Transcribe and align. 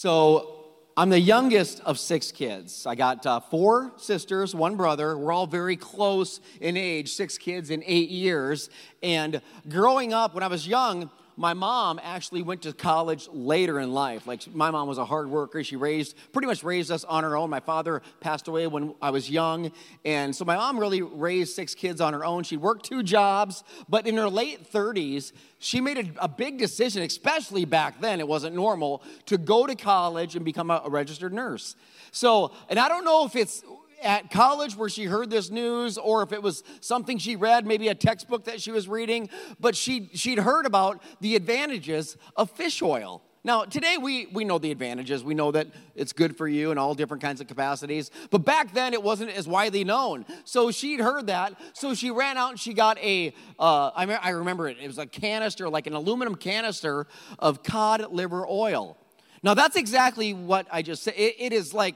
So 0.00 0.66
I'm 0.96 1.10
the 1.10 1.18
youngest 1.18 1.80
of 1.80 1.98
six 1.98 2.30
kids. 2.30 2.86
I 2.86 2.94
got 2.94 3.26
uh, 3.26 3.40
four 3.40 3.92
sisters, 3.96 4.54
one 4.54 4.76
brother. 4.76 5.18
We're 5.18 5.32
all 5.32 5.48
very 5.48 5.74
close 5.74 6.40
in 6.60 6.76
age, 6.76 7.10
six 7.14 7.36
kids 7.36 7.70
in 7.70 7.82
eight 7.84 8.08
years. 8.08 8.70
And 9.02 9.42
growing 9.68 10.12
up, 10.12 10.34
when 10.34 10.44
I 10.44 10.46
was 10.46 10.68
young, 10.68 11.10
my 11.38 11.54
mom 11.54 12.00
actually 12.02 12.42
went 12.42 12.62
to 12.62 12.72
college 12.72 13.28
later 13.32 13.78
in 13.78 13.92
life. 13.92 14.26
Like 14.26 14.52
my 14.52 14.72
mom 14.72 14.88
was 14.88 14.98
a 14.98 15.04
hard 15.04 15.30
worker. 15.30 15.62
She 15.62 15.76
raised 15.76 16.16
pretty 16.32 16.48
much 16.48 16.64
raised 16.64 16.90
us 16.90 17.04
on 17.04 17.22
her 17.22 17.36
own. 17.36 17.48
My 17.48 17.60
father 17.60 18.02
passed 18.20 18.48
away 18.48 18.66
when 18.66 18.92
I 19.00 19.10
was 19.10 19.30
young, 19.30 19.70
and 20.04 20.34
so 20.34 20.44
my 20.44 20.56
mom 20.56 20.78
really 20.78 21.00
raised 21.00 21.54
six 21.54 21.76
kids 21.76 22.00
on 22.00 22.12
her 22.12 22.24
own. 22.24 22.42
She 22.42 22.56
worked 22.56 22.84
two 22.84 23.04
jobs, 23.04 23.62
but 23.88 24.08
in 24.08 24.16
her 24.16 24.28
late 24.28 24.70
30s, 24.72 25.32
she 25.60 25.80
made 25.80 25.98
a, 25.98 26.24
a 26.24 26.28
big 26.28 26.58
decision, 26.58 27.02
especially 27.02 27.64
back 27.64 28.00
then, 28.00 28.18
it 28.18 28.26
wasn't 28.26 28.56
normal, 28.56 29.02
to 29.26 29.38
go 29.38 29.64
to 29.64 29.76
college 29.76 30.34
and 30.34 30.44
become 30.44 30.72
a, 30.72 30.82
a 30.84 30.90
registered 30.90 31.32
nurse. 31.32 31.76
So, 32.10 32.52
and 32.68 32.80
I 32.80 32.88
don't 32.88 33.04
know 33.04 33.24
if 33.24 33.36
it's 33.36 33.62
at 34.02 34.30
college 34.30 34.76
where 34.76 34.88
she 34.88 35.04
heard 35.04 35.30
this 35.30 35.50
news 35.50 35.98
or 35.98 36.22
if 36.22 36.32
it 36.32 36.42
was 36.42 36.62
something 36.80 37.18
she 37.18 37.36
read, 37.36 37.66
maybe 37.66 37.88
a 37.88 37.94
textbook 37.94 38.44
that 38.44 38.60
she 38.60 38.70
was 38.70 38.88
reading, 38.88 39.28
but 39.60 39.76
she, 39.76 40.10
she'd 40.14 40.38
heard 40.38 40.66
about 40.66 41.02
the 41.20 41.36
advantages 41.36 42.16
of 42.36 42.50
fish 42.50 42.82
oil. 42.82 43.22
Now, 43.44 43.64
today 43.64 43.96
we, 43.96 44.26
we 44.26 44.44
know 44.44 44.58
the 44.58 44.70
advantages. 44.70 45.22
We 45.22 45.34
know 45.34 45.52
that 45.52 45.68
it's 45.94 46.12
good 46.12 46.36
for 46.36 46.46
you 46.48 46.70
in 46.70 46.78
all 46.78 46.94
different 46.94 47.22
kinds 47.22 47.40
of 47.40 47.46
capacities. 47.46 48.10
But 48.30 48.44
back 48.44 48.74
then 48.74 48.92
it 48.92 49.02
wasn't 49.02 49.30
as 49.30 49.46
widely 49.46 49.84
known. 49.84 50.26
So 50.44 50.70
she'd 50.70 51.00
heard 51.00 51.28
that. 51.28 51.54
So 51.72 51.94
she 51.94 52.10
ran 52.10 52.36
out 52.36 52.50
and 52.50 52.60
she 52.60 52.74
got 52.74 52.98
a. 52.98 53.32
Uh, 53.58 53.90
I, 53.94 54.06
I 54.06 54.30
remember 54.30 54.68
it, 54.68 54.76
it 54.80 54.86
was 54.86 54.98
a 54.98 55.06
canister, 55.06 55.68
like 55.68 55.86
an 55.86 55.94
aluminum 55.94 56.34
canister 56.34 57.06
of 57.38 57.62
cod 57.62 58.12
liver 58.12 58.46
oil. 58.46 58.98
Now, 59.42 59.54
that's 59.54 59.76
exactly 59.76 60.34
what 60.34 60.66
I 60.70 60.82
just 60.82 61.04
said. 61.04 61.14
it, 61.16 61.36
it 61.38 61.52
is 61.52 61.72
like 61.72 61.94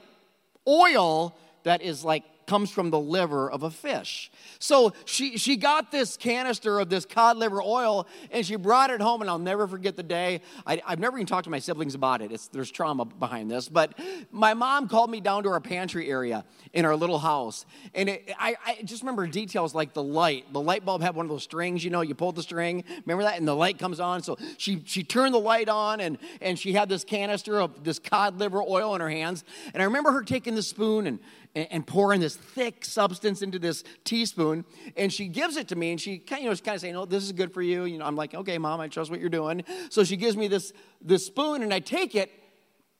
oil 0.67 1.35
that 1.63 1.81
is 1.81 2.03
like 2.03 2.23
comes 2.45 2.69
from 2.69 2.89
the 2.89 2.99
liver 2.99 3.49
of 3.49 3.63
a 3.63 3.71
fish. 3.71 4.31
So 4.59 4.93
she, 5.05 5.37
she 5.37 5.55
got 5.55 5.91
this 5.91 6.17
canister 6.17 6.79
of 6.79 6.89
this 6.89 7.05
cod 7.05 7.37
liver 7.37 7.61
oil 7.61 8.07
and 8.31 8.45
she 8.45 8.55
brought 8.55 8.89
it 8.89 9.01
home, 9.01 9.21
and 9.21 9.29
I'll 9.29 9.39
never 9.39 9.67
forget 9.67 9.95
the 9.95 10.03
day. 10.03 10.41
I, 10.65 10.81
have 10.85 10.99
never 10.99 11.17
even 11.17 11.27
talked 11.27 11.45
to 11.45 11.49
my 11.49 11.59
siblings 11.59 11.95
about 11.95 12.21
it. 12.21 12.31
It's, 12.31 12.47
there's 12.47 12.71
trauma 12.71 13.05
behind 13.05 13.49
this. 13.49 13.69
But 13.69 13.97
my 14.31 14.53
mom 14.53 14.87
called 14.87 15.09
me 15.09 15.21
down 15.21 15.43
to 15.43 15.49
our 15.49 15.59
pantry 15.59 16.09
area 16.09 16.45
in 16.73 16.85
our 16.85 16.95
little 16.95 17.19
house. 17.19 17.65
And 17.93 18.09
it, 18.09 18.33
I, 18.37 18.55
I 18.65 18.81
just 18.83 19.03
remember 19.03 19.25
details 19.27 19.73
like 19.73 19.93
the 19.93 20.03
light. 20.03 20.51
The 20.51 20.61
light 20.61 20.85
bulb 20.85 21.01
had 21.01 21.15
one 21.15 21.25
of 21.25 21.29
those 21.29 21.43
strings, 21.43 21.83
you 21.83 21.89
know, 21.89 22.01
you 22.01 22.15
pulled 22.15 22.35
the 22.35 22.43
string. 22.43 22.83
Remember 23.05 23.23
that? 23.23 23.37
And 23.37 23.47
the 23.47 23.55
light 23.55 23.77
comes 23.79 23.99
on. 23.99 24.23
So 24.23 24.37
she, 24.57 24.81
she 24.85 25.03
turned 25.03 25.33
the 25.33 25.39
light 25.39 25.69
on 25.69 25.99
and, 25.99 26.17
and 26.41 26.57
she 26.57 26.73
had 26.73 26.89
this 26.89 27.03
canister 27.03 27.59
of 27.59 27.83
this 27.83 27.99
cod 27.99 28.39
liver 28.39 28.61
oil 28.61 28.95
in 28.95 29.01
her 29.01 29.09
hands. 29.09 29.43
And 29.73 29.81
I 29.81 29.85
remember 29.85 30.11
her 30.11 30.23
taking 30.23 30.55
the 30.55 30.63
spoon 30.63 31.07
and, 31.07 31.19
and, 31.55 31.85
pouring 31.85 32.19
this 32.19 32.35
thick 32.35 32.83
substance 32.83 33.41
into 33.41 33.59
this 33.59 33.83
teaspoon. 34.03 34.65
And 34.97 35.13
she 35.13 35.27
gives 35.27 35.55
it 35.55 35.67
to 35.69 35.75
me, 35.75 35.91
and 35.91 36.01
she 36.01 36.17
kind 36.17 36.39
of, 36.39 36.43
you 36.43 36.49
know, 36.49 36.55
kind 36.55 36.75
of 36.75 36.81
saying, 36.81 36.95
"Oh, 36.95 37.05
this 37.05 37.23
is 37.23 37.31
good 37.31 37.53
for 37.53 37.61
you." 37.61 37.85
You 37.85 37.99
know, 37.99 38.05
I'm 38.05 38.15
like, 38.15 38.33
"Okay, 38.33 38.57
mom, 38.57 38.79
I 38.79 38.87
trust 38.87 39.11
what 39.11 39.19
you're 39.19 39.29
doing." 39.29 39.63
So 39.89 40.03
she 40.03 40.17
gives 40.17 40.35
me 40.35 40.47
this 40.47 40.73
this 41.01 41.25
spoon, 41.25 41.61
and 41.61 41.73
I 41.73 41.79
take 41.79 42.15
it, 42.15 42.31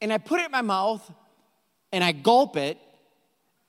and 0.01 0.13
I 0.13 0.17
put 0.17 0.39
it 0.39 0.45
in 0.45 0.51
my 0.51 0.61
mouth, 0.61 1.09
and 1.91 2.03
I 2.03 2.11
gulp 2.11 2.57
it. 2.57 2.77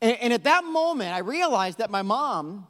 And, 0.03 0.19
and 0.19 0.33
at 0.33 0.45
that 0.45 0.65
moment, 0.65 1.15
I 1.15 1.19
realized 1.21 1.79
that 1.79 1.91
my 1.91 2.03
mom 2.03 2.67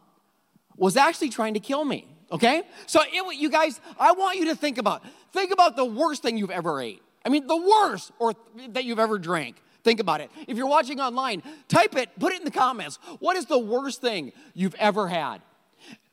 was 0.77 0.97
actually 0.97 1.31
trying 1.31 1.55
to 1.55 1.61
kill 1.61 1.85
me. 1.85 2.09
Okay, 2.31 2.63
so 2.87 3.01
it, 3.03 3.37
you 3.37 3.51
guys, 3.51 3.81
I 3.99 4.13
want 4.13 4.39
you 4.39 4.47
to 4.47 4.57
think 4.57 4.79
about 4.79 5.03
think 5.33 5.53
about 5.53 5.77
the 5.77 5.85
worst 5.85 6.23
thing 6.23 6.39
you've 6.39 6.51
ever 6.51 6.81
ate. 6.81 7.03
I 7.25 7.29
mean, 7.29 7.47
the 7.47 7.57
worst 7.57 8.13
or 8.19 8.35
that 8.69 8.85
you've 8.85 8.99
ever 8.99 9.19
drank. 9.19 9.57
Think 9.85 10.01
about 10.01 10.23
it. 10.23 10.31
If 10.49 10.57
you're 10.57 10.67
watching 10.67 10.99
online, 10.99 11.43
type 11.69 11.95
it, 11.95 12.09
put 12.19 12.33
it 12.33 12.41
in 12.41 12.45
the 12.45 12.51
comments. 12.51 12.99
What 13.21 13.37
is 13.37 13.47
the 13.47 13.59
worst 13.59 14.01
thing 14.01 14.33
you've 14.55 14.75
ever 14.77 15.07
had? 15.07 15.43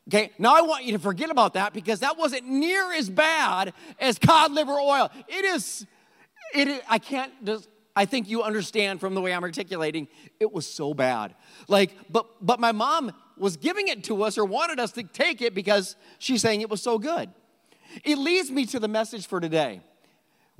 Okay, 0.08 0.30
now 0.38 0.54
I 0.54 0.62
want 0.62 0.84
you 0.84 0.92
to 0.92 0.98
forget 0.98 1.30
about 1.30 1.54
that 1.54 1.72
because 1.72 2.00
that 2.00 2.18
wasn't 2.18 2.46
near 2.46 2.92
as 2.92 3.08
bad 3.08 3.72
as 3.98 4.18
cod 4.18 4.52
liver 4.52 4.72
oil. 4.72 5.10
It 5.26 5.44
is, 5.44 5.86
it 6.54 6.68
is, 6.68 6.80
I 6.88 6.98
can't 6.98 7.32
just, 7.44 7.68
I 7.96 8.04
think 8.04 8.28
you 8.28 8.42
understand 8.42 9.00
from 9.00 9.14
the 9.14 9.20
way 9.20 9.32
I'm 9.32 9.42
articulating, 9.42 10.08
it 10.38 10.52
was 10.52 10.66
so 10.66 10.92
bad. 10.92 11.34
Like, 11.68 11.94
but 12.10 12.26
but 12.44 12.58
my 12.58 12.72
mom 12.72 13.12
was 13.38 13.56
giving 13.56 13.88
it 13.88 14.04
to 14.04 14.22
us 14.22 14.36
or 14.36 14.44
wanted 14.44 14.80
us 14.80 14.92
to 14.92 15.02
take 15.02 15.40
it 15.40 15.54
because 15.54 15.96
she's 16.18 16.42
saying 16.42 16.60
it 16.60 16.68
was 16.68 16.82
so 16.82 16.98
good. 16.98 17.30
It 18.04 18.18
leads 18.18 18.50
me 18.50 18.66
to 18.66 18.80
the 18.80 18.88
message 18.88 19.26
for 19.26 19.40
today. 19.40 19.80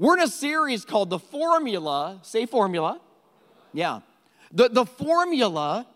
We're 0.02 0.16
in 0.16 0.24
a 0.24 0.28
series 0.28 0.84
called 0.84 1.10
The 1.10 1.20
Formula. 1.20 2.18
Say 2.22 2.44
formula. 2.44 3.00
Yeah. 3.72 4.00
The, 4.50 4.68
the 4.68 4.84
formula 4.84 5.86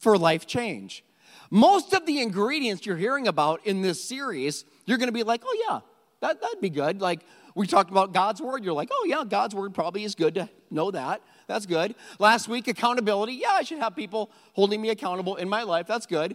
for 0.00 0.18
life 0.18 0.48
change. 0.48 1.04
Most 1.48 1.92
of 1.92 2.06
the 2.06 2.22
ingredients 2.22 2.84
you're 2.84 2.96
hearing 2.96 3.28
about 3.28 3.64
in 3.64 3.82
this 3.82 4.02
series, 4.02 4.64
you're 4.84 4.98
going 4.98 5.06
to 5.06 5.12
be 5.12 5.22
like, 5.22 5.42
oh, 5.46 5.64
yeah, 5.68 5.78
that, 6.18 6.42
that'd 6.42 6.60
be 6.60 6.70
good. 6.70 7.00
Like, 7.00 7.20
we 7.54 7.68
talked 7.68 7.92
about 7.92 8.12
God's 8.12 8.42
word. 8.42 8.64
You're 8.64 8.74
like, 8.74 8.88
oh, 8.90 9.04
yeah, 9.06 9.22
God's 9.22 9.54
word 9.54 9.74
probably 9.74 10.02
is 10.02 10.16
good 10.16 10.34
to 10.34 10.48
know 10.68 10.90
that. 10.90 11.22
That's 11.46 11.66
good. 11.66 11.94
Last 12.18 12.48
week, 12.48 12.66
accountability. 12.66 13.34
Yeah, 13.34 13.52
I 13.52 13.62
should 13.62 13.78
have 13.78 13.94
people 13.94 14.32
holding 14.54 14.80
me 14.82 14.90
accountable 14.90 15.36
in 15.36 15.48
my 15.48 15.62
life. 15.62 15.86
That's 15.86 16.06
good. 16.06 16.34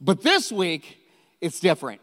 But 0.00 0.22
this 0.22 0.50
week, 0.50 0.98
it's 1.40 1.60
different. 1.60 2.00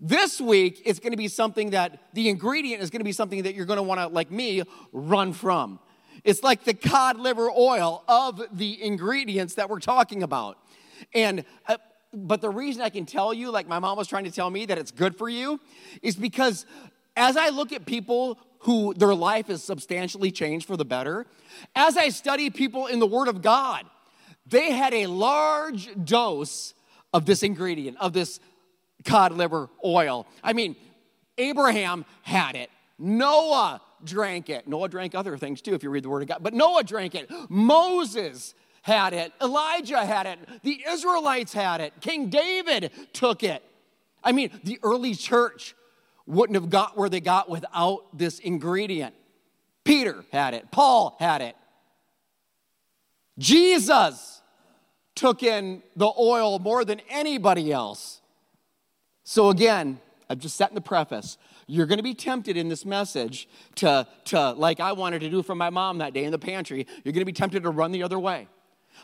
This 0.00 0.40
week, 0.40 0.80
it's 0.86 0.98
going 0.98 1.10
to 1.10 1.18
be 1.18 1.28
something 1.28 1.70
that 1.70 1.98
the 2.14 2.30
ingredient 2.30 2.82
is 2.82 2.88
going 2.88 3.00
to 3.00 3.04
be 3.04 3.12
something 3.12 3.42
that 3.42 3.54
you're 3.54 3.66
going 3.66 3.76
to 3.76 3.82
want 3.82 4.00
to, 4.00 4.06
like 4.06 4.30
me, 4.30 4.62
run 4.92 5.34
from. 5.34 5.78
It's 6.24 6.42
like 6.42 6.64
the 6.64 6.72
cod 6.72 7.18
liver 7.18 7.50
oil 7.50 8.02
of 8.08 8.42
the 8.50 8.82
ingredients 8.82 9.54
that 9.54 9.68
we're 9.68 9.78
talking 9.78 10.22
about. 10.22 10.56
And, 11.12 11.44
uh, 11.68 11.76
but 12.14 12.40
the 12.40 12.48
reason 12.48 12.80
I 12.80 12.88
can 12.88 13.04
tell 13.04 13.34
you, 13.34 13.50
like 13.50 13.68
my 13.68 13.78
mom 13.78 13.98
was 13.98 14.08
trying 14.08 14.24
to 14.24 14.30
tell 14.30 14.48
me 14.48 14.64
that 14.66 14.78
it's 14.78 14.90
good 14.90 15.16
for 15.16 15.28
you, 15.28 15.60
is 16.00 16.16
because 16.16 16.64
as 17.14 17.36
I 17.36 17.50
look 17.50 17.70
at 17.70 17.84
people 17.84 18.38
who 18.60 18.94
their 18.94 19.14
life 19.14 19.50
is 19.50 19.62
substantially 19.62 20.30
changed 20.30 20.66
for 20.66 20.78
the 20.78 20.84
better, 20.84 21.26
as 21.76 21.98
I 21.98 22.08
study 22.08 22.48
people 22.48 22.86
in 22.86 23.00
the 23.00 23.06
Word 23.06 23.28
of 23.28 23.42
God, 23.42 23.84
they 24.46 24.72
had 24.72 24.94
a 24.94 25.06
large 25.08 25.90
dose 26.04 26.72
of 27.12 27.26
this 27.26 27.42
ingredient, 27.42 27.96
of 28.00 28.12
this 28.12 28.40
cod 29.04 29.32
liver 29.32 29.68
oil. 29.84 30.26
I 30.42 30.52
mean, 30.52 30.76
Abraham 31.38 32.04
had 32.22 32.56
it, 32.56 32.70
Noah 32.98 33.80
drank 34.04 34.50
it. 34.50 34.66
Noah 34.66 34.88
drank 34.88 35.14
other 35.14 35.36
things 35.36 35.60
too, 35.60 35.74
if 35.74 35.82
you 35.82 35.90
read 35.90 36.04
the 36.04 36.08
Word 36.08 36.22
of 36.22 36.28
God, 36.28 36.38
but 36.42 36.54
Noah 36.54 36.84
drank 36.84 37.14
it. 37.14 37.30
Moses 37.48 38.54
had 38.82 39.12
it, 39.12 39.32
Elijah 39.42 40.04
had 40.04 40.26
it, 40.26 40.38
the 40.62 40.82
Israelites 40.88 41.52
had 41.52 41.80
it, 41.80 41.92
King 42.00 42.30
David 42.30 42.90
took 43.12 43.42
it. 43.42 43.62
I 44.24 44.32
mean, 44.32 44.50
the 44.64 44.78
early 44.82 45.14
church 45.14 45.74
wouldn't 46.26 46.56
have 46.56 46.70
got 46.70 46.96
where 46.96 47.08
they 47.08 47.20
got 47.20 47.48
without 47.48 48.16
this 48.16 48.38
ingredient. 48.38 49.14
Peter 49.84 50.24
had 50.32 50.54
it, 50.54 50.70
Paul 50.70 51.16
had 51.18 51.42
it. 51.42 51.56
Jesus 53.38 54.42
took 55.14 55.42
in 55.42 55.82
the 55.96 56.10
oil 56.18 56.58
more 56.58 56.84
than 56.84 57.00
anybody 57.08 57.72
else. 57.72 58.19
So, 59.30 59.50
again, 59.50 60.00
I've 60.28 60.40
just 60.40 60.56
set 60.56 60.70
in 60.70 60.74
the 60.74 60.80
preface. 60.80 61.38
You're 61.68 61.86
going 61.86 62.00
to 62.00 62.02
be 62.02 62.14
tempted 62.14 62.56
in 62.56 62.68
this 62.68 62.84
message 62.84 63.48
to, 63.76 64.04
to, 64.24 64.50
like 64.54 64.80
I 64.80 64.90
wanted 64.90 65.20
to 65.20 65.30
do 65.30 65.44
for 65.44 65.54
my 65.54 65.70
mom 65.70 65.98
that 65.98 66.12
day 66.12 66.24
in 66.24 66.32
the 66.32 66.38
pantry, 66.38 66.84
you're 67.04 67.12
going 67.12 67.20
to 67.20 67.24
be 67.24 67.32
tempted 67.32 67.62
to 67.62 67.70
run 67.70 67.92
the 67.92 68.02
other 68.02 68.18
way. 68.18 68.48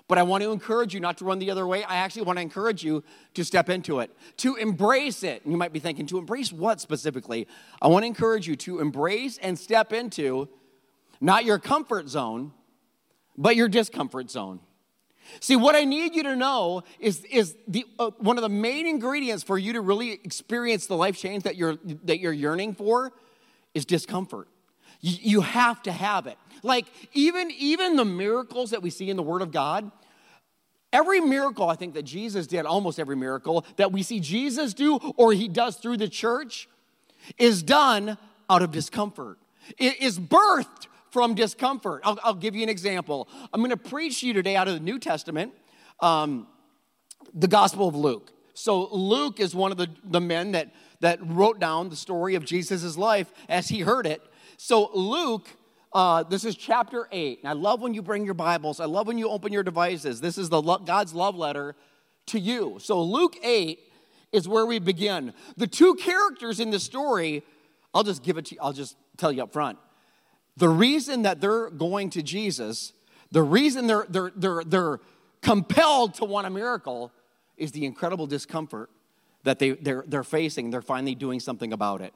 But 0.09 0.19
I 0.19 0.25
want 0.25 0.43
to 0.43 0.51
encourage 0.51 0.93
you 0.93 0.99
not 0.99 1.19
to 1.19 1.25
run 1.25 1.39
the 1.39 1.49
other 1.53 1.65
way. 1.65 1.85
I 1.85 1.99
actually 1.99 2.23
want 2.23 2.39
to 2.39 2.43
encourage 2.43 2.83
you 2.83 3.05
to 3.35 3.45
step 3.45 3.69
into 3.69 4.01
it, 4.01 4.11
to 4.39 4.57
embrace 4.57 5.23
it. 5.23 5.45
And 5.45 5.53
you 5.53 5.57
might 5.57 5.73
be 5.73 5.79
thinking, 5.79 6.09
to 6.09 6.19
embrace 6.19 6.53
what 6.53 6.81
specifically? 6.81 7.47
I 7.81 7.87
want 7.87 8.03
to 8.03 8.09
encourage 8.09 8.49
you 8.49 8.57
to 8.57 8.81
embrace 8.81 9.39
and 9.39 9.57
step 9.57 9.93
into 9.93 10.49
not 11.21 11.45
your 11.45 11.61
comfort 11.61 12.09
zone, 12.09 12.51
but 13.39 13.55
your 13.55 13.69
discomfort 13.69 14.29
zone. 14.33 14.59
See, 15.41 15.57
what 15.57 15.75
I 15.75 15.85
need 15.85 16.15
you 16.15 16.23
to 16.25 16.37
know 16.37 16.83
is, 16.99 17.25
is 17.25 17.57
the, 17.69 17.85
uh, 17.99 18.11
one 18.19 18.39
of 18.39 18.43
the 18.43 18.49
main 18.49 18.87
ingredients 18.87 19.43
for 19.43 19.59
you 19.59 19.75
to 19.75 19.81
really 19.81 20.13
experience 20.13 20.87
the 20.87 20.97
life 20.97 21.17
change 21.17 21.45
that 21.45 21.57
you're, 21.57 21.77
that 22.05 22.19
you're 22.19 22.33
yearning 22.33 22.75
for 22.75 23.13
is 23.75 23.85
discomfort. 23.85 24.49
You, 25.01 25.19
you 25.21 25.41
have 25.41 25.83
to 25.83 25.93
have 25.93 26.27
it. 26.27 26.39
Like, 26.63 26.87
even, 27.13 27.51
even 27.59 27.97
the 27.97 28.05
miracles 28.05 28.71
that 28.71 28.83
we 28.83 28.91
see 28.91 29.11
in 29.11 29.17
the 29.17 29.23
Word 29.23 29.43
of 29.43 29.53
God, 29.53 29.91
every 30.93 31.21
miracle 31.21 31.69
I 31.69 31.77
think 31.77 31.95
that 31.95 32.05
Jesus 32.05 32.47
did, 32.47 32.65
almost 32.65 32.99
every 32.99 33.17
miracle 33.17 33.65
that 33.77 33.93
we 33.93 34.03
see 34.03 34.21
Jesus 34.21 34.75
do 34.75 34.97
or 35.17 35.33
he 35.33 35.49
does 35.49 35.77
through 35.77 35.99
the 35.99 36.09
church, 36.09 36.69
is 37.39 37.63
done 37.63 38.17
out 38.49 38.63
of 38.63 38.71
discomfort. 38.71 39.39
It 39.79 40.01
is 40.01 40.19
birthed 40.19 40.87
from 41.11 41.35
discomfort. 41.35 42.03
I'll, 42.05 42.19
I'll 42.23 42.35
give 42.35 42.55
you 42.55 42.63
an 42.63 42.69
example. 42.69 43.29
I'm 43.53 43.61
going 43.61 43.71
to 43.71 43.77
preach 43.77 44.21
to 44.21 44.27
you 44.27 44.33
today 44.33 44.57
out 44.57 44.69
of 44.69 44.75
the 44.75 44.81
New 44.81 44.99
Testament, 44.99 45.53
um, 46.01 46.47
the 47.35 47.49
Gospel 47.49 47.89
of 47.89 47.95
Luke. 47.95 48.33
So, 48.55 48.89
Luke 48.95 49.41
is 49.41 49.55
one 49.55 49.71
of 49.73 49.79
the, 49.79 49.89
the 50.05 50.21
men 50.21 50.53
that, 50.53 50.73
that 51.01 51.19
wrote 51.23 51.61
down 51.61 51.91
the 51.91 51.97
story 51.97 52.35
of 52.35 52.45
Jesus' 52.45 52.97
life 52.97 53.31
as 53.49 53.69
he 53.69 53.81
heard 53.81 54.07
it. 54.07 54.23
So, 54.57 54.91
Luke 54.95 55.49
Uh, 55.93 56.23
this 56.25 56.45
is 56.45 56.57
chapter 56.57 57.09
8. 57.11 57.39
And 57.41 57.49
I 57.49 57.53
love 57.55 57.81
when 57.81 57.95
you 57.95 58.03
bring 58.03 58.27
your 58.27 58.35
Bibles. 58.35 58.81
I 58.81 58.85
love 58.85 59.07
when 59.07 59.17
you 59.17 59.31
open 59.31 59.51
your 59.51 59.63
devices. 59.63 60.21
This 60.21 60.37
is 60.37 60.51
the 60.51 60.61
lo- 60.61 60.79
God's 60.85 61.15
love 61.15 61.37
letter 61.37 61.75
to 62.27 62.39
you. 62.39 62.77
So 62.81 63.01
Luke 63.01 63.37
8 63.43 63.79
is 64.31 64.47
where 64.47 64.67
we 64.67 64.79
begin. 64.79 65.33
The 65.57 65.67
two 65.67 65.95
characters 65.95 66.61
in 66.61 66.71
the 66.71 66.81
story, 66.81 67.43
I'll 67.95 68.03
just 68.03 68.23
give 68.23 68.37
it 68.37 68.47
to 68.47 68.55
you, 68.57 68.61
I'll 68.61 68.75
just 68.75 68.97
tell 69.17 69.33
you 69.33 69.45
up 69.45 69.53
front. 69.55 69.79
The 70.57 70.69
reason 70.69 71.23
that 71.23 71.41
they're 71.41 71.71
going 71.71 72.11
to 72.11 72.23
Jesus, 72.23 72.93
the 73.31 73.43
reason 73.43 73.87
they're, 73.87 74.07
they're, 74.09 74.33
they're, 74.35 74.63
they're 74.65 75.01
compelled 75.43 76.15
to 76.15 76.25
want 76.25 76.47
a 76.47 76.51
miracle 76.51 77.13
is 77.57 77.73
the 77.73 77.85
incredible 77.85 78.27
discomfort 78.27 78.91
that 79.45 79.59
they, 79.59 79.73
they're, 79.73 80.05
they're 80.07 80.25
facing. 80.25 80.71
They're 80.71 80.83
finally 80.83 81.15
doing 81.15 81.41
something 81.41 81.73
about 81.73 82.01
it. 82.01 82.13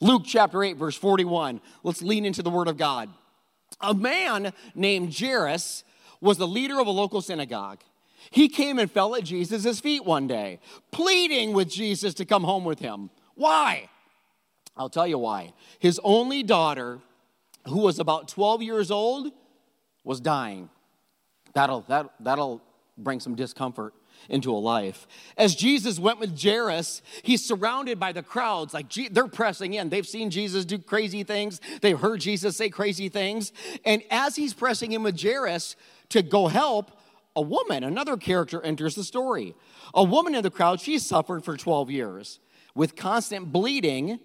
Luke 0.00 0.22
chapter 0.26 0.62
8, 0.64 0.76
verse 0.76 0.96
41. 0.96 1.60
Let's 1.82 2.02
lean 2.02 2.24
into 2.24 2.42
the 2.42 2.50
word 2.50 2.68
of 2.68 2.76
God. 2.76 3.08
A 3.80 3.94
man 3.94 4.52
named 4.74 5.16
Jairus 5.16 5.84
was 6.20 6.38
the 6.38 6.46
leader 6.46 6.80
of 6.80 6.86
a 6.86 6.90
local 6.90 7.20
synagogue. 7.20 7.80
He 8.30 8.48
came 8.48 8.78
and 8.78 8.90
fell 8.90 9.14
at 9.14 9.24
Jesus' 9.24 9.80
feet 9.80 10.04
one 10.04 10.26
day, 10.26 10.60
pleading 10.90 11.52
with 11.52 11.70
Jesus 11.70 12.14
to 12.14 12.24
come 12.24 12.44
home 12.44 12.64
with 12.64 12.78
him. 12.78 13.10
Why? 13.34 13.88
I'll 14.76 14.90
tell 14.90 15.06
you 15.06 15.18
why. 15.18 15.52
His 15.78 16.00
only 16.04 16.42
daughter, 16.42 16.98
who 17.66 17.78
was 17.78 17.98
about 17.98 18.28
12 18.28 18.62
years 18.62 18.90
old, 18.90 19.32
was 20.04 20.20
dying. 20.20 20.68
That'll, 21.54 21.82
that, 21.82 22.10
that'll 22.20 22.62
bring 22.96 23.20
some 23.20 23.34
discomfort 23.34 23.94
into 24.28 24.52
a 24.52 24.56
life. 24.56 25.06
As 25.36 25.54
Jesus 25.54 25.98
went 25.98 26.20
with 26.20 26.40
Jairus, 26.40 27.02
he's 27.22 27.44
surrounded 27.44 27.98
by 27.98 28.12
the 28.12 28.22
crowds. 28.22 28.74
Like 28.74 28.92
they're 29.10 29.26
pressing 29.26 29.74
in. 29.74 29.88
They've 29.88 30.06
seen 30.06 30.30
Jesus 30.30 30.64
do 30.64 30.78
crazy 30.78 31.22
things, 31.22 31.60
they've 31.80 31.98
heard 31.98 32.20
Jesus 32.20 32.56
say 32.56 32.68
crazy 32.68 33.08
things. 33.08 33.52
And 33.84 34.02
as 34.10 34.36
he's 34.36 34.54
pressing 34.54 34.92
in 34.92 35.02
with 35.02 35.20
Jairus 35.20 35.76
to 36.10 36.22
go 36.22 36.48
help, 36.48 36.92
a 37.36 37.42
woman, 37.42 37.84
another 37.84 38.16
character, 38.16 38.60
enters 38.62 38.94
the 38.94 39.04
story. 39.04 39.54
A 39.94 40.04
woman 40.04 40.34
in 40.34 40.42
the 40.42 40.50
crowd, 40.50 40.80
she 40.80 40.98
suffered 40.98 41.44
for 41.44 41.56
12 41.56 41.90
years 41.90 42.40
with 42.74 42.96
constant 42.96 43.52
bleeding 43.52 44.18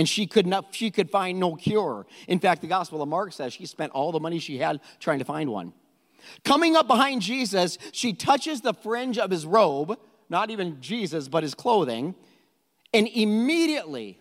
and 0.00 0.08
she 0.08 0.26
could 0.26 0.46
not 0.46 0.74
she 0.74 0.90
could 0.90 1.10
find 1.10 1.38
no 1.38 1.54
cure 1.54 2.06
in 2.26 2.38
fact 2.38 2.62
the 2.62 2.66
gospel 2.66 3.02
of 3.02 3.08
mark 3.08 3.32
says 3.32 3.52
she 3.52 3.66
spent 3.66 3.92
all 3.92 4.10
the 4.12 4.20
money 4.20 4.38
she 4.38 4.56
had 4.56 4.80
trying 4.98 5.18
to 5.18 5.24
find 5.24 5.50
one 5.50 5.72
coming 6.44 6.74
up 6.74 6.86
behind 6.86 7.20
jesus 7.20 7.76
she 7.92 8.14
touches 8.14 8.62
the 8.62 8.72
fringe 8.72 9.18
of 9.18 9.30
his 9.30 9.44
robe 9.44 9.98
not 10.30 10.48
even 10.50 10.80
jesus 10.80 11.28
but 11.28 11.42
his 11.42 11.54
clothing 11.54 12.14
and 12.94 13.06
immediately 13.08 14.18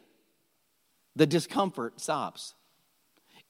the 1.16 1.26
discomfort 1.26 2.02
stops 2.02 2.56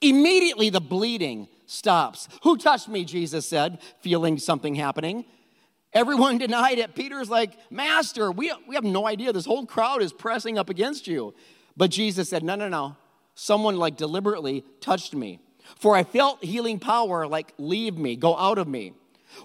immediately 0.01 0.69
the 0.69 0.81
bleeding 0.81 1.47
stops. 1.65 2.27
Who 2.43 2.57
touched 2.57 2.89
me? 2.89 3.05
Jesus 3.05 3.47
said, 3.47 3.79
feeling 3.99 4.37
something 4.37 4.75
happening. 4.75 5.25
Everyone 5.93 6.37
denied 6.39 6.79
it. 6.79 6.95
Peter's 6.95 7.29
like, 7.29 7.57
Master, 7.71 8.31
we, 8.31 8.51
we 8.67 8.75
have 8.75 8.83
no 8.83 9.07
idea. 9.07 9.33
This 9.33 9.45
whole 9.45 9.65
crowd 9.65 10.01
is 10.01 10.11
pressing 10.13 10.57
up 10.57 10.69
against 10.69 11.07
you. 11.07 11.33
But 11.79 11.91
Jesus 11.91 12.27
said, 12.27 12.43
No, 12.43 12.55
no, 12.55 12.67
no. 12.67 12.97
Someone 13.35 13.77
like 13.77 13.95
deliberately 13.95 14.65
touched 14.81 15.15
me. 15.15 15.39
For 15.77 15.95
I 15.95 16.03
felt 16.03 16.43
healing 16.43 16.77
power 16.77 17.25
like 17.25 17.53
leave 17.57 17.97
me, 17.97 18.17
go 18.17 18.35
out 18.35 18.57
of 18.57 18.67
me. 18.67 18.93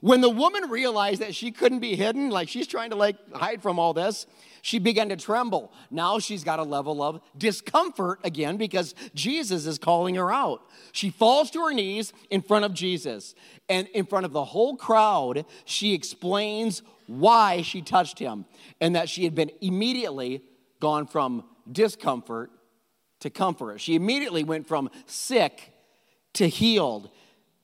When 0.00 0.20
the 0.20 0.30
woman 0.30 0.68
realized 0.68 1.20
that 1.20 1.32
she 1.32 1.52
couldn't 1.52 1.78
be 1.78 1.94
hidden, 1.94 2.30
like 2.30 2.48
she's 2.48 2.66
trying 2.66 2.90
to 2.90 2.96
like 2.96 3.16
hide 3.32 3.62
from 3.62 3.78
all 3.78 3.92
this, 3.94 4.26
she 4.62 4.80
began 4.80 5.10
to 5.10 5.16
tremble. 5.16 5.72
Now 5.92 6.18
she's 6.18 6.42
got 6.42 6.58
a 6.58 6.64
level 6.64 7.04
of 7.04 7.20
discomfort 7.38 8.18
again 8.24 8.56
because 8.56 8.96
Jesus 9.14 9.64
is 9.64 9.78
calling 9.78 10.16
her 10.16 10.32
out. 10.32 10.62
She 10.90 11.10
falls 11.10 11.52
to 11.52 11.60
her 11.60 11.72
knees 11.72 12.12
in 12.30 12.42
front 12.42 12.64
of 12.64 12.74
Jesus. 12.74 13.36
And 13.68 13.86
in 13.88 14.06
front 14.06 14.26
of 14.26 14.32
the 14.32 14.44
whole 14.44 14.76
crowd, 14.76 15.44
she 15.66 15.94
explains 15.94 16.82
why 17.06 17.62
she 17.62 17.80
touched 17.80 18.18
him 18.18 18.44
and 18.80 18.96
that 18.96 19.08
she 19.08 19.22
had 19.22 19.36
been 19.36 19.52
immediately 19.60 20.42
gone 20.80 21.06
from 21.06 21.44
discomfort 21.70 22.50
to 23.20 23.30
comfort. 23.30 23.80
She 23.80 23.94
immediately 23.94 24.44
went 24.44 24.66
from 24.66 24.90
sick 25.06 25.72
to 26.34 26.48
healed. 26.48 27.10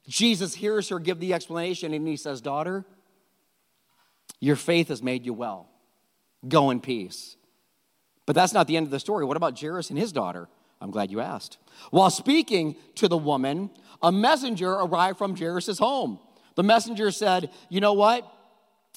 Jesus 0.09 0.55
hears 0.55 0.89
her 0.89 0.99
give 0.99 1.21
the 1.21 1.35
explanation 1.35 1.93
and 1.93 2.07
he 2.07 2.17
says, 2.17 2.41
Daughter, 2.41 2.85
your 4.41 4.57
faith 4.57 4.89
has 4.89 5.03
made 5.03 5.25
you 5.25 5.33
well. 5.33 5.69
Go 6.49 6.71
in 6.71 6.81
peace. 6.81 7.37
But 8.27 8.35
that's 8.35 8.55
not 8.55 8.67
the 8.67 8.77
end 8.77 8.87
of 8.87 8.91
the 8.91 9.01
story. 9.01 9.25
What 9.25 9.37
about 9.37 9.61
Jairus 9.61 9.91
and 9.91 9.99
his 9.99 10.13
daughter? 10.13 10.49
I'm 10.81 10.91
glad 10.91 11.11
you 11.11 11.21
asked. 11.21 11.59
While 11.91 12.11
speaking 12.11 12.77
to 12.95 13.09
the 13.09 13.19
woman, 13.19 13.71
a 14.03 14.11
messenger 14.11 14.73
arrived 14.73 15.19
from 15.19 15.37
Jairus' 15.37 15.79
home. 15.79 16.19
The 16.55 16.63
messenger 16.63 17.11
said, 17.11 17.51
You 17.69 17.81
know 17.81 17.93
what? 17.93 18.27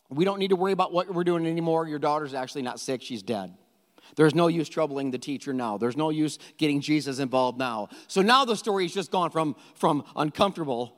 We 0.10 0.26
don't 0.26 0.40
need 0.40 0.50
to 0.50 0.56
worry 0.56 0.72
about 0.72 0.94
what 0.94 1.14
we're 1.14 1.24
doing 1.24 1.46
anymore. 1.46 1.88
Your 1.88 2.00
daughter's 2.00 2.34
actually 2.34 2.62
not 2.62 2.80
sick, 2.80 3.02
she's 3.02 3.24
dead. 3.24 3.54
There's 4.16 4.36
no 4.36 4.48
use 4.48 4.70
troubling 4.70 5.12
the 5.12 5.18
teacher 5.18 5.54
now. 5.54 5.78
There's 5.78 5.98
no 5.98 6.10
use 6.10 6.38
getting 6.58 6.82
Jesus 6.82 7.20
involved 7.20 7.58
now. 7.58 7.90
So 8.08 8.22
now 8.22 8.46
the 8.46 8.56
story's 8.56 8.94
just 8.94 9.12
gone 9.12 9.32
from, 9.32 9.56
from 9.76 10.04
uncomfortable 10.16 10.96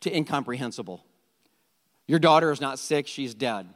to 0.00 0.14
incomprehensible. 0.14 1.04
Your 2.06 2.18
daughter 2.18 2.50
is 2.50 2.60
not 2.60 2.78
sick, 2.78 3.06
she's 3.06 3.34
dead. 3.34 3.68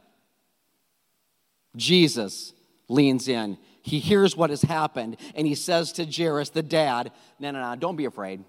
Jesus 1.75 2.53
leans 2.87 3.27
in. 3.27 3.57
He 3.81 3.99
hears 3.99 4.37
what 4.37 4.49
has 4.49 4.61
happened 4.61 5.17
and 5.35 5.45
he 5.45 5.55
says 5.55 5.91
to 5.93 6.05
Jairus, 6.05 6.49
the 6.49 6.63
dad, 6.63 7.11
No, 7.39 7.51
no, 7.51 7.61
no, 7.61 7.75
don't 7.75 7.95
be 7.95 8.05
afraid. 8.05 8.43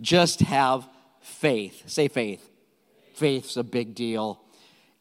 Just 0.00 0.40
have 0.40 0.88
faith. 1.20 1.84
Say 1.86 2.08
faith. 2.08 2.50
Faith's 3.14 3.56
a 3.56 3.62
big 3.62 3.94
deal. 3.94 4.40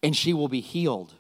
And 0.04 0.16
she 0.16 0.34
will 0.34 0.50
be 0.50 0.60
healed. 0.60 1.14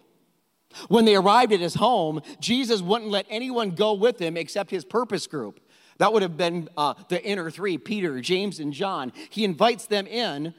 When 0.87 1.05
they 1.05 1.15
arrived 1.15 1.53
at 1.53 1.59
his 1.59 1.75
home, 1.75 2.21
Jesus 2.39 2.81
wouldn't 2.81 3.11
let 3.11 3.25
anyone 3.29 3.71
go 3.71 3.93
with 3.93 4.19
him 4.19 4.37
except 4.37 4.71
his 4.71 4.85
purpose 4.85 5.27
group. 5.27 5.59
That 5.97 6.11
would 6.11 6.21
have 6.21 6.37
been 6.37 6.69
uh, 6.75 6.95
the 7.09 7.23
inner 7.23 7.51
three 7.51 7.77
Peter, 7.77 8.19
James, 8.21 8.59
and 8.59 8.73
John. 8.73 9.13
He 9.29 9.43
invites 9.43 9.85
them 9.85 10.07
in 10.07 10.53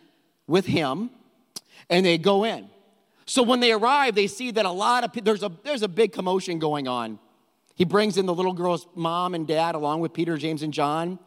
with 0.47 0.67
him, 0.67 1.11
and 1.91 2.07
they 2.07 2.19
go 2.19 2.45
in. 2.45 2.69
So 3.27 3.43
when 3.43 3.61
they 3.61 3.73
arrive, 3.73 4.15
they 4.15 4.27
see 4.27 4.51
that 4.53 4.67
a 4.67 4.71
lot 4.71 5.05
of 5.05 5.25
there's 5.25 5.43
a 5.43 5.51
there's 5.63 5.83
a 5.83 5.89
big 5.89 6.13
commotion 6.13 6.59
going 6.59 6.87
on. 6.87 7.19
He 7.75 7.85
brings 7.85 8.17
in 8.17 8.27
the 8.27 8.35
little 8.35 8.53
girl's 8.53 8.87
mom 8.95 9.35
and 9.35 9.47
dad 9.47 9.75
along 9.75 10.01
with 10.01 10.13
Peter, 10.13 10.37
James, 10.37 10.63
and 10.63 10.73
John. 10.73 11.19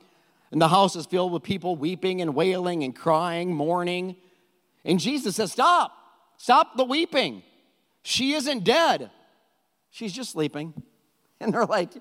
And 0.52 0.62
the 0.62 0.70
house 0.70 0.96
is 0.96 1.06
filled 1.06 1.34
with 1.34 1.44
people 1.44 1.76
weeping 1.76 2.22
and 2.22 2.34
wailing 2.34 2.84
and 2.84 2.96
crying, 2.96 3.54
mourning. 3.54 4.16
And 4.86 5.00
Jesus 5.00 5.36
says, 5.36 5.52
Stop, 5.52 5.92
stop 6.38 6.78
the 6.78 6.86
weeping. 6.86 7.44
She 8.08 8.32
isn't 8.36 8.64
dead, 8.64 9.12
she's 9.90 10.14
just 10.14 10.32
sleeping. 10.32 10.74
And 11.40 11.54
they're 11.54 11.68
like, 11.68 11.92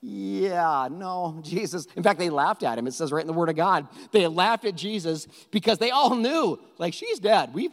yeah, 0.00 0.88
no, 0.90 1.38
Jesus. 1.42 1.86
In 1.96 2.02
fact, 2.02 2.18
they 2.18 2.30
laughed 2.30 2.62
at 2.62 2.78
him. 2.78 2.86
It 2.86 2.94
says 2.94 3.12
right 3.12 3.20
in 3.20 3.26
the 3.26 3.34
Word 3.34 3.50
of 3.50 3.56
God. 3.56 3.86
They 4.10 4.26
laughed 4.26 4.64
at 4.64 4.74
Jesus 4.74 5.28
because 5.50 5.76
they 5.76 5.90
all 5.90 6.16
knew, 6.16 6.58
like, 6.78 6.94
she's 6.94 7.18
dead. 7.18 7.52
We, 7.52 7.68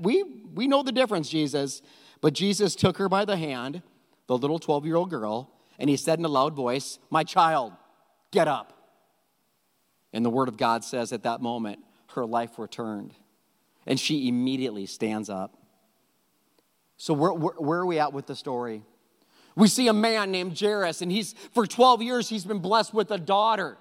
we, 0.00 0.24
we 0.56 0.66
know 0.66 0.82
the 0.82 0.90
difference, 0.90 1.28
Jesus. 1.28 1.82
But 2.20 2.32
Jesus 2.32 2.74
took 2.74 2.96
her 2.96 3.08
by 3.08 3.24
the 3.24 3.36
hand, 3.36 3.82
the 4.26 4.36
little 4.36 4.58
12 4.58 4.86
year 4.86 4.96
old 4.96 5.08
girl, 5.08 5.52
and 5.78 5.88
he 5.88 5.96
said 5.96 6.18
in 6.18 6.24
a 6.24 6.28
loud 6.28 6.56
voice, 6.56 6.98
My 7.08 7.22
child, 7.22 7.74
get 8.32 8.48
up. 8.48 8.72
And 10.12 10.24
the 10.24 10.30
Word 10.30 10.48
of 10.48 10.56
God 10.56 10.82
says 10.82 11.12
at 11.12 11.22
that 11.22 11.40
moment, 11.40 11.78
her 12.16 12.26
life 12.26 12.58
returned. 12.58 13.14
And 13.86 14.00
she 14.00 14.26
immediately 14.26 14.86
stands 14.86 15.30
up. 15.30 15.55
So, 16.96 17.14
where, 17.14 17.32
where, 17.32 17.54
where 17.54 17.78
are 17.80 17.86
we 17.86 17.98
at 17.98 18.12
with 18.12 18.26
the 18.26 18.34
story? 18.34 18.82
We 19.54 19.68
see 19.68 19.88
a 19.88 19.92
man 19.92 20.30
named 20.30 20.58
Jairus, 20.58 21.02
and 21.02 21.10
he's 21.10 21.34
for 21.52 21.66
12 21.66 22.02
years 22.02 22.28
he's 22.28 22.44
been 22.44 22.58
blessed 22.58 22.92
with 22.92 23.10
a 23.10 23.18
daughter 23.18 23.78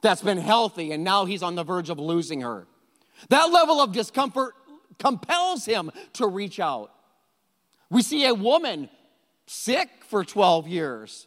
that's 0.00 0.22
been 0.22 0.38
healthy, 0.38 0.92
and 0.92 1.04
now 1.04 1.24
he's 1.24 1.42
on 1.42 1.54
the 1.54 1.64
verge 1.64 1.90
of 1.90 1.98
losing 1.98 2.40
her. 2.40 2.66
That 3.30 3.50
level 3.50 3.80
of 3.80 3.92
discomfort 3.92 4.54
compels 4.98 5.64
him 5.64 5.90
to 6.14 6.26
reach 6.26 6.60
out. 6.60 6.92
We 7.90 8.02
see 8.02 8.26
a 8.26 8.34
woman 8.34 8.88
sick 9.46 9.88
for 10.08 10.24
12 10.24 10.68
years. 10.68 11.26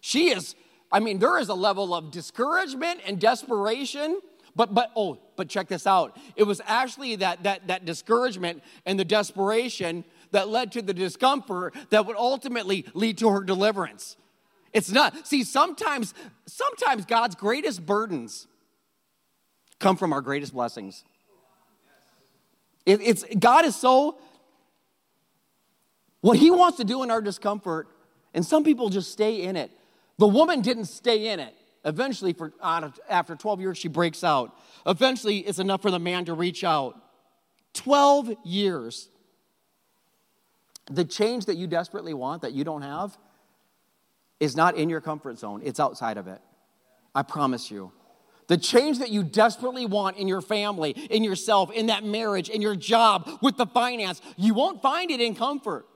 She 0.00 0.30
is, 0.30 0.54
I 0.90 1.00
mean, 1.00 1.18
there 1.18 1.38
is 1.38 1.48
a 1.48 1.54
level 1.54 1.94
of 1.94 2.10
discouragement 2.10 3.00
and 3.06 3.20
desperation. 3.20 4.20
But 4.54 4.74
but 4.74 4.90
oh, 4.94 5.18
but 5.36 5.48
check 5.48 5.68
this 5.68 5.86
out. 5.86 6.16
It 6.36 6.44
was 6.44 6.60
actually 6.66 7.16
that 7.16 7.42
that 7.44 7.68
that 7.68 7.84
discouragement 7.84 8.62
and 8.84 8.98
the 8.98 9.04
desperation 9.04 10.04
that 10.32 10.48
led 10.48 10.72
to 10.72 10.82
the 10.82 10.92
discomfort 10.92 11.74
that 11.90 12.06
would 12.06 12.16
ultimately 12.16 12.84
lead 12.94 13.18
to 13.18 13.28
her 13.30 13.42
deliverance. 13.42 14.16
It's 14.72 14.90
not. 14.90 15.26
See, 15.26 15.44
sometimes, 15.44 16.14
sometimes 16.46 17.04
God's 17.04 17.34
greatest 17.34 17.84
burdens 17.84 18.46
come 19.78 19.96
from 19.96 20.12
our 20.12 20.20
greatest 20.20 20.54
blessings. 20.54 21.04
It, 22.86 23.00
it's 23.02 23.24
God 23.38 23.64
is 23.64 23.76
so 23.76 24.18
what 26.20 26.38
He 26.38 26.50
wants 26.50 26.78
to 26.78 26.84
do 26.84 27.02
in 27.02 27.10
our 27.10 27.20
discomfort, 27.20 27.88
and 28.34 28.44
some 28.44 28.64
people 28.64 28.88
just 28.88 29.12
stay 29.12 29.42
in 29.42 29.56
it. 29.56 29.70
The 30.18 30.28
woman 30.28 30.62
didn't 30.62 30.86
stay 30.86 31.28
in 31.28 31.40
it. 31.40 31.54
Eventually, 31.84 32.32
for, 32.32 32.52
after 32.62 33.34
12 33.34 33.60
years, 33.60 33.78
she 33.78 33.88
breaks 33.88 34.22
out. 34.22 34.56
Eventually, 34.86 35.38
it's 35.38 35.58
enough 35.58 35.82
for 35.82 35.90
the 35.90 35.98
man 35.98 36.24
to 36.26 36.34
reach 36.34 36.62
out. 36.62 36.96
12 37.74 38.32
years. 38.44 39.08
The 40.90 41.04
change 41.04 41.46
that 41.46 41.56
you 41.56 41.66
desperately 41.66 42.14
want 42.14 42.42
that 42.42 42.52
you 42.52 42.64
don't 42.64 42.82
have 42.82 43.16
is 44.38 44.56
not 44.56 44.76
in 44.76 44.88
your 44.88 45.00
comfort 45.00 45.38
zone, 45.38 45.60
it's 45.64 45.80
outside 45.80 46.18
of 46.18 46.26
it. 46.26 46.40
I 47.14 47.22
promise 47.22 47.70
you. 47.70 47.92
The 48.48 48.56
change 48.56 48.98
that 48.98 49.10
you 49.10 49.22
desperately 49.22 49.86
want 49.86 50.16
in 50.16 50.28
your 50.28 50.42
family, 50.42 50.90
in 50.90 51.22
yourself, 51.22 51.70
in 51.70 51.86
that 51.86 52.04
marriage, 52.04 52.48
in 52.48 52.60
your 52.60 52.74
job, 52.74 53.28
with 53.40 53.56
the 53.56 53.66
finance, 53.66 54.20
you 54.36 54.52
won't 54.52 54.82
find 54.82 55.10
it 55.10 55.20
in 55.20 55.34
comfort. 55.34 55.86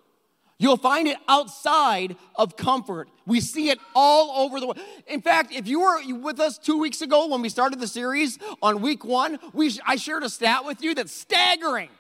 You'll 0.59 0.79
find 0.79 1.07
it 1.07 1.19
outside 1.29 2.17
of 2.35 2.57
comfort. 2.57 3.09
We 3.27 3.41
see 3.41 3.69
it 3.69 3.79
all 3.95 4.45
over 4.45 4.59
the 4.59 4.67
world. 4.67 4.79
In 5.07 5.21
fact, 5.21 5.53
if 5.53 5.69
you 5.69 5.81
were 5.81 5.99
with 6.17 6.41
us 6.41 6.57
two 6.57 6.79
weeks 6.79 7.03
ago 7.03 7.27
when 7.27 7.43
we 7.43 7.51
started 7.51 7.79
the 7.79 7.87
series 7.87 8.39
on 8.63 8.81
week 8.81 9.05
one, 9.05 9.39
we, 9.53 9.79
I 9.87 9.97
shared 9.97 10.23
a 10.23 10.31
stat 10.31 10.65
with 10.65 10.83
you 10.83 10.95
that's 10.95 11.13
staggering. 11.13 11.91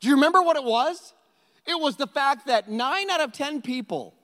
Do 0.00 0.08
you 0.08 0.14
remember 0.14 0.40
what 0.40 0.56
it 0.56 0.64
was? 0.64 1.12
It 1.66 1.78
was 1.78 1.96
the 1.96 2.06
fact 2.06 2.46
that 2.46 2.70
nine 2.70 3.10
out 3.10 3.20
of 3.20 3.32
10 3.32 3.60
people, 3.60 4.14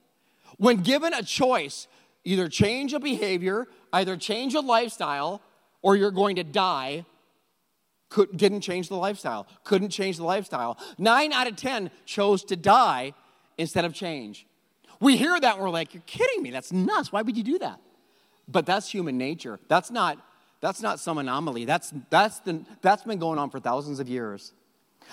when 0.57 0.79
given 0.79 1.13
a 1.13 1.23
choice, 1.23 1.89
either 2.25 2.49
change 2.49 2.95
a 2.95 2.99
behavior, 2.99 3.69
either 3.93 4.17
change 4.17 4.55
a 4.55 4.61
lifestyle, 4.61 5.43
or 5.83 5.95
you're 5.95 6.11
going 6.11 6.37
to 6.37 6.45
die, 6.45 7.05
could, 8.09 8.35
didn't 8.35 8.63
change 8.63 8.89
the 8.89 8.97
lifestyle, 8.97 9.47
couldn't 9.65 9.91
change 9.91 10.17
the 10.17 10.25
lifestyle. 10.25 10.79
Nine 10.97 11.33
out 11.33 11.47
of 11.47 11.57
10 11.57 11.91
chose 12.07 12.43
to 12.45 12.57
die 12.57 13.13
instead 13.59 13.85
of 13.85 13.93
change. 13.93 14.47
We 15.01 15.17
hear 15.17 15.39
that 15.39 15.55
and 15.55 15.63
we're 15.63 15.71
like, 15.71 15.95
you're 15.95 16.03
kidding 16.07 16.43
me. 16.43 16.51
That's 16.51 16.73
nuts. 16.73 17.13
Why 17.13 17.23
would 17.23 17.37
you 17.37 17.43
do 17.43 17.59
that? 17.59 17.81
But 18.49 18.65
that's 18.65 18.89
human 18.89 19.19
nature. 19.19 19.61
That's 19.69 19.91
not, 19.91 20.19
that's 20.61 20.81
not 20.81 20.99
some 20.99 21.19
anomaly. 21.19 21.67
That's, 21.67 21.93
that's, 22.11 22.41
the, 22.41 22.65
that's 22.81 23.03
been 23.03 23.19
going 23.19 23.39
on 23.39 23.51
for 23.51 23.61
thousands 23.61 24.01
of 24.01 24.09
years. 24.09 24.53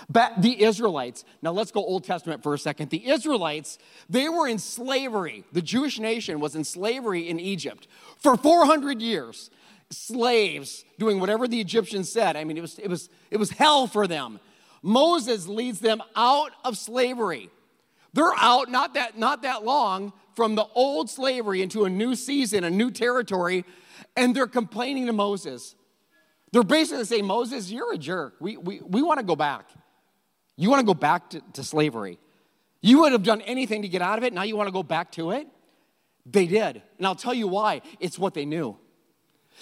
But 0.09 0.41
the 0.41 0.63
Israelites, 0.63 1.23
now 1.41 1.51
let's 1.51 1.71
go 1.71 1.83
Old 1.83 2.03
Testament 2.03 2.43
for 2.43 2.53
a 2.53 2.57
second. 2.57 2.89
The 2.89 3.09
Israelites, 3.09 3.77
they 4.09 4.27
were 4.29 4.47
in 4.47 4.59
slavery. 4.59 5.43
The 5.51 5.61
Jewish 5.61 5.99
nation 5.99 6.39
was 6.39 6.55
in 6.55 6.63
slavery 6.63 7.29
in 7.29 7.39
Egypt 7.39 7.87
for 8.17 8.35
400 8.35 9.01
years. 9.01 9.49
Slaves 9.91 10.83
doing 10.97 11.19
whatever 11.19 11.47
the 11.47 11.61
Egyptians 11.61 12.11
said. 12.11 12.35
I 12.35 12.43
mean, 12.43 12.57
it 12.57 12.61
was, 12.61 12.79
it 12.79 12.89
was, 12.89 13.09
it 13.31 13.37
was 13.37 13.51
hell 13.51 13.87
for 13.87 14.07
them. 14.07 14.39
Moses 14.81 15.47
leads 15.47 15.79
them 15.79 16.01
out 16.15 16.51
of 16.63 16.77
slavery. 16.77 17.49
They're 18.15 18.33
out 18.37 18.71
not 18.71 18.93
that, 18.93 19.17
not 19.17 19.41
that 19.41 19.65
long 19.65 20.13
from 20.37 20.55
the 20.55 20.65
old 20.73 21.09
slavery 21.09 21.61
into 21.61 21.83
a 21.83 21.89
new 21.89 22.15
season, 22.15 22.63
a 22.63 22.69
new 22.69 22.89
territory, 22.89 23.65
and 24.15 24.33
they're 24.33 24.47
complaining 24.47 25.07
to 25.07 25.13
Moses. 25.13 25.75
They're 26.53 26.63
basically 26.63 27.03
saying, 27.03 27.25
Moses, 27.25 27.69
you're 27.69 27.93
a 27.93 27.97
jerk. 27.97 28.35
We, 28.39 28.55
we, 28.55 28.79
we 28.79 29.01
want 29.01 29.19
to 29.19 29.25
go 29.25 29.35
back. 29.35 29.69
You 30.55 30.69
want 30.69 30.79
to 30.79 30.85
go 30.85 30.93
back 30.93 31.31
to, 31.31 31.41
to 31.53 31.63
slavery. 31.63 32.17
You 32.81 33.01
would 33.01 33.11
have 33.11 33.23
done 33.23 33.41
anything 33.41 33.81
to 33.81 33.89
get 33.89 34.01
out 34.01 34.17
of 34.17 34.23
it. 34.23 34.31
Now 34.31 34.43
you 34.43 34.55
want 34.55 34.67
to 34.67 34.73
go 34.73 34.83
back 34.83 35.11
to 35.13 35.31
it? 35.31 35.45
They 36.25 36.47
did. 36.47 36.81
And 36.97 37.05
I'll 37.05 37.15
tell 37.15 37.33
you 37.33 37.49
why. 37.49 37.81
It's 37.99 38.17
what 38.17 38.33
they 38.33 38.45
knew. 38.45 38.77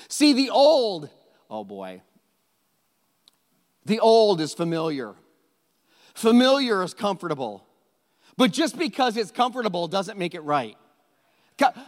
See, 0.10 0.34
the 0.34 0.52
old, 0.52 1.10
oh 1.50 1.64
boy, 1.64 2.04
the 3.84 4.00
old 4.00 4.42
is 4.42 4.54
familiar. 4.54 5.16
Familiar 6.14 6.84
is 6.84 6.94
comfortable. 6.94 7.66
But 8.38 8.52
just 8.52 8.78
because 8.78 9.18
it's 9.18 9.32
comfortable 9.32 9.88
doesn't 9.88 10.18
make 10.18 10.34
it 10.36 10.42
right. 10.42 10.78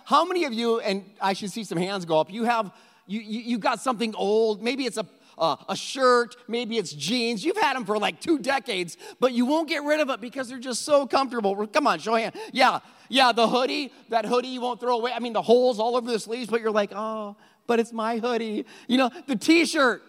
How 0.06 0.26
many 0.26 0.46
of 0.46 0.54
you, 0.54 0.80
and 0.80 1.04
I 1.20 1.34
should 1.34 1.52
see 1.52 1.64
some 1.64 1.78
hands 1.78 2.06
go 2.06 2.20
up, 2.20 2.32
you 2.32 2.44
have, 2.44 2.72
you, 3.08 3.20
you, 3.20 3.40
you 3.42 3.58
got 3.58 3.82
something 3.82 4.14
old, 4.16 4.62
maybe 4.62 4.86
it's 4.86 4.98
a, 4.98 5.06
uh, 5.38 5.58
a 5.68 5.76
shirt, 5.76 6.36
maybe 6.48 6.78
it's 6.78 6.94
jeans. 6.94 7.44
You've 7.44 7.58
had 7.58 7.76
them 7.76 7.84
for 7.84 7.98
like 7.98 8.22
two 8.22 8.40
decades, 8.40 8.96
but 9.20 9.34
you 9.34 9.46
won't 9.46 9.68
get 9.68 9.84
rid 9.84 10.00
of 10.00 10.10
it 10.10 10.22
because 10.22 10.48
they're 10.48 10.60
just 10.60 10.84
so 10.84 11.06
comfortable. 11.08 11.68
Come 11.68 11.88
on, 11.88 12.00
show 12.00 12.16
hand. 12.16 12.36
Yeah, 12.54 12.80
yeah, 13.10 13.32
the 13.32 13.48
hoodie, 13.48 13.92
that 14.10 14.26
hoodie 14.26 14.50
you 14.50 14.62
won't 14.62 14.80
throw 14.80 14.98
away. 14.98 15.12
I 15.12 15.20
mean, 15.20 15.34
the 15.34 15.42
holes 15.42 15.80
all 15.80 15.98
over 15.98 16.10
the 16.10 16.20
sleeves, 16.20 16.50
but 16.50 16.62
you're 16.62 16.72
like, 16.72 16.92
oh, 16.96 17.36
but 17.68 17.80
it's 17.80 17.92
my 17.92 18.18
hoodie. 18.18 18.66
You 18.88 18.98
know, 18.98 19.10
the 19.28 19.36
t 19.36 19.66
shirt, 19.66 20.04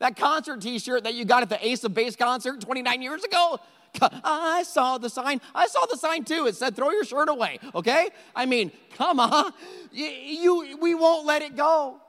that 0.00 0.16
concert 0.16 0.60
t 0.60 0.78
shirt 0.78 1.04
that 1.04 1.14
you 1.14 1.24
got 1.24 1.42
at 1.42 1.48
the 1.48 1.64
Ace 1.66 1.84
of 1.84 1.94
Base 1.94 2.16
concert 2.16 2.60
29 2.60 3.00
years 3.00 3.22
ago. 3.22 3.60
I 4.02 4.62
saw 4.64 4.98
the 4.98 5.08
sign. 5.08 5.40
I 5.54 5.66
saw 5.66 5.86
the 5.86 5.96
sign 5.96 6.24
too. 6.24 6.46
It 6.46 6.56
said, 6.56 6.76
throw 6.76 6.90
your 6.90 7.04
shirt 7.04 7.28
away, 7.28 7.58
okay? 7.74 8.08
I 8.34 8.46
mean, 8.46 8.72
come 8.96 9.20
on. 9.20 9.52
You, 9.92 10.06
you, 10.06 10.78
we 10.80 10.94
won't 10.94 11.26
let 11.26 11.42
it 11.42 11.56
go. 11.56 12.00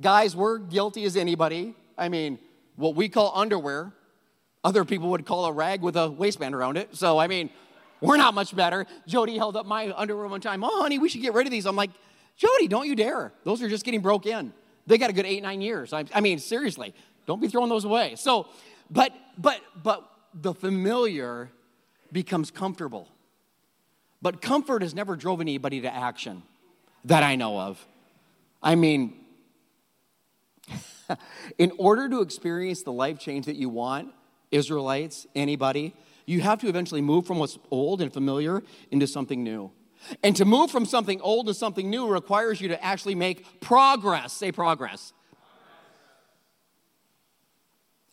Guys, 0.00 0.34
we're 0.34 0.58
guilty 0.58 1.04
as 1.04 1.16
anybody. 1.16 1.74
I 1.98 2.08
mean, 2.08 2.38
what 2.76 2.94
we 2.94 3.08
call 3.08 3.32
underwear, 3.34 3.92
other 4.64 4.84
people 4.84 5.10
would 5.10 5.26
call 5.26 5.46
a 5.46 5.52
rag 5.52 5.82
with 5.82 5.96
a 5.96 6.10
waistband 6.10 6.54
around 6.54 6.76
it. 6.76 6.96
So, 6.96 7.18
I 7.18 7.26
mean, 7.26 7.50
we're 8.00 8.16
not 8.16 8.32
much 8.32 8.54
better. 8.54 8.86
Jody 9.06 9.36
held 9.36 9.56
up 9.56 9.66
my 9.66 9.92
underwear 9.94 10.26
one 10.26 10.40
time. 10.40 10.64
Oh, 10.64 10.82
honey, 10.82 10.98
we 10.98 11.08
should 11.08 11.20
get 11.20 11.34
rid 11.34 11.46
of 11.46 11.50
these. 11.50 11.66
I'm 11.66 11.76
like, 11.76 11.90
Jody, 12.36 12.68
don't 12.68 12.86
you 12.86 12.96
dare. 12.96 13.32
Those 13.44 13.60
are 13.60 13.68
just 13.68 13.84
getting 13.84 14.00
broke 14.00 14.24
in. 14.24 14.52
They 14.86 14.98
got 14.98 15.10
a 15.10 15.12
good 15.12 15.26
eight, 15.26 15.42
nine 15.42 15.60
years. 15.60 15.92
I, 15.92 16.04
I 16.14 16.20
mean, 16.20 16.38
seriously, 16.38 16.94
don't 17.30 17.40
be 17.40 17.46
throwing 17.46 17.68
those 17.68 17.84
away. 17.84 18.16
So, 18.16 18.48
but, 18.90 19.12
but, 19.38 19.60
but 19.80 20.04
the 20.34 20.52
familiar 20.52 21.48
becomes 22.10 22.50
comfortable. 22.50 23.06
But 24.20 24.42
comfort 24.42 24.82
has 24.82 24.94
never 24.94 25.14
driven 25.14 25.42
anybody 25.42 25.80
to 25.82 25.94
action 25.94 26.42
that 27.04 27.22
I 27.22 27.36
know 27.36 27.56
of. 27.56 27.86
I 28.60 28.74
mean, 28.74 29.14
in 31.58 31.70
order 31.78 32.08
to 32.08 32.20
experience 32.20 32.82
the 32.82 32.90
life 32.92 33.20
change 33.20 33.46
that 33.46 33.54
you 33.54 33.68
want, 33.68 34.12
Israelites, 34.50 35.28
anybody, 35.36 35.94
you 36.26 36.40
have 36.40 36.60
to 36.62 36.68
eventually 36.68 37.00
move 37.00 37.28
from 37.28 37.38
what's 37.38 37.60
old 37.70 38.02
and 38.02 38.12
familiar 38.12 38.60
into 38.90 39.06
something 39.06 39.44
new. 39.44 39.70
And 40.24 40.34
to 40.34 40.44
move 40.44 40.72
from 40.72 40.84
something 40.84 41.20
old 41.20 41.46
to 41.46 41.54
something 41.54 41.88
new 41.88 42.08
requires 42.08 42.60
you 42.60 42.66
to 42.68 42.84
actually 42.84 43.14
make 43.14 43.60
progress. 43.60 44.32
Say 44.32 44.50
progress. 44.50 45.12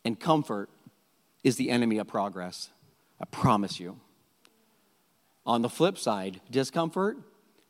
And 0.08 0.18
comfort 0.18 0.70
is 1.44 1.56
the 1.56 1.68
enemy 1.68 1.98
of 1.98 2.06
progress. 2.06 2.70
I 3.20 3.26
promise 3.26 3.78
you. 3.78 4.00
On 5.44 5.60
the 5.60 5.68
flip 5.68 5.98
side, 5.98 6.40
discomfort, 6.50 7.18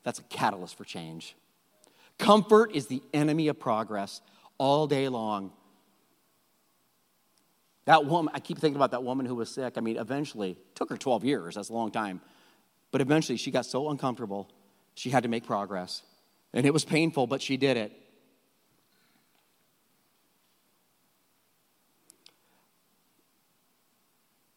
that's 0.04 0.20
a 0.20 0.22
catalyst 0.22 0.78
for 0.78 0.84
change. 0.84 1.34
Comfort 2.16 2.76
is 2.76 2.86
the 2.86 3.02
enemy 3.12 3.48
of 3.48 3.58
progress 3.58 4.20
all 4.56 4.86
day 4.86 5.08
long. 5.08 5.50
That 7.86 8.04
woman, 8.04 8.32
I 8.32 8.38
keep 8.38 8.60
thinking 8.60 8.76
about 8.76 8.92
that 8.92 9.02
woman 9.02 9.26
who 9.26 9.34
was 9.34 9.50
sick. 9.50 9.76
I 9.76 9.80
mean, 9.80 9.96
eventually, 9.96 10.56
took 10.76 10.90
her 10.90 10.96
12 10.96 11.24
years, 11.24 11.56
that's 11.56 11.70
a 11.70 11.74
long 11.74 11.90
time. 11.90 12.20
But 12.92 13.00
eventually, 13.00 13.36
she 13.36 13.50
got 13.50 13.66
so 13.66 13.90
uncomfortable, 13.90 14.48
she 14.94 15.10
had 15.10 15.24
to 15.24 15.28
make 15.28 15.44
progress. 15.44 16.04
And 16.52 16.64
it 16.64 16.72
was 16.72 16.84
painful, 16.84 17.26
but 17.26 17.42
she 17.42 17.56
did 17.56 17.76
it. 17.76 17.90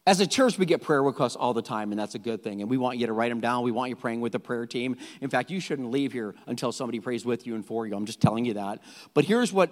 As 0.04 0.18
a 0.18 0.26
church, 0.26 0.58
we 0.58 0.66
get 0.66 0.82
prayer 0.82 1.00
requests 1.02 1.36
all 1.36 1.54
the 1.54 1.62
time, 1.62 1.92
and 1.92 1.98
that's 1.98 2.16
a 2.16 2.18
good 2.18 2.42
thing. 2.42 2.60
And 2.60 2.68
we 2.68 2.76
want 2.76 2.98
you 2.98 3.06
to 3.06 3.12
write 3.12 3.28
them 3.28 3.40
down. 3.40 3.62
We 3.62 3.70
want 3.70 3.90
you 3.90 3.96
praying 3.96 4.20
with 4.20 4.32
the 4.32 4.40
prayer 4.40 4.66
team. 4.66 4.96
In 5.20 5.30
fact, 5.30 5.48
you 5.48 5.60
shouldn't 5.60 5.92
leave 5.92 6.12
here 6.12 6.34
until 6.46 6.72
somebody 6.72 6.98
prays 6.98 7.24
with 7.24 7.46
you 7.46 7.54
and 7.54 7.64
for 7.64 7.86
you. 7.86 7.94
I'm 7.94 8.06
just 8.06 8.20
telling 8.20 8.44
you 8.44 8.54
that. 8.54 8.80
But 9.14 9.24
here's 9.24 9.52
what 9.52 9.70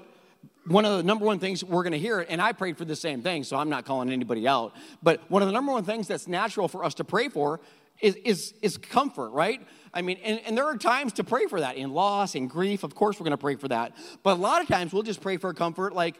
one 0.66 0.84
of 0.84 0.96
the 0.96 1.02
number 1.02 1.24
one 1.24 1.40
things 1.40 1.64
we're 1.64 1.82
going 1.82 1.92
to 1.92 1.98
hear, 1.98 2.20
and 2.20 2.40
I 2.40 2.52
prayed 2.52 2.78
for 2.78 2.84
the 2.84 2.94
same 2.94 3.22
thing, 3.22 3.42
so 3.42 3.56
I'm 3.56 3.70
not 3.70 3.84
calling 3.84 4.10
anybody 4.10 4.46
out. 4.46 4.72
But 5.02 5.28
one 5.28 5.42
of 5.42 5.48
the 5.48 5.52
number 5.52 5.72
one 5.72 5.84
things 5.84 6.06
that's 6.06 6.28
natural 6.28 6.68
for 6.68 6.84
us 6.84 6.94
to 6.94 7.04
pray 7.04 7.28
for 7.28 7.60
is, 8.00 8.14
is, 8.16 8.54
is 8.62 8.76
comfort, 8.76 9.30
right? 9.30 9.60
I 9.92 10.02
mean, 10.02 10.18
and, 10.22 10.40
and 10.46 10.56
there 10.56 10.64
are 10.64 10.76
times 10.76 11.14
to 11.14 11.24
pray 11.24 11.46
for 11.46 11.58
that 11.58 11.76
in 11.76 11.90
loss 11.92 12.36
and 12.36 12.48
grief. 12.48 12.84
Of 12.84 12.94
course, 12.94 13.18
we're 13.18 13.24
going 13.24 13.32
to 13.32 13.36
pray 13.36 13.56
for 13.56 13.68
that. 13.68 13.96
But 14.22 14.38
a 14.38 14.40
lot 14.40 14.62
of 14.62 14.68
times 14.68 14.92
we'll 14.92 15.02
just 15.02 15.20
pray 15.20 15.38
for 15.38 15.52
comfort, 15.52 15.92
like, 15.92 16.14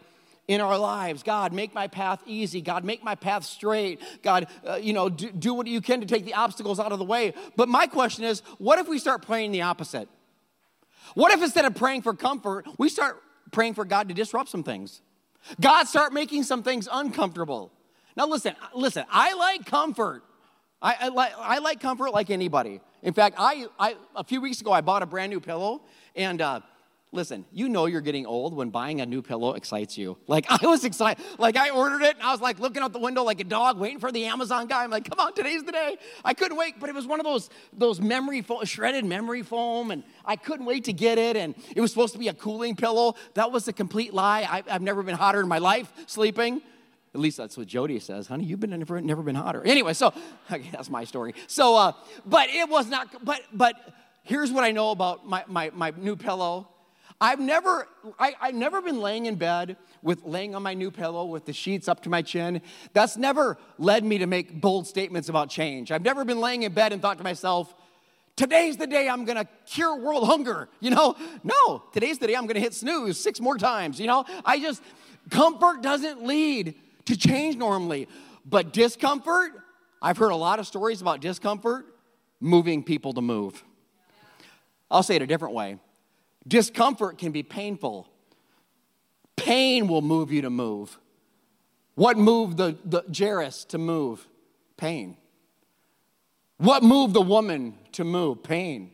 in 0.51 0.61
our 0.61 0.77
lives. 0.77 1.23
God, 1.23 1.53
make 1.53 1.73
my 1.73 1.87
path 1.87 2.21
easy. 2.27 2.61
God, 2.61 2.85
make 2.85 3.05
my 3.05 3.15
path 3.15 3.45
straight. 3.45 4.01
God, 4.21 4.49
uh, 4.67 4.75
you 4.83 4.93
know, 4.93 5.09
do, 5.09 5.31
do 5.31 5.55
what 5.55 5.69
you 5.69 5.81
can 5.81 6.01
to 6.01 6.09
take 6.09 6.25
the 6.25 6.35
obstacles 6.35 6.81
out 6.81 6.91
of 6.91 6.99
the 6.99 7.05
way. 7.05 7.35
But 7.55 7.69
my 7.69 7.87
question 7.87 8.25
is, 8.25 8.41
what 8.59 8.81
if 8.81 8.89
we 8.89 8.99
start 8.99 9.25
praying 9.25 9.53
the 9.53 9.63
opposite? 9.63 10.09
What 11.15 11.33
if 11.33 11.41
instead 11.41 11.67
of 11.67 11.77
praying 11.77 12.03
for 12.03 12.15
comfort, 12.15 12.67
we 12.79 12.89
start 12.89 13.23
praying 13.53 13.75
for 13.75 13.85
God 13.85 14.09
to 14.09 14.15
disrupt 14.15 14.49
some 14.49 14.65
things? 14.65 15.03
God 15.61 15.85
start 15.85 16.13
making 16.13 16.43
some 16.43 16.65
things 16.65 16.89
uncomfortable. 16.91 17.71
Now 18.17 18.27
listen, 18.27 18.57
listen, 18.75 19.05
I 19.09 19.35
like 19.35 19.67
comfort. 19.67 20.25
I, 20.83 20.97
I, 21.01 21.09
like, 21.11 21.33
I 21.39 21.59
like 21.61 21.79
comfort 21.79 22.11
like 22.13 22.29
anybody. 22.29 22.81
In 23.03 23.15
fact, 23.15 23.37
I, 23.39 23.67
I, 23.79 23.95
a 24.17 24.25
few 24.25 24.41
weeks 24.41 24.61
ago, 24.61 24.73
I 24.73 24.81
bought 24.81 25.05
a 25.05 25.07
brand 25.07 25.31
new 25.31 25.39
pillow, 25.39 25.83
and 26.17 26.43
uh, 26.43 26.61
Listen, 27.13 27.45
you 27.51 27.69
know 27.69 27.87
you're 27.87 28.01
getting 28.01 28.25
old 28.25 28.55
when 28.55 28.71
buying 28.71 29.01
a 29.01 29.07
new 29.07 29.21
pillow 29.21 29.55
excites 29.55 29.99
you. 29.99 30.17
Like 30.29 30.47
I 30.63 30.65
was 30.67 30.85
excited. 30.85 31.25
Like 31.39 31.57
I 31.57 31.71
ordered 31.71 32.03
it 32.03 32.15
and 32.15 32.23
I 32.23 32.31
was 32.31 32.41
like 32.41 32.61
looking 32.61 32.83
out 32.83 32.93
the 32.93 33.01
window 33.01 33.25
like 33.25 33.41
a 33.41 33.45
dog 33.45 33.79
waiting 33.81 33.99
for 33.99 34.13
the 34.13 34.27
Amazon 34.27 34.69
guy. 34.69 34.85
I'm 34.85 34.91
like, 34.91 35.11
come 35.11 35.19
on, 35.19 35.35
today's 35.35 35.65
the 35.65 35.73
day. 35.73 35.97
I 36.25 36.35
couldn't 36.35 36.57
wait, 36.57 36.79
but 36.79 36.89
it 36.89 36.95
was 36.95 37.09
one 37.09 37.19
of 37.19 37.25
those 37.27 37.51
those 37.73 38.01
memory 38.01 38.45
shredded 38.63 39.05
memory 39.05 39.43
foam, 39.43 39.91
and 39.91 40.05
I 40.25 40.37
couldn't 40.37 40.67
wait 40.67 40.85
to 40.85 40.93
get 40.93 41.19
it. 41.19 41.37
And 41.37 41.57
it 41.75 41.81
was 41.81 41.91
supposed 41.91 42.13
to 42.13 42.19
be 42.19 42.29
a 42.29 42.35
cooling 42.35 42.77
pillow. 42.77 43.15
That 43.35 43.51
was 43.51 43.67
a 43.67 43.73
complete 43.73 44.15
lie. 44.15 44.47
I, 44.49 44.71
have 44.71 44.83
never 44.83 45.03
been 45.03 45.17
hotter 45.17 45.41
in 45.41 45.49
my 45.49 45.59
life 45.59 45.93
sleeping. 46.07 46.63
At 47.13 47.21
least 47.21 47.37
that's 47.37 47.57
what 47.57 47.67
Jody 47.67 47.99
says, 47.99 48.29
honey. 48.29 48.45
You've 48.45 48.61
been 48.61 48.71
never, 48.71 49.01
never 49.01 49.23
been 49.23 49.35
hotter. 49.35 49.65
Anyway, 49.65 49.95
so 49.95 50.15
okay, 50.53 50.71
that's 50.71 50.89
my 50.89 51.03
story. 51.03 51.35
So, 51.49 51.75
uh, 51.75 51.93
but 52.25 52.51
it 52.51 52.69
was 52.69 52.87
not. 52.87 53.25
But 53.25 53.43
but 53.53 53.75
here's 54.23 54.53
what 54.53 54.63
I 54.63 54.71
know 54.71 54.93
about 54.93 55.27
my 55.27 55.43
my, 55.49 55.73
my 55.75 55.93
new 55.97 56.15
pillow 56.15 56.69
I've 57.21 57.41
never, 57.41 57.87
I, 58.19 58.35
I've 58.41 58.55
never 58.55 58.81
been 58.81 59.01
laying 59.01 59.27
in 59.27 59.35
bed 59.35 59.77
with 60.03 60.25
laying 60.25 60.55
on 60.55 60.63
my 60.63 60.73
new 60.73 60.91
pillow 60.91 61.27
with 61.27 61.45
the 61.45 61.53
sheets 61.53 61.87
up 61.87 62.03
to 62.05 62.09
my 62.09 62.23
chin. 62.23 62.63
That's 62.95 63.19
never 63.19 63.59
led 63.79 64.05
me 64.05 64.19
to 64.19 64.27
make 64.27 64.59
bold 64.59 64.87
statements 64.87 65.29
about 65.29 65.51
change. 65.51 65.93
I've 65.93 66.03
never 66.03 66.25
been 66.25 66.41
laying 66.41 66.63
in 66.63 66.73
bed 66.73 66.95
and 66.95 67.03
thought 67.03 67.19
to 67.19 67.25
myself, 67.25 67.75
today's 68.37 68.79
the 68.79 68.87
day 68.87 69.07
I'm 69.07 69.27
gonna 69.27 69.47
cure 69.67 69.97
world 69.97 70.27
hunger. 70.27 70.69
You 70.81 70.91
know, 70.91 71.15
no, 71.45 71.85
today's 71.93 72.19
the 72.19 72.27
day 72.27 72.35
I'm 72.35 72.47
gonna 72.47 72.59
hit 72.61 72.73
snooze 72.73 73.21
six 73.21 73.39
more 73.39 73.59
times. 73.59 74.01
You 74.01 74.07
know, 74.07 74.25
I 74.47 74.59
just, 74.59 74.83
comfort 75.29 75.83
doesn't 75.83 76.25
lead 76.25 76.75
to 77.05 77.19
change 77.19 77.57
normally, 77.57 78.09
but 78.47 78.73
discomfort, 78.73 79.53
I've 80.01 80.17
heard 80.17 80.31
a 80.31 80.37
lot 80.37 80.59
of 80.59 80.67
stories 80.67 81.03
about 81.03 81.21
discomfort 81.21 81.85
moving 82.41 82.83
people 82.83 83.13
to 83.13 83.21
move. 83.21 83.63
I'll 84.91 85.03
say 85.03 85.17
it 85.17 85.23
a 85.23 85.27
different 85.27 85.55
way 85.55 85.79
Discomfort 86.47 87.19
can 87.19 87.33
be 87.33 87.43
painful. 87.43 88.09
Pain 89.37 89.89
will 89.89 90.03
move 90.03 90.33
you 90.33 90.43
to 90.43 90.51
move. 90.51 90.99
What 91.95 92.17
moved 92.17 92.57
the, 92.57 92.77
the 92.85 93.05
Jairus 93.17 93.65
to 93.67 93.79
move? 93.79 94.27
Pain. 94.77 95.17
What 96.57 96.83
moved 96.83 97.15
the 97.15 97.23
woman 97.23 97.75
to 97.93 98.05
move? 98.05 98.43
Pain. 98.43 98.93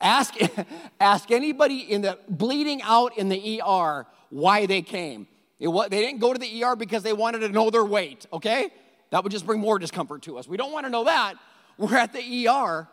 Ask, 0.00 0.34
ask 1.00 1.30
anybody 1.30 1.80
in 1.80 2.02
the 2.02 2.18
bleeding 2.28 2.82
out 2.82 3.16
in 3.16 3.28
the 3.28 3.60
ER 3.60 4.06
why 4.30 4.66
they 4.66 4.82
came. 4.82 5.26
It, 5.58 5.68
they 5.90 6.00
didn't 6.02 6.20
go 6.20 6.32
to 6.32 6.38
the 6.38 6.64
ER 6.64 6.76
because 6.76 7.02
they 7.02 7.12
wanted 7.12 7.40
to 7.40 7.48
know 7.48 7.70
their 7.70 7.84
weight, 7.84 8.26
okay? 8.32 8.70
That 9.10 9.22
would 9.22 9.32
just 9.32 9.46
bring 9.46 9.60
more 9.60 9.78
discomfort 9.78 10.22
to 10.22 10.38
us. 10.38 10.46
We 10.46 10.56
don't 10.56 10.72
want 10.72 10.86
to 10.86 10.90
know 10.90 11.04
that. 11.04 11.34
We're 11.78 11.96
at 11.96 12.12
the 12.12 12.48
ER 12.48 12.88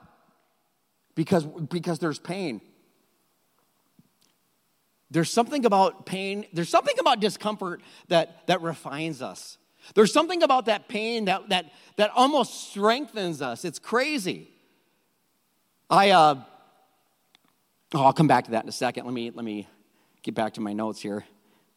because, 1.16 1.46
because 1.46 2.00
there's 2.00 2.20
pain. 2.20 2.62
There's 5.12 5.32
something 5.32 5.66
about 5.66 6.08
pain, 6.08 6.46
there's 6.54 6.70
something 6.70 6.96
about 7.00 7.20
discomfort 7.20 7.82
that, 8.08 8.48
that 8.48 8.62
refines 8.62 9.22
us. 9.22 9.60
There's 9.94 10.12
something 10.12 10.42
about 10.42 10.66
that 10.66 10.88
pain 10.88 11.26
that, 11.26 11.50
that, 11.50 11.72
that 11.98 12.10
almost 12.16 12.70
strengthens 12.70 13.42
us. 13.42 13.66
It's 13.66 13.80
crazy. 13.80 14.50
I, 15.90 16.12
uh, 16.12 16.42
oh, 17.94 18.04
I'll 18.04 18.14
come 18.14 18.28
back 18.28 18.46
to 18.46 18.52
that 18.52 18.64
in 18.64 18.70
a 18.70 18.74
second. 18.74 19.06
Let 19.06 19.14
me, 19.14 19.30
let 19.30 19.46
me 19.46 19.68
get 20.24 20.34
back 20.34 20.54
to 20.54 20.62
my 20.62 20.74
notes 20.74 21.02
here. 21.02 21.26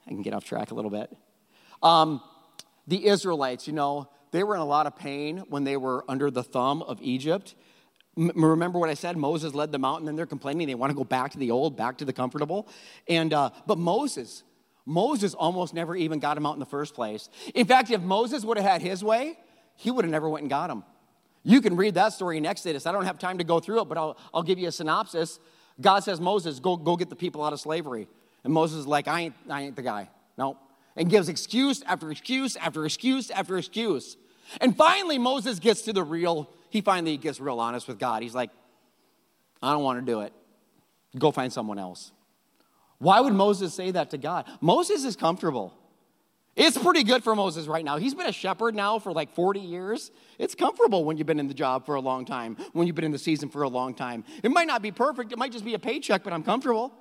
I 0.06 0.10
can 0.10 0.22
get 0.22 0.32
off 0.32 0.44
track 0.44 0.70
a 0.70 0.74
little 0.74 0.90
bit. 0.90 1.14
Um, 1.82 2.22
the 2.86 3.06
Israelites, 3.06 3.66
you 3.66 3.72
know, 3.72 4.08
they 4.30 4.44
were 4.44 4.54
in 4.54 4.60
a 4.60 4.66
lot 4.66 4.86
of 4.86 4.96
pain 4.96 5.38
when 5.48 5.64
they 5.64 5.76
were 5.76 6.04
under 6.08 6.30
the 6.30 6.42
thumb 6.42 6.82
of 6.82 7.02
Egypt. 7.02 7.54
Remember 8.16 8.78
what 8.78 8.88
I 8.88 8.94
said? 8.94 9.16
Moses 9.16 9.54
led 9.54 9.72
them 9.72 9.84
out, 9.84 9.98
and 9.98 10.08
then 10.08 10.16
they're 10.16 10.26
complaining 10.26 10.66
they 10.66 10.74
want 10.74 10.90
to 10.90 10.96
go 10.96 11.04
back 11.04 11.32
to 11.32 11.38
the 11.38 11.50
old, 11.50 11.76
back 11.76 11.98
to 11.98 12.04
the 12.04 12.12
comfortable. 12.12 12.66
And 13.08 13.34
uh, 13.34 13.50
but 13.66 13.76
Moses, 13.76 14.42
Moses 14.86 15.34
almost 15.34 15.74
never 15.74 15.94
even 15.94 16.18
got 16.18 16.36
him 16.36 16.46
out 16.46 16.54
in 16.54 16.60
the 16.60 16.66
first 16.66 16.94
place. 16.94 17.28
In 17.54 17.66
fact, 17.66 17.90
if 17.90 18.00
Moses 18.00 18.44
would 18.44 18.56
have 18.56 18.66
had 18.66 18.80
his 18.80 19.04
way, 19.04 19.38
he 19.76 19.90
would 19.90 20.04
have 20.04 20.12
never 20.12 20.28
went 20.28 20.42
and 20.42 20.50
got 20.50 20.70
him. 20.70 20.82
You 21.42 21.60
can 21.60 21.76
read 21.76 21.94
that 21.94 22.12
story 22.12 22.38
in 22.38 22.46
Exodus. 22.46 22.86
I 22.86 22.92
don't 22.92 23.04
have 23.04 23.18
time 23.18 23.38
to 23.38 23.44
go 23.44 23.60
through 23.60 23.82
it, 23.82 23.84
but 23.84 23.96
I'll, 23.96 24.16
I'll 24.34 24.42
give 24.42 24.58
you 24.58 24.66
a 24.66 24.72
synopsis. 24.72 25.38
God 25.80 26.00
says, 26.00 26.20
Moses, 26.20 26.58
go, 26.58 26.76
go 26.76 26.96
get 26.96 27.10
the 27.10 27.16
people 27.16 27.44
out 27.44 27.52
of 27.52 27.60
slavery. 27.60 28.08
And 28.42 28.52
Moses 28.52 28.80
is 28.80 28.86
like, 28.86 29.06
I 29.06 29.20
ain't, 29.20 29.34
I 29.48 29.62
ain't 29.62 29.76
the 29.76 29.82
guy. 29.82 30.08
No. 30.38 30.58
And 30.96 31.10
gives 31.10 31.28
excuse 31.28 31.82
after 31.82 32.10
excuse 32.10 32.56
after 32.56 32.84
excuse 32.84 33.30
after 33.30 33.58
excuse. 33.58 34.16
And 34.60 34.76
finally, 34.76 35.18
Moses 35.18 35.58
gets 35.58 35.82
to 35.82 35.92
the 35.92 36.02
real 36.02 36.50
he 36.70 36.80
finally 36.80 37.16
gets 37.16 37.40
real 37.40 37.60
honest 37.60 37.88
with 37.88 37.98
God. 37.98 38.22
He's 38.22 38.34
like, 38.34 38.50
I 39.62 39.72
don't 39.72 39.82
want 39.82 40.04
to 40.04 40.04
do 40.04 40.20
it. 40.20 40.32
Go 41.18 41.30
find 41.30 41.52
someone 41.52 41.78
else. 41.78 42.12
Why 42.98 43.20
would 43.20 43.32
Moses 43.32 43.74
say 43.74 43.90
that 43.92 44.10
to 44.10 44.18
God? 44.18 44.46
Moses 44.60 45.04
is 45.04 45.16
comfortable. 45.16 45.74
It's 46.54 46.76
pretty 46.78 47.02
good 47.02 47.22
for 47.22 47.36
Moses 47.36 47.66
right 47.66 47.84
now. 47.84 47.98
He's 47.98 48.14
been 48.14 48.26
a 48.26 48.32
shepherd 48.32 48.74
now 48.74 48.98
for 48.98 49.12
like 49.12 49.34
40 49.34 49.60
years. 49.60 50.10
It's 50.38 50.54
comfortable 50.54 51.04
when 51.04 51.18
you've 51.18 51.26
been 51.26 51.40
in 51.40 51.48
the 51.48 51.54
job 51.54 51.84
for 51.84 51.96
a 51.96 52.00
long 52.00 52.24
time, 52.24 52.56
when 52.72 52.86
you've 52.86 52.96
been 52.96 53.04
in 53.04 53.12
the 53.12 53.18
season 53.18 53.50
for 53.50 53.62
a 53.62 53.68
long 53.68 53.94
time. 53.94 54.24
It 54.42 54.50
might 54.50 54.66
not 54.66 54.80
be 54.80 54.90
perfect, 54.90 55.32
it 55.32 55.38
might 55.38 55.52
just 55.52 55.64
be 55.64 55.74
a 55.74 55.78
paycheck, 55.78 56.24
but 56.24 56.32
I'm 56.32 56.42
comfortable. 56.42 56.92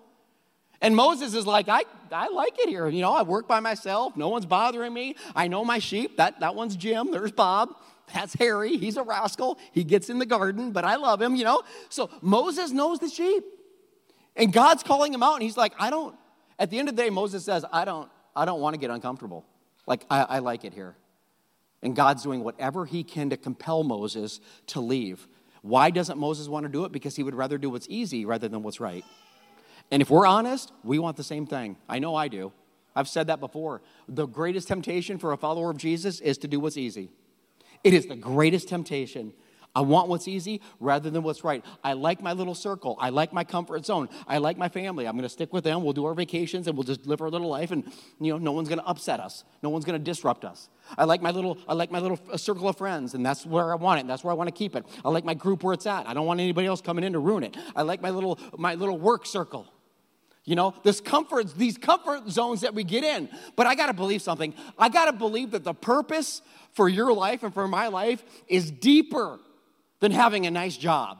And 0.82 0.96
Moses 0.96 1.34
is 1.34 1.48
like, 1.48 1.70
I, 1.70 1.84
I 2.12 2.28
like 2.30 2.60
it 2.60 2.70
here. 2.70 2.88
You 2.88 3.02
know, 3.02 3.14
I 3.14 3.24
work 3.24 3.48
by 3.48 3.60
myself. 3.60 4.16
No 4.18 4.30
one's 4.30 4.46
bothering 4.46 4.94
me. 4.94 5.16
I 5.36 5.48
know 5.48 5.64
my 5.66 5.80
sheep. 5.80 6.18
That, 6.18 6.40
that 6.42 6.56
one's 6.56 6.76
Jim. 6.76 7.12
There's 7.12 7.32
Bob. 7.32 7.70
That's 8.14 8.34
Harry. 8.36 8.78
He's 8.78 8.98
a 8.98 9.04
rascal. 9.04 9.58
He 9.72 9.84
gets 9.84 10.10
in 10.10 10.20
the 10.20 10.26
garden, 10.26 10.72
but 10.72 10.86
I 10.86 10.96
love 10.96 11.22
him, 11.22 11.36
you 11.36 11.44
know? 11.44 11.64
So 11.90 12.10
Moses 12.22 12.72
knows 12.72 13.00
the 13.00 13.10
sheep. 13.10 13.44
And 14.36 14.52
God's 14.52 14.84
calling 14.84 15.14
him 15.14 15.24
out, 15.24 15.36
and 15.36 15.44
he's 15.44 15.58
like, 15.58 15.74
I 15.80 15.90
don't, 15.90 16.16
at 16.60 16.70
the 16.70 16.78
end 16.78 16.90
of 16.90 16.96
the 16.96 17.02
day, 17.02 17.10
Moses 17.10 17.46
says, 17.46 17.66
I 17.72 17.86
don't, 17.86 18.10
I 18.36 18.46
don't 18.46 18.60
want 18.60 18.74
to 18.74 18.80
get 18.80 18.90
uncomfortable. 18.90 19.46
Like, 19.88 20.06
I, 20.10 20.24
I 20.24 20.40
like 20.40 20.66
it 20.66 20.74
here. 20.74 20.96
And 21.82 21.96
God's 21.96 22.24
doing 22.24 22.44
whatever 22.44 22.86
he 22.86 23.04
can 23.04 23.30
to 23.30 23.38
compel 23.38 23.84
Moses 23.84 24.42
to 24.68 24.82
leave. 24.82 25.28
Why 25.62 25.90
doesn't 25.90 26.18
Moses 26.20 26.48
want 26.48 26.66
to 26.66 26.72
do 26.72 26.86
it? 26.86 26.92
Because 26.92 27.16
he 27.16 27.24
would 27.24 27.36
rather 27.36 27.58
do 27.58 27.70
what's 27.70 27.88
easy 27.90 28.26
rather 28.26 28.48
than 28.48 28.62
what's 28.62 28.80
right. 28.80 29.06
And 29.92 30.02
if 30.02 30.10
we're 30.10 30.26
honest, 30.26 30.72
we 30.84 31.00
want 31.00 31.18
the 31.18 31.24
same 31.24 31.46
thing. 31.46 31.78
I 31.88 32.00
know 32.00 32.16
I 32.16 32.28
do. 32.28 32.52
I've 32.96 33.10
said 33.10 33.28
that 33.28 33.40
before. 33.40 33.82
The 34.08 34.26
greatest 34.26 34.68
temptation 34.68 35.18
for 35.18 35.34
a 35.34 35.38
follower 35.38 35.70
of 35.70 35.78
Jesus 35.78 36.22
is 36.22 36.38
to 36.40 36.48
do 36.48 36.60
what's 36.60 36.78
easy. 36.78 37.10
It 37.84 37.94
is 37.94 38.08
the 38.08 38.16
greatest 38.16 38.70
temptation. 38.70 39.34
I 39.76 39.82
want 39.82 40.08
what's 40.08 40.28
easy 40.28 40.62
rather 40.80 41.10
than 41.10 41.22
what's 41.22 41.44
right. 41.44 41.64
I 41.84 41.94
like 41.94 42.22
my 42.22 42.32
little 42.32 42.56
circle. 42.56 42.98
I 43.00 43.10
like 43.10 43.34
my 43.34 43.44
comfort 43.44 43.86
zone. 43.86 44.08
I 44.26 44.38
like 44.38 44.58
my 44.58 44.70
family. 44.70 45.06
I'm 45.06 45.16
going 45.16 45.24
to 45.24 45.30
stick 45.30 45.52
with 45.52 45.66
them. 45.66 45.84
We'll 45.84 45.92
do 45.92 46.06
our 46.06 46.14
vacations 46.14 46.68
and 46.68 46.78
we'll 46.78 46.86
just 46.86 47.06
live 47.06 47.22
our 47.22 47.30
little 47.30 47.50
life 47.50 47.72
and 47.72 47.84
you 48.22 48.32
know 48.32 48.38
no 48.38 48.54
one's 48.54 48.70
going 48.70 48.80
to 48.80 48.86
upset 48.86 49.20
us. 49.20 49.44
No 49.62 49.70
one's 49.70 49.84
going 49.84 50.00
to 50.00 50.04
disrupt 50.04 50.46
us. 50.46 50.70
I 50.98 51.04
like 51.04 51.22
my 51.22 51.32
little 51.32 51.58
I 51.68 51.74
like 51.74 51.92
my 51.92 52.00
little 52.00 52.20
uh, 52.32 52.38
circle 52.38 52.70
of 52.70 52.78
friends 52.78 53.16
and 53.16 53.26
that's 53.26 53.46
where 53.46 53.74
I 53.74 53.76
want 53.76 54.00
it. 54.00 54.08
That's 54.08 54.24
where 54.24 54.32
I 54.32 54.36
want 54.36 54.48
to 54.48 54.56
keep 54.56 54.78
it. 54.78 54.86
I 55.04 55.10
like 55.10 55.26
my 55.26 55.34
group 55.34 55.62
where 55.62 55.74
it's 55.74 55.86
at. 55.86 56.08
I 56.08 56.14
don't 56.14 56.26
want 56.26 56.40
anybody 56.40 56.68
else 56.68 56.80
coming 56.80 57.04
in 57.04 57.12
to 57.12 57.20
ruin 57.20 57.44
it. 57.44 57.58
I 57.76 57.82
like 57.82 58.02
my 58.02 58.12
little 58.12 58.40
my 58.58 58.76
little 58.76 58.98
work 58.98 59.26
circle. 59.26 59.68
You 60.46 60.56
know, 60.56 60.76
this 60.84 61.02
comfort, 61.02 61.56
these 61.56 61.78
comfort 61.78 62.30
zones 62.30 62.62
that 62.62 62.76
we 62.76 62.84
get 62.84 63.04
in. 63.04 63.30
But 63.56 63.66
I 63.66 63.74
got 63.74 63.88
to 63.88 63.94
believe 63.94 64.22
something. 64.22 64.54
I 64.78 64.90
got 64.90 65.06
to 65.06 65.14
believe 65.14 65.52
that 65.52 65.64
the 65.64 65.74
purpose 65.74 66.44
for 66.74 66.88
your 66.88 67.12
life 67.14 67.42
and 67.42 67.54
for 67.54 67.68
my 67.68 67.88
life 67.88 68.24
is 68.48 68.70
deeper 68.70 69.40
than 70.02 70.12
having 70.12 70.46
a 70.46 70.52
nice 70.52 70.78
job. 70.78 71.18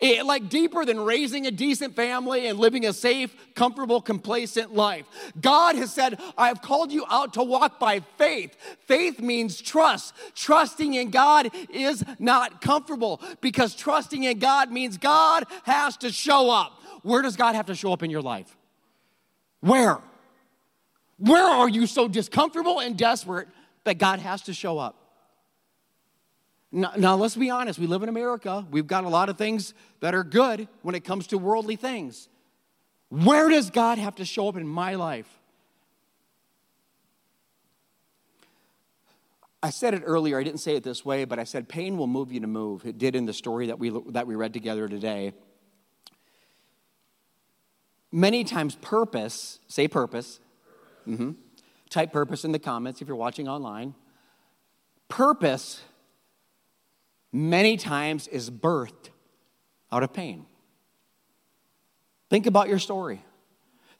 It, 0.00 0.26
like 0.26 0.48
deeper 0.48 0.84
than 0.84 1.00
raising 1.00 1.46
a 1.46 1.50
decent 1.50 1.96
family 1.96 2.46
and 2.46 2.58
living 2.58 2.84
a 2.84 2.92
safe, 2.92 3.34
comfortable, 3.54 4.00
complacent 4.00 4.74
life. 4.74 5.06
God 5.40 5.76
has 5.76 5.92
said, 5.92 6.20
I 6.36 6.48
have 6.48 6.60
called 6.60 6.92
you 6.92 7.06
out 7.08 7.34
to 7.34 7.42
walk 7.42 7.78
by 7.78 8.00
faith. 8.18 8.56
Faith 8.86 9.20
means 9.20 9.60
trust. 9.60 10.12
Trusting 10.34 10.94
in 10.94 11.10
God 11.10 11.50
is 11.70 12.04
not 12.18 12.60
comfortable 12.60 13.20
because 13.40 13.74
trusting 13.74 14.24
in 14.24 14.38
God 14.38 14.70
means 14.70 14.98
God 14.98 15.44
has 15.62 15.96
to 15.98 16.10
show 16.12 16.50
up. 16.50 16.80
Where 17.04 17.20
does 17.20 17.36
God 17.36 17.54
have 17.54 17.66
to 17.66 17.74
show 17.74 17.92
up 17.92 18.02
in 18.02 18.10
your 18.10 18.22
life? 18.22 18.56
Where? 19.60 19.98
Where 21.18 21.44
are 21.44 21.68
you 21.68 21.86
so 21.86 22.08
discomfortable 22.08 22.80
and 22.80 22.96
desperate 22.96 23.46
that 23.84 23.98
God 23.98 24.20
has 24.20 24.40
to 24.42 24.54
show 24.54 24.78
up? 24.78 24.96
Now, 26.72 26.92
now, 26.96 27.14
let's 27.14 27.36
be 27.36 27.50
honest. 27.50 27.78
We 27.78 27.86
live 27.86 28.02
in 28.02 28.08
America. 28.08 28.66
We've 28.70 28.86
got 28.86 29.04
a 29.04 29.10
lot 29.10 29.28
of 29.28 29.36
things 29.36 29.74
that 30.00 30.14
are 30.14 30.24
good 30.24 30.66
when 30.80 30.94
it 30.94 31.04
comes 31.04 31.26
to 31.28 31.38
worldly 31.38 31.76
things. 31.76 32.28
Where 33.10 33.50
does 33.50 33.68
God 33.68 33.98
have 33.98 34.14
to 34.16 34.24
show 34.24 34.48
up 34.48 34.56
in 34.56 34.66
my 34.66 34.94
life? 34.94 35.28
I 39.62 39.68
said 39.70 39.92
it 39.92 40.02
earlier. 40.06 40.38
I 40.40 40.42
didn't 40.42 40.60
say 40.60 40.74
it 40.74 40.82
this 40.82 41.04
way, 41.04 41.26
but 41.26 41.38
I 41.38 41.44
said 41.44 41.68
pain 41.68 41.98
will 41.98 42.06
move 42.06 42.32
you 42.32 42.40
to 42.40 42.46
move. 42.46 42.86
It 42.86 42.96
did 42.96 43.14
in 43.14 43.26
the 43.26 43.34
story 43.34 43.66
that 43.66 43.78
we, 43.78 43.92
that 44.08 44.26
we 44.26 44.34
read 44.34 44.54
together 44.54 44.88
today. 44.88 45.34
Many 48.14 48.44
times, 48.44 48.76
purpose, 48.76 49.58
say 49.66 49.88
purpose, 49.88 50.38
mm-hmm. 51.04 51.32
type 51.90 52.12
purpose 52.12 52.44
in 52.44 52.52
the 52.52 52.60
comments 52.60 53.02
if 53.02 53.08
you're 53.08 53.16
watching 53.16 53.48
online. 53.48 53.92
Purpose, 55.08 55.82
many 57.32 57.76
times, 57.76 58.28
is 58.28 58.52
birthed 58.52 59.08
out 59.90 60.04
of 60.04 60.12
pain. 60.12 60.46
Think 62.30 62.46
about 62.46 62.68
your 62.68 62.78
story. 62.78 63.20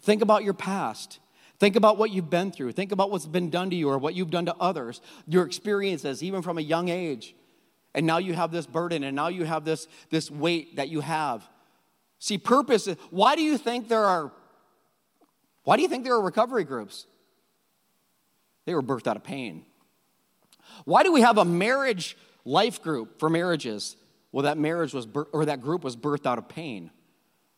Think 0.02 0.22
about 0.22 0.44
your 0.44 0.54
past. 0.54 1.18
Think 1.58 1.74
about 1.74 1.98
what 1.98 2.12
you've 2.12 2.30
been 2.30 2.52
through. 2.52 2.70
Think 2.70 2.92
about 2.92 3.10
what's 3.10 3.26
been 3.26 3.50
done 3.50 3.68
to 3.70 3.74
you 3.74 3.88
or 3.88 3.98
what 3.98 4.14
you've 4.14 4.30
done 4.30 4.46
to 4.46 4.54
others, 4.60 5.00
your 5.26 5.44
experiences, 5.44 6.22
even 6.22 6.40
from 6.40 6.56
a 6.56 6.60
young 6.62 6.88
age. 6.88 7.34
And 7.96 8.06
now 8.06 8.18
you 8.18 8.34
have 8.34 8.52
this 8.52 8.64
burden 8.64 9.02
and 9.02 9.16
now 9.16 9.26
you 9.26 9.42
have 9.42 9.64
this, 9.64 9.88
this 10.10 10.30
weight 10.30 10.76
that 10.76 10.88
you 10.88 11.00
have. 11.00 11.42
See, 12.18 12.38
purpose, 12.38 12.88
why 13.10 13.36
do 13.36 13.42
you 13.42 13.58
think 13.58 13.88
there 13.88 14.04
are 14.04 14.32
why 15.64 15.76
do 15.76 15.82
you 15.82 15.88
think 15.88 16.04
there 16.04 16.14
are 16.14 16.22
recovery 16.22 16.64
groups? 16.64 17.06
They 18.66 18.74
were 18.74 18.82
birthed 18.82 19.06
out 19.06 19.16
of 19.16 19.24
pain. 19.24 19.64
Why 20.84 21.02
do 21.02 21.12
we 21.12 21.22
have 21.22 21.38
a 21.38 21.44
marriage 21.44 22.16
life 22.44 22.82
group 22.82 23.18
for 23.18 23.28
marriages? 23.28 23.96
Well, 24.30 24.42
that 24.44 24.58
marriage 24.58 24.92
was 24.92 25.06
or 25.32 25.46
that 25.46 25.60
group 25.60 25.82
was 25.82 25.96
birthed 25.96 26.26
out 26.26 26.38
of 26.38 26.48
pain. 26.48 26.90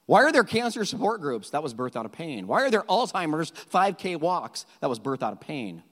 Why 0.07 0.23
are 0.23 0.31
there 0.31 0.45
cancer 0.45 0.85
support 0.85 1.21
groups? 1.21 1.51
That 1.51 1.63
was 1.63 1.75
birthed 1.75 1.97
out 1.97 2.07
of 2.07 2.13
pain. 2.13 2.47
Why 2.47 2.63
are 2.63 2.71
there 2.71 2.83
Alzheimer's 2.83 3.51
5K 3.73 4.21
walks? 4.21 4.65
That 4.81 4.89
was 4.89 5.01
birthed 5.01 5.23
out 5.23 5.33
of 5.33 5.41
pain. 5.41 5.83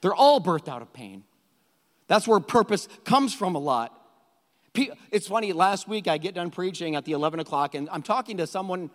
They're 0.00 0.14
all 0.14 0.40
birthed 0.40 0.68
out 0.68 0.80
of 0.80 0.92
pain. 0.94 1.24
That's 2.06 2.26
where 2.26 2.40
purpose 2.40 2.88
comes 3.04 3.34
from 3.34 3.54
a 3.54 3.58
lot. 3.58 3.98
It's 4.74 5.28
funny, 5.28 5.52
last 5.52 5.86
week 5.86 6.08
I 6.08 6.18
get 6.18 6.34
done 6.34 6.50
preaching 6.50 6.96
at 6.96 7.04
the 7.04 7.12
11 7.12 7.38
o'clock, 7.38 7.76
and 7.76 7.88
I'm 7.90 8.02
talking 8.02 8.38
to 8.38 8.46
someone, 8.46 8.90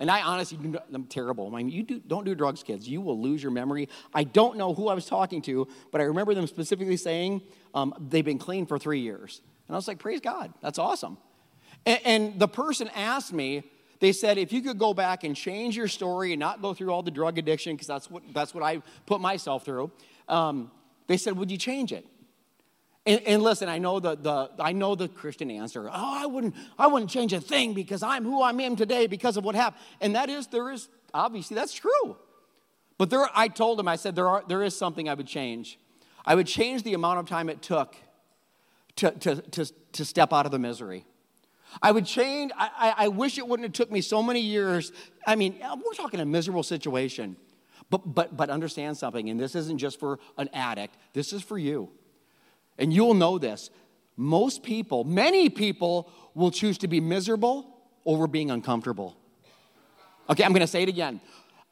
and 0.00 0.10
I 0.10 0.22
honestly, 0.22 0.58
I'm 0.92 1.04
terrible. 1.04 1.46
I 1.46 1.58
mean, 1.58 1.68
you 1.68 1.84
do, 1.84 2.00
don't 2.00 2.24
do 2.24 2.34
drugs, 2.34 2.64
kids. 2.64 2.88
You 2.88 3.00
will 3.00 3.20
lose 3.20 3.40
your 3.40 3.52
memory. 3.52 3.88
I 4.12 4.24
don't 4.24 4.56
know 4.56 4.74
who 4.74 4.88
I 4.88 4.94
was 4.94 5.06
talking 5.06 5.40
to, 5.42 5.68
but 5.92 6.00
I 6.00 6.04
remember 6.04 6.34
them 6.34 6.48
specifically 6.48 6.96
saying 6.96 7.42
um, 7.74 7.94
they've 8.00 8.24
been 8.24 8.38
clean 8.38 8.66
for 8.66 8.78
three 8.78 9.00
years. 9.00 9.40
And 9.68 9.76
I 9.76 9.78
was 9.78 9.86
like, 9.86 10.00
praise 10.00 10.20
God, 10.20 10.52
that's 10.60 10.80
awesome. 10.80 11.16
And, 11.86 12.00
and 12.04 12.40
the 12.40 12.48
person 12.48 12.88
asked 12.96 13.32
me, 13.32 13.62
they 14.00 14.10
said, 14.12 14.36
if 14.36 14.52
you 14.52 14.62
could 14.62 14.78
go 14.78 14.94
back 14.94 15.22
and 15.22 15.36
change 15.36 15.76
your 15.76 15.86
story 15.86 16.32
and 16.32 16.40
not 16.40 16.60
go 16.60 16.74
through 16.74 16.90
all 16.90 17.04
the 17.04 17.10
drug 17.12 17.38
addiction, 17.38 17.74
because 17.74 17.86
that's 17.86 18.10
what, 18.10 18.24
that's 18.32 18.52
what 18.52 18.64
I 18.64 18.82
put 19.06 19.20
myself 19.20 19.64
through, 19.64 19.92
um, 20.26 20.72
they 21.06 21.16
said, 21.16 21.36
would 21.36 21.52
you 21.52 21.58
change 21.58 21.92
it? 21.92 22.04
And, 23.06 23.20
and, 23.26 23.42
listen, 23.42 23.68
I 23.68 23.78
know 23.78 23.98
the, 23.98 24.14
the 24.16 24.50
I 24.58 24.72
know 24.72 24.94
the 24.94 25.08
Christian 25.08 25.50
answer. 25.50 25.88
Oh, 25.88 26.22
I 26.22 26.26
wouldn't 26.26 26.54
I 26.78 26.86
wouldn't 26.86 27.10
change 27.10 27.32
a 27.32 27.40
thing 27.40 27.72
because 27.72 28.02
I'm 28.02 28.24
who 28.24 28.42
I 28.42 28.50
am 28.50 28.76
today 28.76 29.06
because 29.06 29.38
of 29.38 29.44
what 29.44 29.54
happened. 29.54 29.82
And 30.02 30.14
that 30.16 30.28
is 30.28 30.48
there 30.48 30.70
is 30.70 30.88
obviously 31.14 31.54
that's 31.54 31.72
true. 31.72 32.16
But 32.98 33.08
there 33.08 33.26
I 33.34 33.48
told 33.48 33.80
him 33.80 33.88
I 33.88 33.96
said 33.96 34.14
there 34.14 34.28
are 34.28 34.44
there 34.46 34.62
is 34.62 34.76
something 34.76 35.08
I 35.08 35.14
would 35.14 35.26
change. 35.26 35.78
I 36.26 36.34
would 36.34 36.46
change 36.46 36.82
the 36.82 36.94
amount 36.94 37.20
of 37.20 37.26
time 37.26 37.48
it 37.48 37.62
took 37.62 37.96
to, 38.96 39.10
to, 39.12 39.36
to, 39.36 39.72
to 39.92 40.04
step 40.04 40.32
out 40.32 40.46
of 40.46 40.52
the 40.52 40.58
misery. 40.58 41.06
I 41.80 41.92
would 41.92 42.04
change, 42.04 42.50
I, 42.56 42.94
I, 42.96 43.08
wish 43.08 43.38
it 43.38 43.46
wouldn't 43.46 43.64
have 43.64 43.72
took 43.72 43.92
me 43.92 44.00
so 44.00 44.22
many 44.22 44.40
years. 44.40 44.92
I 45.24 45.36
mean, 45.36 45.56
uh, 45.62 45.76
we're 45.76 45.94
talking 45.94 46.18
a 46.18 46.24
miserable 46.24 46.64
situation. 46.64 47.36
But, 47.90 48.14
but, 48.14 48.36
but 48.36 48.50
understand 48.50 48.96
something, 48.96 49.30
and 49.30 49.38
this 49.38 49.54
isn't 49.54 49.78
just 49.78 49.98
for 49.98 50.18
an 50.36 50.48
addict, 50.52 50.96
this 51.12 51.32
is 51.32 51.42
for 51.42 51.58
you. 51.58 51.90
And 52.80 52.92
you'll 52.92 53.14
know 53.14 53.38
this. 53.38 53.70
Most 54.16 54.64
people, 54.64 55.04
many 55.04 55.48
people, 55.48 56.10
will 56.34 56.50
choose 56.50 56.78
to 56.78 56.88
be 56.88 57.00
miserable 57.00 57.66
over 58.04 58.26
being 58.26 58.50
uncomfortable. 58.50 59.16
Okay, 60.28 60.42
I'm 60.42 60.52
gonna 60.52 60.66
say 60.66 60.82
it 60.82 60.88
again. 60.88 61.20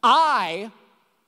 I, 0.03 0.71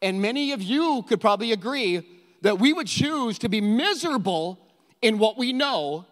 and 0.02 0.20
many 0.20 0.52
of 0.52 0.62
you 0.62 1.04
could 1.08 1.20
probably 1.20 1.52
agree, 1.52 2.06
that 2.42 2.58
we 2.58 2.72
would 2.72 2.86
choose 2.86 3.38
to 3.40 3.48
be 3.48 3.60
miserable 3.60 4.58
in 5.02 5.18
what 5.18 5.36
we 5.36 5.52
know 5.52 6.06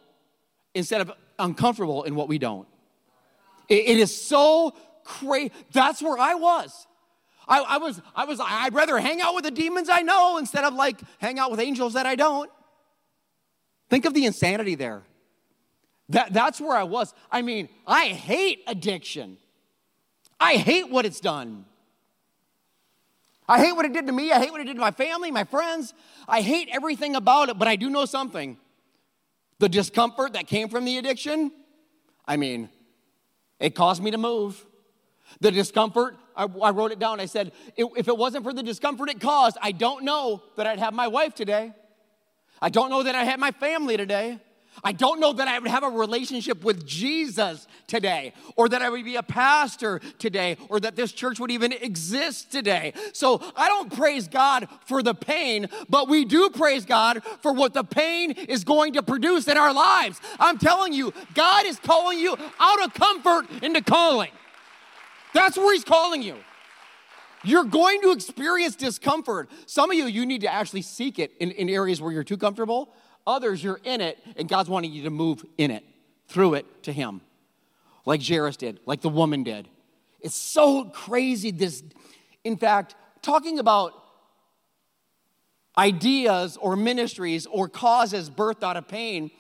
instead 0.75 1.01
of 1.01 1.13
uncomfortable 1.39 2.05
in 2.05 2.15
what 2.15 2.29
we 2.29 2.39
don't. 2.39 2.67
it, 3.69 3.87
it 3.87 3.99
is 3.99 4.15
so 4.15 4.75
crazy. 5.05 5.53
That's 5.73 6.03
where 6.03 6.19
I 6.19 6.35
was. 6.35 6.87
I, 7.47 7.61
I, 7.61 7.79
was, 7.79 8.01
I 8.15 8.25
was, 8.27 8.41
I'd 8.43 8.75
rather 8.75 8.99
hang 8.99 9.23
out 9.23 9.35
with 9.35 9.45
the 9.45 9.51
demons 9.51 9.89
I 9.89 10.03
know 10.03 10.37
instead 10.37 10.65
of 10.65 10.75
like 10.75 11.01
hang 11.19 11.39
out 11.39 11.51
with 11.51 11.61
angels 11.61 11.95
that 11.95 12.05
I 12.07 12.15
don't. 12.15 12.51
Think 13.89 14.05
of 14.05 14.15
the 14.15 14.25
insanity 14.27 14.75
there. 14.75 15.03
That, 16.11 16.33
that's 16.33 16.61
where 16.61 16.77
I 16.77 16.85
was. 16.85 17.13
I 17.31 17.43
mean, 17.43 17.69
I 17.87 18.07
hate 18.07 18.63
addiction. 18.67 19.37
I 20.41 20.55
hate 20.55 20.91
what 20.91 21.05
it's 21.05 21.21
done. 21.21 21.65
I 23.49 23.65
hate 23.65 23.73
what 23.73 23.87
it 23.87 23.93
did 23.93 24.07
to 24.07 24.13
me. 24.13 24.31
I 24.31 24.39
hate 24.39 24.53
what 24.53 24.61
it 24.61 24.65
did 24.65 24.75
to 24.75 24.81
my 24.81 24.91
family, 24.91 25.31
my 25.31 25.45
friends. 25.45 25.95
I 26.27 26.43
hate 26.43 26.69
everything 26.71 27.17
about 27.17 27.49
it, 27.49 27.59
but 27.59 27.67
I 27.67 27.77
do 27.77 27.89
know 27.89 28.05
something. 28.05 28.59
The 29.59 29.69
discomfort 29.69 30.35
that 30.35 30.47
came 30.47 30.69
from 30.69 30.85
the 30.85 30.99
addiction, 30.99 31.51
I 32.27 32.37
mean, 32.37 32.69
it 33.59 33.75
caused 33.75 34.03
me 34.03 34.11
to 34.11 34.19
move. 34.19 34.65
The 35.41 35.51
discomfort, 35.51 36.17
I, 36.37 36.45
I 36.45 36.71
wrote 36.71 36.93
it 36.93 36.99
down. 36.99 37.21
I 37.21 37.27
said, 37.27 37.53
if 37.77 38.07
it 38.07 38.17
wasn't 38.17 38.45
for 38.45 38.53
the 38.53 38.63
discomfort 38.63 39.11
it 39.11 39.21
caused, 39.21 39.57
I 39.61 39.73
don't 39.73 40.05
know 40.05 40.43
that 40.57 40.67
I'd 40.67 40.79
have 40.79 40.95
my 40.95 41.09
wife 41.09 41.35
today. 41.35 41.73
I 42.61 42.69
don't 42.69 42.91
know 42.91 43.03
that 43.03 43.15
I 43.15 43.25
had 43.25 43.41
my 43.41 43.51
family 43.53 43.97
today. 43.97 44.39
I 44.85 44.93
don't 44.93 45.21
know 45.21 45.33
that 45.33 45.49
I 45.49 45.59
would 45.59 45.71
have 45.71 45.83
a 45.83 45.89
relationship 45.89 46.63
with 46.63 46.87
Jesus 46.87 47.67
today, 47.87 48.33
or 48.57 48.69
that 48.69 48.83
I 48.83 48.91
would 48.91 49.05
be 49.05 49.17
a 49.17 49.23
pastor 49.23 50.01
today, 50.19 50.57
or 50.69 50.79
that 50.81 50.95
this 50.97 51.13
church 51.13 51.41
would 51.41 51.51
even 51.51 51.73
exist 51.73 52.53
today. 52.53 52.93
So 53.13 53.43
I 53.57 53.69
don't 53.69 53.93
praise 53.93 54.29
God 54.29 54.69
for 54.87 55.03
the 55.03 55.15
pain, 55.15 55.69
but 55.89 56.09
we 56.09 56.25
do 56.25 56.51
praise 56.51 56.85
God 56.85 57.23
for 57.41 57.53
what 57.53 57.75
the 57.75 57.85
pain 57.85 58.33
is 58.33 58.65
going 58.65 58.93
to 58.95 59.03
produce 59.03 59.49
in 59.49 59.57
our 59.57 59.73
lives. 59.73 60.21
I'm 60.39 60.59
telling 60.59 60.93
you, 60.93 61.13
God 61.35 61.67
is 61.67 61.79
calling 61.79 62.19
you 62.19 62.37
out 62.61 62.85
of 62.85 62.95
comfort 62.95 63.47
into 63.63 63.83
calling. 63.83 64.31
That's 65.35 65.57
where 65.57 65.73
He's 65.73 65.85
calling 65.85 66.23
you. 66.23 66.37
You're 67.45 67.65
going 67.65 68.01
to 68.03 68.11
experience 68.11 68.75
discomfort. 68.75 69.49
Some 69.67 69.91
of 69.91 69.97
you, 69.97 70.07
you 70.07 70.27
need 70.27 70.41
to 70.41 70.53
actually 70.53 70.83
seek 70.83 71.19
it 71.19 71.33
in, 71.39 71.51
in 71.53 71.69
areas 71.69 72.01
where 72.01 72.13
you're 72.13 72.25
too 72.25 72.37
comfortable. 72.37 72.93
Others, 73.27 73.63
you're 73.63 73.81
in 73.85 74.01
it, 74.01 74.19
and 74.37 74.49
God's 74.49 74.69
wanting 74.69 74.93
you 74.93 75.05
to 75.05 75.11
move 75.11 75.45
in 75.57 75.71
it, 75.71 75.85
through 76.27 76.55
it 76.55 76.83
to 76.85 76.93
Him, 76.93 77.21
like 78.07 78.27
Jairus 78.27 78.57
did, 78.57 78.81
like 78.87 79.03
the 79.03 79.09
woman 79.09 79.45
did. 79.45 79.69
It's 80.21 80.35
so 80.35 80.85
crazy. 80.87 81.51
This, 81.51 81.83
in 82.43 82.57
fact, 82.57 82.95
talking 83.23 83.59
about 83.59 83.93
ideas 85.77 86.57
or 86.57 86.75
ministries 86.75 87.47
or 87.47 87.69
causes 87.69 88.29
birthed 88.29 88.65
out 88.65 88.77
of 88.77 88.89
pain, 88.89 89.31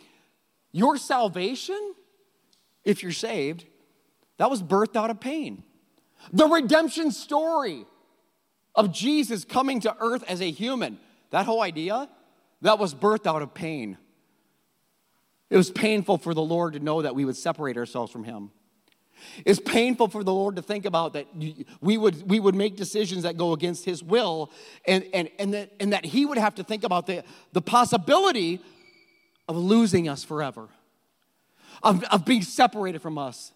your 0.70 0.96
salvation, 0.96 1.94
if 2.84 3.02
you're 3.02 3.10
saved, 3.10 3.64
that 4.36 4.50
was 4.50 4.62
birthed 4.62 4.94
out 4.94 5.10
of 5.10 5.18
pain. 5.18 5.64
The 6.32 6.46
redemption 6.46 7.10
story 7.10 7.84
of 8.74 8.92
Jesus 8.92 9.44
coming 9.44 9.80
to 9.80 9.96
earth 10.00 10.24
as 10.28 10.40
a 10.40 10.50
human, 10.50 10.98
that 11.30 11.46
whole 11.46 11.62
idea, 11.62 12.08
that 12.62 12.78
was 12.78 12.94
birthed 12.94 13.26
out 13.26 13.42
of 13.42 13.54
pain. 13.54 13.98
It 15.50 15.56
was 15.56 15.70
painful 15.70 16.18
for 16.18 16.34
the 16.34 16.42
Lord 16.42 16.74
to 16.74 16.80
know 16.80 17.02
that 17.02 17.14
we 17.14 17.24
would 17.24 17.36
separate 17.36 17.76
ourselves 17.76 18.12
from 18.12 18.24
Him. 18.24 18.50
It's 19.44 19.58
painful 19.58 20.08
for 20.08 20.22
the 20.22 20.32
Lord 20.32 20.56
to 20.56 20.62
think 20.62 20.84
about 20.84 21.14
that 21.14 21.26
we 21.80 21.98
would, 21.98 22.28
we 22.28 22.38
would 22.38 22.54
make 22.54 22.76
decisions 22.76 23.22
that 23.24 23.36
go 23.36 23.52
against 23.52 23.84
His 23.84 24.02
will 24.02 24.50
and, 24.86 25.04
and, 25.12 25.28
and, 25.38 25.54
that, 25.54 25.72
and 25.80 25.92
that 25.92 26.04
He 26.04 26.26
would 26.26 26.38
have 26.38 26.54
to 26.56 26.64
think 26.64 26.84
about 26.84 27.06
the, 27.06 27.24
the 27.52 27.62
possibility 27.62 28.60
of 29.48 29.56
losing 29.56 30.08
us 30.08 30.22
forever, 30.22 30.68
of, 31.82 32.04
of 32.04 32.24
being 32.24 32.42
separated 32.42 33.00
from 33.00 33.18
us. 33.18 33.52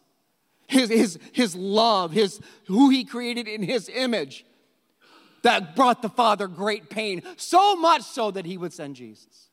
His, 0.66 0.88
his, 0.88 1.18
his 1.32 1.54
love, 1.54 2.12
his, 2.12 2.40
who 2.66 2.90
He 2.90 3.04
created 3.04 3.46
in 3.46 3.62
His 3.62 3.88
image 3.88 4.44
that 5.42 5.76
brought 5.76 6.02
the 6.02 6.08
Father 6.08 6.48
great 6.48 6.88
pain, 6.88 7.22
so 7.36 7.76
much 7.76 8.02
so 8.02 8.30
that 8.30 8.46
he 8.46 8.56
would 8.56 8.72
send 8.72 8.96
Jesus. 8.96 9.48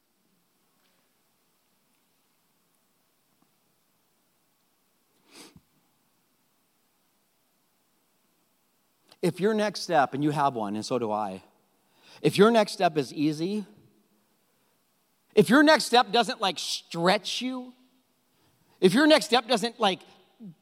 If 9.21 9.39
your 9.41 9.53
next 9.53 9.81
step, 9.81 10.13
and 10.13 10.23
you 10.23 10.31
have 10.31 10.55
one, 10.55 10.75
and 10.75 10.85
so 10.85 10.97
do 10.97 11.11
I, 11.11 11.43
if 12.21 12.37
your 12.37 12.51
next 12.51 12.71
step 12.71 12.97
is 12.97 13.13
easy, 13.13 13.65
if 15.35 15.49
your 15.49 15.61
next 15.61 15.85
step 15.85 16.11
doesn't 16.11 16.39
like 16.39 16.57
stretch 16.57 17.41
you, 17.41 17.73
if 18.79 18.93
your 18.93 19.07
next 19.07 19.25
step 19.25 19.47
doesn't 19.47 19.77
like 19.77 19.99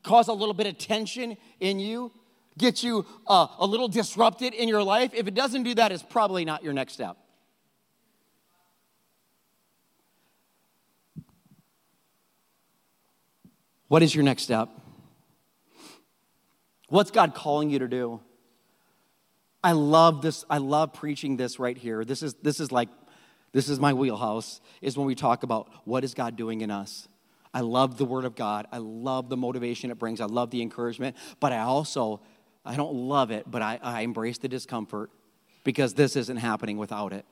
cause 0.04 0.28
a 0.28 0.34
little 0.34 0.54
bit 0.54 0.68
of 0.68 0.78
tension 0.78 1.38
in 1.60 1.80
you, 1.80 2.12
get 2.58 2.84
you 2.84 3.06
uh, 3.28 3.48
a 3.60 3.66
little 3.66 3.88
disrupted 3.88 4.54
in 4.54 4.68
your 4.68 4.84
life, 4.84 5.12
if 5.14 5.28
it 5.28 5.34
doesn't 5.34 5.64
do 5.64 5.76
that, 5.76 5.92
it's 5.92 6.04
probably 6.04 6.46
not 6.46 6.64
your 6.64 6.74
next 6.74 6.94
step. 6.94 7.18
What 13.88 14.04
is 14.04 14.14
your 14.14 14.24
next 14.24 14.44
step? 14.44 14.70
What's 16.90 17.12
God 17.12 17.34
calling 17.34 17.70
you 17.70 17.80
to 17.80 17.88
do? 17.88 18.22
I 19.64 19.74
love 19.74 20.22
this. 20.22 20.46
I 20.50 20.58
love 20.58 20.94
preaching 20.94 21.38
this 21.38 21.60
right 21.60 21.78
here. 21.78 22.06
This 22.06 22.22
is, 22.24 22.34
this 22.36 22.60
is 22.60 22.72
like, 22.72 22.90
this 23.54 23.70
is 23.70 23.80
my 23.80 23.94
wheelhouse, 23.94 24.62
is 24.82 24.98
when 24.98 25.08
we 25.08 25.16
talk 25.16 25.44
about 25.44 25.70
what 25.86 26.04
is 26.04 26.14
God 26.14 26.36
doing 26.36 26.62
in 26.62 26.72
us. 26.72 27.08
I 27.58 27.62
love 27.62 27.98
the 27.98 28.06
Word 28.06 28.26
of 28.26 28.36
God. 28.36 28.68
I 28.72 28.78
love 28.78 29.30
the 29.30 29.38
motivation 29.38 29.90
it 29.90 29.98
brings. 29.98 30.22
I 30.22 30.26
love 30.26 30.52
the 30.52 30.62
encouragement. 30.62 31.16
But 31.40 31.54
I 31.54 31.62
also 31.62 32.22
I 32.64 32.76
don't 32.76 32.94
love 32.94 33.32
it, 33.32 33.50
but 33.50 33.64
I, 33.64 33.80
I 33.82 34.02
embrace 34.02 34.38
the 34.38 34.48
discomfort 34.48 35.10
because 35.64 35.96
this 35.96 36.16
isn't 36.16 36.38
happening 36.38 36.78
without 36.78 37.14
it. 37.14 37.26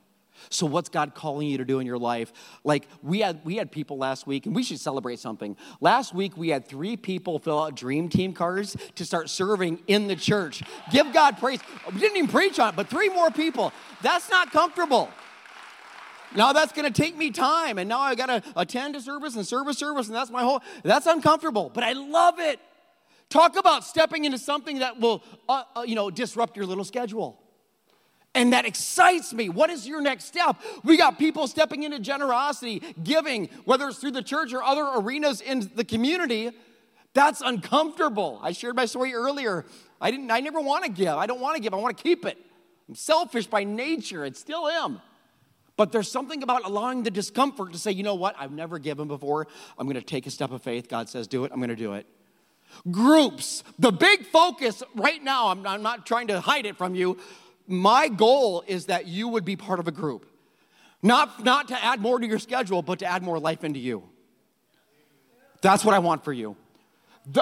So 0.50 0.66
what's 0.66 0.90
God 0.90 1.14
calling 1.14 1.48
you 1.48 1.60
to 1.60 1.64
do 1.64 1.78
in 1.80 1.86
your 1.86 2.00
life? 2.00 2.34
Like 2.64 2.88
we 3.04 3.20
had 3.20 3.42
we 3.44 3.58
had 3.58 3.72
people 3.72 4.00
last 4.00 4.26
week 4.26 4.48
and 4.48 4.56
we 4.56 4.64
should 4.64 4.80
celebrate 4.80 5.20
something. 5.20 5.56
Last 5.80 6.16
week 6.16 6.36
we 6.36 6.50
had 6.50 6.68
3 6.68 6.98
people 6.98 7.38
fill 7.38 7.62
out 7.62 7.76
dream 7.76 8.10
team 8.10 8.34
cards 8.34 8.76
to 8.96 9.06
start 9.06 9.30
serving 9.30 9.78
in 9.86 10.08
the 10.08 10.16
church. 10.16 10.64
Give 10.92 11.14
God 11.14 11.38
praise. 11.38 11.60
We 11.94 12.00
didn't 12.00 12.18
even 12.18 12.32
preach 12.32 12.58
on 12.58 12.70
it, 12.70 12.76
but 12.76 12.88
3 12.88 13.10
more 13.10 13.30
people. 13.30 13.72
That's 14.02 14.28
not 14.32 14.52
comfortable. 14.52 15.12
Now 16.36 16.54
that's 16.54 16.74
going 16.74 16.92
to 16.92 17.02
take 17.02 17.18
me 17.18 17.32
time 17.32 17.78
and 17.78 17.88
now 17.88 18.00
I 18.00 18.16
got 18.16 18.28
to 18.28 18.44
attend 18.56 18.96
a 18.96 19.02
service 19.02 19.36
and 19.36 19.46
serve 19.46 19.68
a 19.68 19.74
service 19.74 20.08
and 20.08 20.16
that's 20.16 20.30
my 20.30 20.44
whole 20.44 20.62
that's 20.84 21.06
uncomfortable, 21.06 21.72
but 21.74 21.84
I 21.84 21.94
love 21.94 22.40
it. 22.40 22.60
Talk 23.30 23.58
about 23.58 23.84
stepping 23.84 24.26
into 24.26 24.38
something 24.38 24.80
that 24.80 25.00
will 25.00 25.24
uh, 25.50 25.64
uh, 25.76 25.82
you 25.82 25.96
know 25.96 26.12
disrupt 26.12 26.56
your 26.56 26.66
little 26.66 26.84
schedule. 26.84 27.42
And 28.34 28.52
that 28.52 28.66
excites 28.66 29.34
me. 29.34 29.48
What 29.48 29.70
is 29.70 29.88
your 29.88 30.02
next 30.02 30.26
step? 30.26 30.58
We 30.84 30.98
got 30.98 31.18
people 31.18 31.48
stepping 31.48 31.84
into 31.84 32.00
generosity, 32.00 32.82
giving, 33.02 33.48
whether 33.64 33.88
it's 33.88 33.98
through 33.98 34.12
the 34.12 34.22
church 34.22 34.54
or 34.54 34.62
other 34.62 34.86
arenas 34.96 35.40
in 35.40 35.72
the 35.74 35.86
community. 35.86 36.52
That's 37.14 37.40
uncomfortable. 37.40 38.40
I 38.44 38.52
shared 38.52 38.76
my 38.76 38.88
story 38.88 39.14
earlier. 39.14 39.66
I 40.02 40.12
didn't 40.12 40.30
I 40.32 40.42
never 40.42 40.60
want 40.60 40.84
to 40.84 40.92
give. 40.92 41.16
I 41.16 41.26
don't 41.28 41.40
want 41.40 41.56
to 41.56 41.62
give. 41.62 41.74
I 41.74 41.78
want 41.78 41.98
to 41.98 42.04
keep 42.04 42.26
it. 42.26 42.38
I'm 42.90 42.96
selfish 42.96 43.48
by 43.48 43.64
nature. 43.64 44.26
It 44.26 44.36
still 44.36 44.68
am. 44.68 45.02
But 45.78 45.92
there's 45.92 46.10
something 46.10 46.42
about 46.42 46.64
allowing 46.66 47.04
the 47.04 47.12
discomfort 47.12 47.74
to 47.74 47.78
say, 47.78 47.92
you 47.92 48.04
know 48.04 48.16
what? 48.16 48.36
I've 48.40 48.52
never 48.52 48.80
given 48.80 49.08
before. 49.08 49.48
I'm 49.78 49.88
going 49.88 49.96
to 49.96 50.02
take 50.02 50.26
a 50.26 50.32
step 50.32 50.52
of 50.52 50.62
faith. 50.62 50.88
God 50.88 51.10
says, 51.10 51.28
do 51.28 51.44
it. 51.44 51.52
I'm 51.52 51.60
going 51.60 51.70
to 51.70 51.76
do 51.76 51.94
it. 51.94 52.06
Groups. 52.90 53.64
The 53.78 53.92
big 53.92 54.26
focus 54.28 54.84
right 54.96 55.22
now, 55.22 55.50
I'm, 55.50 55.68
I'm 55.68 55.82
not 55.84 56.06
trying 56.06 56.28
to 56.28 56.40
hide 56.40 56.66
it 56.66 56.78
from 56.78 56.96
you 56.96 57.18
my 57.68 58.08
goal 58.08 58.64
is 58.68 58.86
that 58.88 59.08
you 59.08 59.28
would 59.28 59.46
be 59.46 59.56
part 59.56 59.80
of 59.80 59.88
a 59.88 59.92
group. 59.92 60.26
Not, 61.02 61.44
not 61.44 61.68
to 61.70 61.84
add 61.84 62.00
more 62.00 62.20
to 62.20 62.26
your 62.26 62.40
schedule, 62.40 62.82
but 62.82 63.00
to 63.00 63.06
add 63.06 63.24
more 63.24 63.40
life 63.40 63.64
into 63.64 63.80
you. 63.80 64.04
That's 65.62 65.84
what 65.84 65.94
I 65.94 66.00
want 66.00 66.24
for 66.24 66.34
you. 66.34 66.56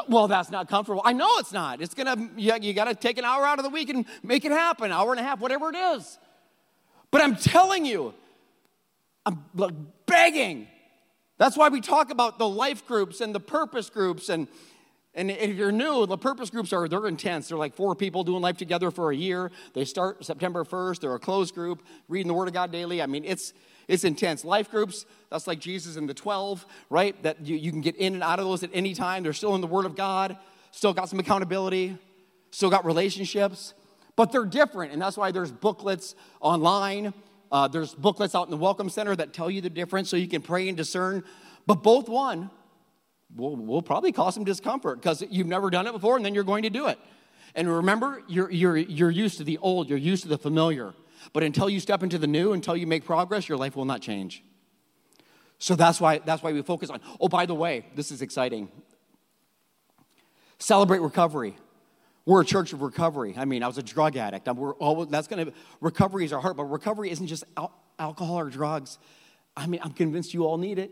well, 0.08 0.28
that's 0.28 0.50
not 0.50 0.70
comfortable. 0.70 1.02
I 1.04 1.14
know 1.14 1.28
it's 1.38 1.52
not. 1.52 1.82
It's 1.82 1.94
gonna, 1.94 2.30
you, 2.38 2.54
you 2.62 2.74
gotta 2.74 2.96
take 2.96 3.18
an 3.18 3.26
hour 3.26 3.46
out 3.46 3.60
of 3.60 3.64
the 3.64 3.70
week 3.70 3.90
and 3.90 4.06
make 4.22 4.46
it 4.46 4.52
happen, 4.52 4.92
hour 4.92 5.12
and 5.12 5.20
a 5.20 5.24
half, 5.24 5.40
whatever 5.40 5.70
it 5.70 5.76
is. 5.76 6.18
But 7.12 7.22
I'm 7.22 7.36
telling 7.36 7.86
you, 7.86 8.14
I'm 9.26 9.46
like 9.56 9.74
begging. 10.06 10.68
That's 11.38 11.58
why 11.58 11.70
we 11.70 11.82
talk 11.82 12.12
about 12.12 12.40
the 12.40 12.48
life 12.48 12.86
groups 12.86 13.22
and 13.22 13.34
the 13.34 13.40
purpose 13.40 13.90
groups 13.90 14.30
and 14.30 14.48
and 15.16 15.30
if 15.30 15.56
you're 15.56 15.72
new, 15.72 16.08
the 16.08 16.18
purpose 16.18 16.50
groups 16.50 16.74
are 16.74 16.88
they're 16.88 17.06
intense. 17.06 17.50
They're 17.50 17.58
like 17.58 17.76
four 17.76 17.94
people 17.94 18.24
doing 18.24 18.42
life 18.42 18.58
together 18.58 18.90
for 18.90 19.12
a 19.12 19.16
year. 19.16 19.52
They 19.74 19.86
start 19.86 20.26
September 20.26 20.64
1st. 20.64 21.02
They're 21.02 21.14
a 21.14 21.20
closed 21.20 21.54
group, 21.54 21.84
reading 22.08 22.28
the 22.28 22.34
Word 22.34 22.48
of 22.48 22.54
God 22.56 22.72
daily. 22.72 23.00
I 23.00 23.06
mean, 23.06 23.24
it's 23.24 23.54
it's 23.88 24.04
intense. 24.06 24.44
Life 24.44 24.72
groups, 24.72 25.06
that's 25.30 25.46
like 25.46 25.60
Jesus 25.60 25.98
and 25.98 26.10
the 26.10 26.14
12, 26.14 26.66
right? 26.90 27.22
That 27.22 27.46
you, 27.46 27.56
you 27.58 27.72
can 27.72 27.82
get 27.82 27.96
in 27.98 28.14
and 28.14 28.24
out 28.24 28.40
of 28.40 28.46
those 28.46 28.64
at 28.64 28.70
any 28.74 28.94
time. 28.94 29.24
They're 29.24 29.34
still 29.34 29.56
in 29.56 29.62
the 29.62 29.68
Word 29.68 29.86
of 29.86 29.96
God, 29.96 30.38
still 30.72 30.94
got 30.94 31.10
some 31.10 31.20
accountability, 31.20 31.98
still 32.50 32.70
got 32.70 32.86
relationships, 32.86 33.74
but 34.16 34.32
they're 34.32 34.46
different. 34.46 34.94
And 34.94 35.02
that's 35.02 35.18
why 35.18 35.32
there's 35.32 35.52
booklets 35.52 36.16
online. 36.40 37.14
Uh, 37.54 37.68
there's 37.68 37.94
booklets 37.94 38.34
out 38.34 38.48
in 38.48 38.52
the 38.52 38.58
Welcome 38.58 38.90
Center 38.90 39.16
that 39.16 39.32
tell 39.32 39.48
you 39.48 39.62
the 39.62 39.70
difference 39.70 40.10
so 40.10 40.18
you 40.18 40.28
can 40.28 40.42
pray 40.42 40.68
and 40.68 40.76
discern. 40.76 41.24
But 41.68 41.84
both 41.84 42.10
one, 42.10 42.50
will, 43.36 43.56
will 43.56 43.84
probably 43.84 44.12
cause 44.12 44.34
some 44.34 44.44
discomfort 44.44 45.00
because 45.00 45.24
you've 45.30 45.46
never 45.46 45.70
done 45.70 45.86
it 45.86 45.92
before 45.92 46.16
and 46.16 46.26
then 46.26 46.34
you're 46.34 46.44
going 46.44 46.64
to 46.64 46.72
do 46.72 46.88
it. 46.88 46.98
And 47.54 47.70
remember, 47.70 48.24
you're, 48.28 48.50
you're, 48.50 48.76
you're 48.78 49.12
used 49.12 49.38
to 49.38 49.44
the 49.44 49.60
old, 49.60 49.88
you're 49.88 50.00
used 50.00 50.24
to 50.24 50.30
the 50.30 50.38
familiar. 50.40 50.96
But 51.32 51.44
until 51.44 51.70
you 51.70 51.80
step 51.80 52.02
into 52.02 52.18
the 52.18 52.26
new, 52.26 52.54
until 52.54 52.76
you 52.76 52.88
make 52.88 53.06
progress, 53.06 53.48
your 53.48 53.60
life 53.60 53.76
will 53.76 53.86
not 53.86 54.02
change. 54.02 54.44
So 55.60 55.76
that's 55.76 56.02
why, 56.02 56.18
that's 56.26 56.42
why 56.42 56.54
we 56.54 56.62
focus 56.64 56.90
on. 56.90 57.02
Oh, 57.22 57.30
by 57.30 57.46
the 57.46 57.54
way, 57.54 57.86
this 57.94 58.12
is 58.12 58.24
exciting. 58.24 58.68
Celebrate 60.58 61.02
recovery. 61.02 61.56
We're 62.26 62.42
a 62.42 62.46
church 62.46 62.72
of 62.72 62.82
recovery. 62.82 63.36
I 63.38 63.46
mean, 63.46 63.64
I 63.64 63.68
was 63.68 63.78
a 63.78 63.84
drug 63.84 64.16
addict. 64.16 64.48
We're 64.48 65.06
that's 65.06 65.28
going 65.28 65.46
to 65.46 65.54
recovery 65.82 66.24
is 66.26 66.32
our 66.32 66.40
heart, 66.40 66.56
but 66.56 66.66
recovery 66.66 67.12
isn't 67.12 67.28
just 67.28 67.44
al- 67.58 67.74
alcohol 68.00 68.40
or 68.40 68.50
drugs. 68.50 68.98
I 69.58 69.68
mean, 69.68 69.82
I'm 69.84 69.92
convinced 69.92 70.34
you 70.34 70.46
all 70.46 70.58
need 70.58 70.80
it. 70.80 70.92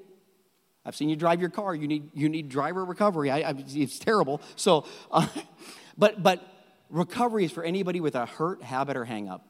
I've 0.85 0.95
seen 0.95 1.09
you 1.09 1.15
drive 1.15 1.39
your 1.39 1.49
car. 1.49 1.75
You 1.75 1.87
need, 1.87 2.09
you 2.13 2.27
need 2.27 2.49
driver 2.49 2.83
recovery. 2.83 3.29
I, 3.29 3.49
I, 3.49 3.55
it's 3.57 3.99
terrible. 3.99 4.41
So, 4.55 4.85
uh, 5.11 5.27
but, 5.97 6.21
but 6.21 6.45
recovery 6.89 7.45
is 7.45 7.51
for 7.51 7.63
anybody 7.63 7.99
with 7.99 8.15
a 8.15 8.25
hurt, 8.25 8.61
habit, 8.63 8.97
or 8.97 9.05
hangup. 9.05 9.41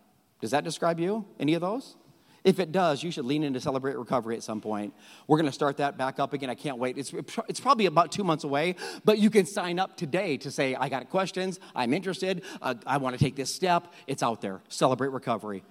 Does 0.41 0.51
that 0.51 0.63
describe 0.63 0.99
you? 0.99 1.25
Any 1.39 1.53
of 1.53 1.61
those? 1.61 1.95
If 2.43 2.59
it 2.59 2.71
does, 2.71 3.03
you 3.03 3.11
should 3.11 3.25
lean 3.25 3.43
in 3.43 3.53
to 3.53 3.61
celebrate 3.61 3.95
recovery 3.95 4.35
at 4.35 4.43
some 4.43 4.61
point. 4.61 4.93
We're 5.27 5.37
going 5.37 5.49
to 5.49 5.53
start 5.53 5.77
that 5.77 5.97
back 5.97 6.19
up 6.19 6.33
again. 6.33 6.49
I 6.49 6.55
can't 6.55 6.77
wait. 6.77 6.97
It's, 6.97 7.13
it's 7.47 7.59
probably 7.59 7.85
about 7.85 8.11
two 8.11 8.23
months 8.23 8.43
away, 8.43 8.75
but 9.05 9.19
you 9.19 9.29
can 9.29 9.45
sign 9.45 9.77
up 9.77 9.95
today 9.95 10.37
to 10.37 10.49
say, 10.49 10.73
I 10.73 10.89
got 10.89 11.09
questions, 11.09 11.59
I'm 11.75 11.93
interested, 11.93 12.43
uh, 12.61 12.75
I 12.87 12.97
want 12.97 13.17
to 13.17 13.23
take 13.23 13.35
this 13.35 13.53
step. 13.53 13.93
It's 14.07 14.23
out 14.23 14.41
there. 14.41 14.61
Celebrate 14.69 15.09
recovery 15.09 15.63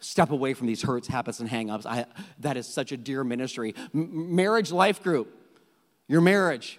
step 0.00 0.30
away 0.30 0.52
from 0.52 0.66
these 0.66 0.82
hurts, 0.82 1.08
habits, 1.08 1.40
and 1.40 1.48
hangups. 1.48 1.86
I, 1.86 2.04
that 2.40 2.58
is 2.58 2.66
such 2.66 2.92
a 2.92 2.96
dear 2.96 3.24
ministry. 3.24 3.74
M- 3.94 4.36
marriage 4.36 4.70
life 4.70 5.02
group, 5.02 5.34
your 6.08 6.20
marriage. 6.20 6.78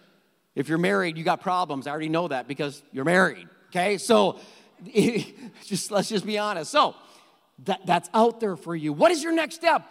If 0.54 0.70
you're 0.70 0.78
married, 0.78 1.18
you 1.18 1.24
got 1.24 1.42
problems. 1.42 1.88
I 1.88 1.92
already 1.92 2.10
know 2.10 2.28
that 2.28 2.48
because 2.48 2.84
you're 2.92 3.06
married. 3.06 3.48
Okay, 3.70 3.98
so 3.98 4.40
just 5.66 5.92
let's 5.92 6.08
just 6.08 6.26
be 6.26 6.38
honest. 6.38 6.72
So 6.72 6.96
that, 7.64 7.86
that's 7.86 8.10
out 8.14 8.40
there 8.40 8.56
for 8.56 8.76
you. 8.76 8.94
What 8.94 9.12
is 9.12 9.24
your 9.24 9.34
next 9.34 9.56
step? 9.56 9.84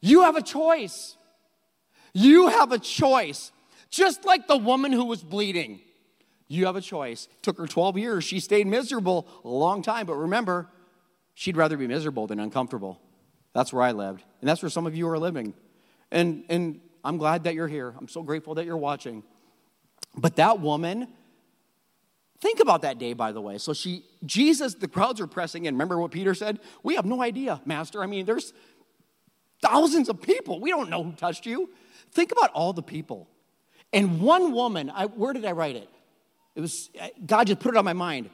You 0.00 0.22
have 0.22 0.36
a 0.36 0.42
choice. 0.42 1.16
You 2.12 2.48
have 2.48 2.72
a 2.72 2.78
choice. 2.78 3.52
Just 3.90 4.24
like 4.24 4.48
the 4.48 4.56
woman 4.56 4.92
who 4.92 5.04
was 5.04 5.22
bleeding, 5.22 5.80
you 6.48 6.66
have 6.66 6.76
a 6.76 6.80
choice. 6.80 7.28
Took 7.42 7.58
her 7.58 7.66
12 7.66 7.98
years. 7.98 8.24
She 8.24 8.40
stayed 8.40 8.66
miserable 8.66 9.28
a 9.44 9.48
long 9.48 9.82
time, 9.82 10.06
but 10.06 10.14
remember, 10.14 10.68
She'd 11.40 11.56
rather 11.56 11.78
be 11.78 11.86
miserable 11.86 12.26
than 12.26 12.38
uncomfortable. 12.38 13.00
That's 13.54 13.72
where 13.72 13.82
I 13.82 13.92
lived. 13.92 14.22
And 14.42 14.48
that's 14.48 14.60
where 14.60 14.68
some 14.68 14.86
of 14.86 14.94
you 14.94 15.08
are 15.08 15.18
living. 15.18 15.54
And, 16.10 16.44
and 16.50 16.82
I'm 17.02 17.16
glad 17.16 17.44
that 17.44 17.54
you're 17.54 17.66
here. 17.66 17.94
I'm 17.98 18.08
so 18.08 18.22
grateful 18.22 18.56
that 18.56 18.66
you're 18.66 18.76
watching. 18.76 19.22
But 20.14 20.36
that 20.36 20.60
woman, 20.60 21.08
think 22.40 22.60
about 22.60 22.82
that 22.82 22.98
day, 22.98 23.12
by 23.12 23.32
the 23.32 23.40
way. 23.40 23.58
So 23.58 23.72
she, 23.72 24.04
Jesus, 24.24 24.74
the 24.74 24.88
crowds 24.88 25.20
are 25.20 25.26
pressing 25.26 25.64
in. 25.64 25.74
Remember 25.74 25.98
what 25.98 26.10
Peter 26.10 26.34
said? 26.34 26.60
We 26.82 26.96
have 26.96 27.04
no 27.04 27.22
idea, 27.22 27.60
Master. 27.64 28.02
I 28.02 28.06
mean, 28.06 28.26
there's 28.26 28.52
thousands 29.62 30.08
of 30.08 30.20
people. 30.20 30.60
We 30.60 30.70
don't 30.70 30.90
know 30.90 31.02
who 31.02 31.12
touched 31.12 31.46
you. 31.46 31.70
Think 32.12 32.32
about 32.32 32.50
all 32.52 32.72
the 32.72 32.82
people. 32.82 33.28
And 33.92 34.20
one 34.20 34.52
woman, 34.52 34.90
I, 34.90 35.06
where 35.06 35.32
did 35.32 35.44
I 35.44 35.52
write 35.52 35.76
it? 35.76 35.88
It 36.54 36.60
was, 36.60 36.90
uh, 37.00 37.08
God 37.24 37.46
just 37.46 37.60
put 37.60 37.74
it 37.74 37.78
on 37.78 37.84
my 37.84 37.92
mind. 37.92 38.30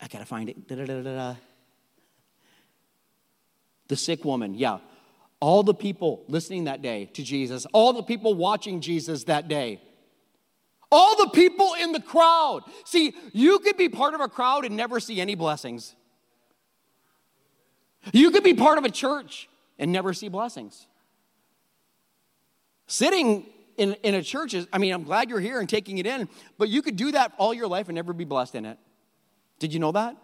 I 0.00 0.08
gotta 0.08 0.26
find 0.26 0.48
it. 0.48 0.68
Da-da-da-da-da 0.68 1.36
the 3.88 3.96
sick 3.96 4.24
woman, 4.24 4.54
yeah. 4.54 4.78
All 5.40 5.62
the 5.62 5.74
people 5.74 6.24
listening 6.28 6.64
that 6.64 6.80
day 6.80 7.06
to 7.14 7.22
Jesus, 7.22 7.66
all 7.72 7.92
the 7.92 8.02
people 8.02 8.34
watching 8.34 8.80
Jesus 8.80 9.24
that 9.24 9.48
day, 9.48 9.80
all 10.94 11.16
the 11.16 11.28
people 11.30 11.74
in 11.80 11.90
the 11.90 12.00
crowd. 12.00 12.62
See, 12.84 13.14
you 13.32 13.58
could 13.58 13.76
be 13.76 13.88
part 13.88 14.14
of 14.14 14.20
a 14.20 14.28
crowd 14.28 14.64
and 14.64 14.76
never 14.76 15.00
see 15.00 15.20
any 15.20 15.34
blessings. 15.34 15.96
You 18.12 18.30
could 18.30 18.44
be 18.44 18.54
part 18.54 18.78
of 18.78 18.84
a 18.84 18.90
church 18.90 19.48
and 19.76 19.90
never 19.90 20.14
see 20.14 20.28
blessings. 20.28 20.86
Sitting 22.86 23.44
in, 23.76 23.94
in 24.04 24.14
a 24.14 24.22
church 24.22 24.54
is, 24.54 24.68
I 24.72 24.78
mean, 24.78 24.94
I'm 24.94 25.02
glad 25.02 25.30
you're 25.30 25.40
here 25.40 25.58
and 25.58 25.68
taking 25.68 25.98
it 25.98 26.06
in, 26.06 26.28
but 26.58 26.68
you 26.68 26.80
could 26.80 26.96
do 26.96 27.10
that 27.12 27.32
all 27.38 27.52
your 27.52 27.66
life 27.66 27.88
and 27.88 27.96
never 27.96 28.12
be 28.12 28.24
blessed 28.24 28.54
in 28.54 28.64
it. 28.64 28.78
Did 29.58 29.74
you 29.74 29.80
know 29.80 29.92
that? 29.92 30.16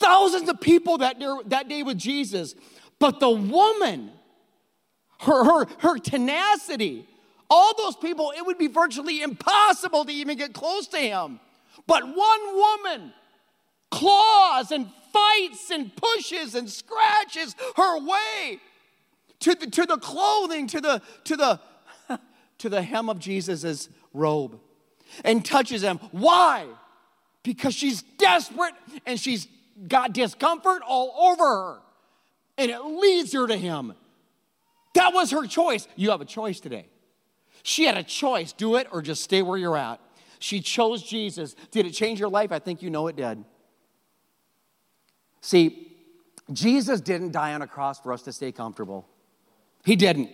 Thousands 0.00 0.48
of 0.48 0.60
people 0.60 0.98
that 0.98 1.22
that 1.46 1.68
day 1.68 1.84
with 1.84 1.98
Jesus. 1.98 2.56
But 2.98 3.20
the 3.20 3.30
woman, 3.30 4.10
her, 5.20 5.44
her, 5.44 5.66
her 5.78 5.98
tenacity, 5.98 7.06
all 7.50 7.74
those 7.76 7.96
people, 7.96 8.32
it 8.36 8.44
would 8.44 8.58
be 8.58 8.66
virtually 8.66 9.22
impossible 9.22 10.04
to 10.04 10.12
even 10.12 10.36
get 10.36 10.52
close 10.52 10.86
to 10.88 10.98
him. 10.98 11.40
But 11.86 12.04
one 12.04 12.54
woman 12.54 13.12
claws 13.90 14.70
and 14.72 14.88
fights 15.12 15.70
and 15.70 15.94
pushes 15.94 16.54
and 16.54 16.68
scratches 16.68 17.54
her 17.76 17.98
way 18.00 18.60
to 19.40 19.54
the, 19.54 19.66
to 19.66 19.86
the 19.86 19.98
clothing, 19.98 20.66
to 20.68 20.80
the, 20.80 21.02
to 21.24 21.36
the, 21.36 21.60
to 22.58 22.68
the 22.68 22.82
hem 22.82 23.08
of 23.08 23.18
Jesus' 23.18 23.88
robe 24.12 24.58
and 25.24 25.44
touches 25.44 25.82
him. 25.82 25.98
Why? 26.12 26.66
Because 27.42 27.74
she's 27.74 28.02
desperate 28.02 28.74
and 29.06 29.20
she's 29.20 29.46
got 29.88 30.12
discomfort 30.12 30.82
all 30.86 31.32
over 31.32 31.44
her, 31.44 31.78
and 32.58 32.70
it 32.70 32.80
leads 32.80 33.32
her 33.32 33.46
to 33.46 33.56
Him. 33.56 33.94
That 34.94 35.12
was 35.12 35.30
her 35.32 35.46
choice. 35.46 35.88
You 35.96 36.10
have 36.10 36.20
a 36.20 36.26
choice 36.26 36.60
today. 36.60 36.86
She 37.66 37.84
had 37.84 37.96
a 37.96 38.02
choice 38.02 38.52
do 38.52 38.76
it 38.76 38.86
or 38.92 39.00
just 39.00 39.22
stay 39.22 39.40
where 39.40 39.56
you're 39.56 39.76
at. 39.76 39.98
She 40.38 40.60
chose 40.60 41.02
Jesus. 41.02 41.56
Did 41.70 41.86
it 41.86 41.92
change 41.92 42.20
your 42.20 42.28
life? 42.28 42.52
I 42.52 42.58
think 42.58 42.82
you 42.82 42.90
know 42.90 43.08
it 43.08 43.16
did. 43.16 43.42
See, 45.40 45.96
Jesus 46.52 47.00
didn't 47.00 47.32
die 47.32 47.54
on 47.54 47.62
a 47.62 47.66
cross 47.66 47.98
for 47.98 48.12
us 48.12 48.20
to 48.24 48.32
stay 48.32 48.52
comfortable. 48.52 49.08
He 49.82 49.96
didn't. 49.96 50.28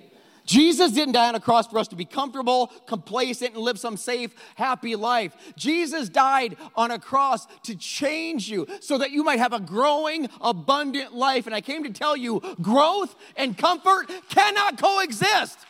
Jesus 0.44 0.90
didn't 0.90 1.12
die 1.12 1.28
on 1.28 1.36
a 1.36 1.40
cross 1.40 1.68
for 1.68 1.78
us 1.78 1.86
to 1.88 1.96
be 1.96 2.04
comfortable, 2.04 2.72
complacent, 2.86 3.54
and 3.54 3.62
live 3.62 3.78
some 3.78 3.96
safe, 3.96 4.34
happy 4.56 4.96
life. 4.96 5.36
Jesus 5.56 6.08
died 6.08 6.56
on 6.74 6.90
a 6.90 6.98
cross 6.98 7.46
to 7.62 7.76
change 7.76 8.48
you 8.48 8.66
so 8.80 8.98
that 8.98 9.12
you 9.12 9.22
might 9.22 9.38
have 9.38 9.52
a 9.52 9.60
growing, 9.60 10.28
abundant 10.40 11.14
life. 11.14 11.46
And 11.46 11.54
I 11.54 11.60
came 11.60 11.84
to 11.84 11.90
tell 11.90 12.16
you 12.16 12.42
growth 12.60 13.14
and 13.36 13.56
comfort 13.56 14.10
cannot 14.28 14.80
coexist. 14.82 15.60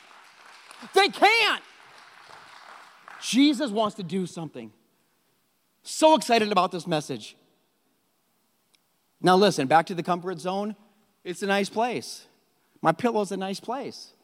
They 0.94 1.08
can't. 1.08 1.62
Jesus 3.20 3.70
wants 3.70 3.96
to 3.96 4.02
do 4.02 4.26
something. 4.26 4.72
So 5.82 6.14
excited 6.14 6.52
about 6.52 6.72
this 6.72 6.86
message. 6.86 7.36
Now, 9.20 9.36
listen, 9.36 9.66
back 9.66 9.86
to 9.86 9.94
the 9.94 10.02
comfort 10.02 10.40
zone. 10.40 10.76
It's 11.24 11.42
a 11.42 11.46
nice 11.46 11.68
place. 11.68 12.26
My 12.80 12.92
pillow's 12.92 13.32
a 13.32 13.36
nice 13.36 13.60
place. 13.60 14.14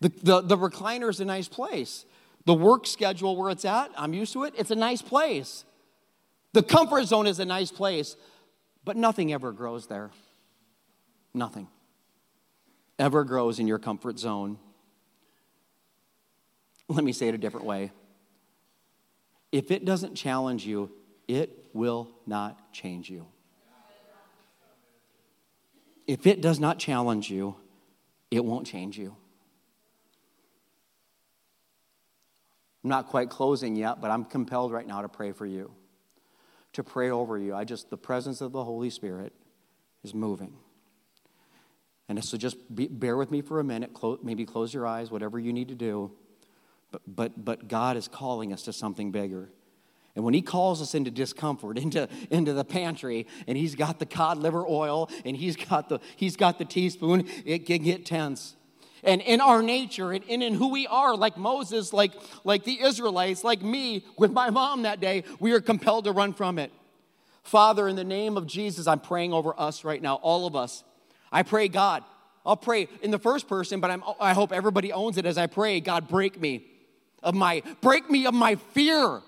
The, 0.00 0.10
the, 0.22 0.40
the 0.42 0.56
recliner 0.56 1.08
is 1.08 1.20
a 1.20 1.24
nice 1.24 1.48
place. 1.48 2.04
The 2.46 2.54
work 2.54 2.86
schedule 2.86 3.36
where 3.36 3.50
it's 3.50 3.64
at, 3.64 3.90
I'm 3.96 4.14
used 4.14 4.32
to 4.34 4.44
it, 4.44 4.54
it's 4.56 4.70
a 4.70 4.76
nice 4.76 5.02
place. 5.02 5.64
The 6.52 6.62
comfort 6.62 7.04
zone 7.04 7.26
is 7.26 7.38
a 7.38 7.44
nice 7.44 7.70
place, 7.70 8.16
but 8.84 8.96
nothing 8.96 9.32
ever 9.32 9.52
grows 9.52 9.86
there. 9.86 10.10
Nothing 11.32 11.68
ever 12.98 13.24
grows 13.24 13.58
in 13.58 13.66
your 13.66 13.78
comfort 13.78 14.18
zone. 14.18 14.58
Let 16.94 17.04
me 17.04 17.12
say 17.12 17.28
it 17.28 17.36
a 17.36 17.38
different 17.38 17.66
way. 17.66 17.92
If 19.52 19.70
it 19.70 19.84
doesn't 19.84 20.16
challenge 20.16 20.66
you, 20.66 20.90
it 21.28 21.66
will 21.72 22.10
not 22.26 22.72
change 22.72 23.08
you. 23.08 23.26
If 26.08 26.26
it 26.26 26.40
does 26.40 26.58
not 26.58 26.80
challenge 26.80 27.30
you, 27.30 27.54
it 28.32 28.44
won't 28.44 28.66
change 28.66 28.98
you. 28.98 29.14
I'm 32.82 32.90
not 32.90 33.06
quite 33.06 33.30
closing 33.30 33.76
yet, 33.76 34.00
but 34.00 34.10
I'm 34.10 34.24
compelled 34.24 34.72
right 34.72 34.86
now 34.86 35.02
to 35.02 35.08
pray 35.08 35.30
for 35.30 35.46
you, 35.46 35.70
to 36.72 36.82
pray 36.82 37.10
over 37.10 37.38
you. 37.38 37.54
I 37.54 37.62
just, 37.62 37.90
the 37.90 37.96
presence 37.96 38.40
of 38.40 38.50
the 38.50 38.64
Holy 38.64 38.90
Spirit 38.90 39.32
is 40.02 40.12
moving. 40.12 40.54
And 42.08 42.24
so 42.24 42.36
just 42.36 42.56
be, 42.74 42.88
bear 42.88 43.16
with 43.16 43.30
me 43.30 43.42
for 43.42 43.60
a 43.60 43.64
minute, 43.64 43.94
close, 43.94 44.18
maybe 44.24 44.44
close 44.44 44.74
your 44.74 44.88
eyes, 44.88 45.12
whatever 45.12 45.38
you 45.38 45.52
need 45.52 45.68
to 45.68 45.76
do. 45.76 46.10
But, 46.90 47.02
but, 47.06 47.44
but 47.44 47.68
God 47.68 47.96
is 47.96 48.08
calling 48.08 48.52
us 48.52 48.62
to 48.62 48.72
something 48.72 49.12
bigger. 49.12 49.50
And 50.16 50.24
when 50.24 50.34
he 50.34 50.42
calls 50.42 50.82
us 50.82 50.94
into 50.94 51.10
discomfort, 51.10 51.78
into, 51.82 52.08
into 52.30 52.52
the 52.52 52.64
pantry, 52.64 53.26
and 53.46 53.56
he's 53.56 53.74
got 53.74 53.98
the 53.98 54.06
cod 54.06 54.38
liver 54.38 54.66
oil 54.66 55.08
and 55.24 55.36
he's 55.36 55.56
got 55.56 55.88
the, 55.88 56.00
he's 56.16 56.36
got 56.36 56.58
the 56.58 56.64
teaspoon, 56.64 57.28
it 57.44 57.66
can 57.66 57.82
get 57.82 58.04
tense. 58.04 58.56
And 59.02 59.22
in 59.22 59.40
our 59.40 59.62
nature 59.62 60.12
and 60.12 60.22
in, 60.24 60.42
in 60.42 60.54
who 60.54 60.68
we 60.68 60.86
are, 60.86 61.16
like 61.16 61.38
Moses, 61.38 61.92
like, 61.92 62.12
like 62.44 62.64
the 62.64 62.82
Israelites, 62.82 63.42
like 63.42 63.62
me 63.62 64.04
with 64.18 64.30
my 64.30 64.50
mom 64.50 64.82
that 64.82 65.00
day, 65.00 65.24
we 65.38 65.52
are 65.52 65.60
compelled 65.60 66.04
to 66.04 66.12
run 66.12 66.34
from 66.34 66.58
it. 66.58 66.70
Father, 67.42 67.88
in 67.88 67.96
the 67.96 68.04
name 68.04 68.36
of 68.36 68.46
Jesus, 68.46 68.86
I'm 68.86 69.00
praying 69.00 69.32
over 69.32 69.58
us 69.58 69.84
right 69.84 70.02
now, 70.02 70.16
all 70.16 70.46
of 70.46 70.54
us. 70.54 70.84
I 71.32 71.42
pray, 71.42 71.68
God, 71.68 72.04
I'll 72.44 72.58
pray 72.58 72.88
in 73.00 73.10
the 73.10 73.18
first 73.18 73.48
person, 73.48 73.80
but 73.80 73.90
I'm, 73.90 74.02
I 74.20 74.34
hope 74.34 74.52
everybody 74.52 74.92
owns 74.92 75.16
it 75.16 75.24
as 75.24 75.38
I 75.38 75.46
pray. 75.46 75.80
God, 75.80 76.06
break 76.06 76.38
me 76.38 76.69
of 77.22 77.34
my, 77.34 77.62
break 77.80 78.10
me 78.10 78.26
of 78.26 78.34
my 78.34 78.56
fear 78.56 79.22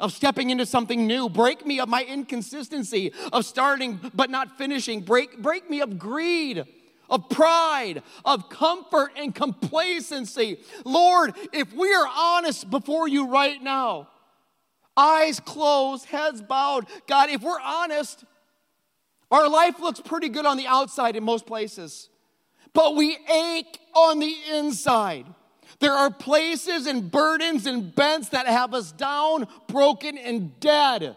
of 0.00 0.12
stepping 0.12 0.50
into 0.50 0.66
something 0.66 1.06
new. 1.06 1.28
Break 1.28 1.64
me 1.64 1.80
of 1.80 1.88
my 1.88 2.04
inconsistency 2.04 3.12
of 3.32 3.44
starting 3.44 4.00
but 4.14 4.30
not 4.30 4.58
finishing. 4.58 5.00
Break, 5.00 5.40
break 5.40 5.70
me 5.70 5.80
of 5.80 5.98
greed, 5.98 6.64
of 7.08 7.28
pride, 7.28 8.02
of 8.24 8.48
comfort 8.48 9.12
and 9.16 9.34
complacency. 9.34 10.58
Lord, 10.84 11.34
if 11.52 11.72
we 11.72 11.92
are 11.94 12.08
honest 12.14 12.70
before 12.70 13.08
you 13.08 13.28
right 13.28 13.62
now, 13.62 14.08
eyes 14.96 15.40
closed, 15.40 16.06
heads 16.06 16.42
bowed, 16.42 16.86
God, 17.06 17.30
if 17.30 17.42
we're 17.42 17.60
honest, 17.60 18.24
our 19.30 19.48
life 19.48 19.80
looks 19.80 20.00
pretty 20.00 20.28
good 20.28 20.46
on 20.46 20.56
the 20.56 20.66
outside 20.66 21.16
in 21.16 21.24
most 21.24 21.46
places, 21.46 22.08
but 22.72 22.94
we 22.94 23.16
ache 23.32 23.78
on 23.94 24.18
the 24.18 24.36
inside. 24.52 25.26
There 25.84 25.92
are 25.92 26.10
places 26.10 26.86
and 26.86 27.10
burdens 27.10 27.66
and 27.66 27.94
bents 27.94 28.30
that 28.30 28.46
have 28.46 28.72
us 28.72 28.90
down, 28.90 29.46
broken, 29.66 30.16
and 30.16 30.58
dead. 30.58 31.14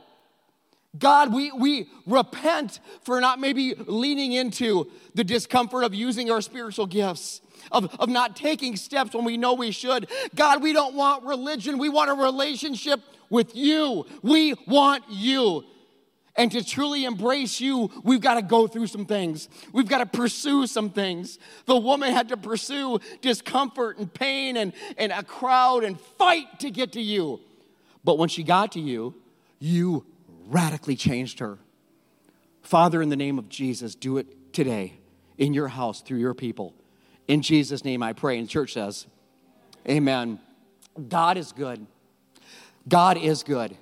God, 0.99 1.33
we, 1.33 1.53
we 1.53 1.87
repent 2.05 2.81
for 3.03 3.21
not 3.21 3.39
maybe 3.39 3.75
leaning 3.75 4.33
into 4.33 4.91
the 5.15 5.23
discomfort 5.23 5.85
of 5.85 5.95
using 5.95 6.29
our 6.29 6.41
spiritual 6.41 6.85
gifts, 6.85 7.39
of, 7.71 7.95
of 7.97 8.09
not 8.09 8.35
taking 8.35 8.75
steps 8.75 9.15
when 9.15 9.23
we 9.23 9.37
know 9.37 9.53
we 9.53 9.71
should. 9.71 10.09
God, 10.35 10.61
we 10.61 10.73
don't 10.73 10.95
want 10.95 11.23
religion, 11.23 11.77
we 11.77 11.87
want 11.87 12.09
a 12.09 12.15
relationship 12.15 12.99
with 13.29 13.55
you. 13.55 14.05
We 14.21 14.53
want 14.67 15.05
you. 15.07 15.63
And 16.37 16.51
to 16.51 16.63
truly 16.63 17.05
embrace 17.05 17.59
you, 17.59 17.89
we've 18.03 18.21
got 18.21 18.35
to 18.35 18.43
go 18.43 18.67
through 18.67 18.87
some 18.87 19.05
things. 19.05 19.49
We've 19.73 19.87
got 19.87 19.97
to 19.97 20.05
pursue 20.05 20.67
some 20.67 20.91
things. 20.91 21.39
The 21.65 21.75
woman 21.75 22.13
had 22.13 22.29
to 22.29 22.37
pursue 22.37 22.99
discomfort 23.21 23.97
and 23.97 24.13
pain 24.13 24.55
and, 24.55 24.73
and 24.97 25.11
a 25.11 25.23
crowd 25.23 25.83
and 25.83 25.99
fight 25.99 26.59
to 26.59 26.69
get 26.69 26.91
to 26.93 27.01
you. 27.01 27.39
But 28.03 28.19
when 28.19 28.29
she 28.29 28.43
got 28.43 28.73
to 28.73 28.79
you, 28.79 29.15
you 29.59 30.05
radically 30.47 30.95
changed 30.95 31.39
her. 31.39 31.57
Father, 32.61 33.01
in 33.01 33.09
the 33.09 33.15
name 33.15 33.39
of 33.39 33.49
Jesus, 33.49 33.95
do 33.95 34.17
it 34.17 34.53
today 34.53 34.93
in 35.37 35.53
your 35.53 35.69
house 35.69 36.01
through 36.01 36.19
your 36.19 36.33
people. 36.33 36.73
In 37.27 37.41
Jesus' 37.41 37.83
name 37.83 38.03
I 38.03 38.13
pray. 38.13 38.37
And 38.37 38.47
church 38.47 38.73
says, 38.73 39.07
Amen. 39.89 40.39
God 41.09 41.37
is 41.37 41.51
good. 41.51 41.85
God 42.87 43.17
is 43.17 43.43
good. 43.43 43.75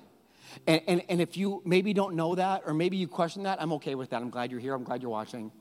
And, 0.68 0.82
and, 0.88 1.04
and 1.10 1.22
if 1.22 1.38
you 1.38 1.62
maybe 1.66 1.94
don't 1.94 2.16
know 2.16 2.36
that, 2.36 2.64
or 2.66 2.74
maybe 2.74 2.98
you 2.98 3.08
question 3.08 3.44
that, 3.44 3.62
I'm 3.62 3.74
okay 3.74 3.96
with 3.96 4.10
that. 4.12 4.22
I'm 4.22 4.30
glad 4.30 4.52
you're 4.52 4.60
here. 4.60 4.74
I'm 4.74 4.84
glad 4.84 5.02
you're 5.02 5.12
watching. 5.12 5.52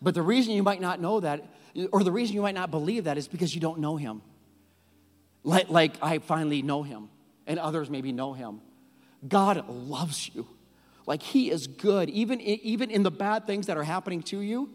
But 0.00 0.14
the 0.14 0.22
reason 0.22 0.52
you 0.54 0.62
might 0.62 0.80
not 0.80 1.00
know 1.00 1.20
that, 1.20 1.44
or 1.92 2.02
the 2.02 2.12
reason 2.12 2.34
you 2.34 2.42
might 2.42 2.54
not 2.54 2.70
believe 2.70 3.04
that, 3.04 3.18
is 3.18 3.28
because 3.28 3.54
you 3.54 3.60
don't 3.60 3.78
know 3.78 3.96
Him. 3.96 4.22
Like, 5.44 5.68
like 5.68 5.94
I 6.02 6.18
finally 6.18 6.62
know 6.62 6.82
Him, 6.82 7.08
and 7.46 7.58
others 7.58 7.88
maybe 7.88 8.12
know 8.12 8.32
Him. 8.32 8.60
God 9.26 9.68
loves 9.68 10.30
you. 10.34 10.46
Like 11.06 11.22
He 11.22 11.50
is 11.50 11.66
good. 11.66 12.10
Even, 12.10 12.40
even 12.40 12.90
in 12.90 13.02
the 13.02 13.10
bad 13.10 13.46
things 13.46 13.66
that 13.66 13.76
are 13.76 13.84
happening 13.84 14.22
to 14.24 14.40
you, 14.40 14.70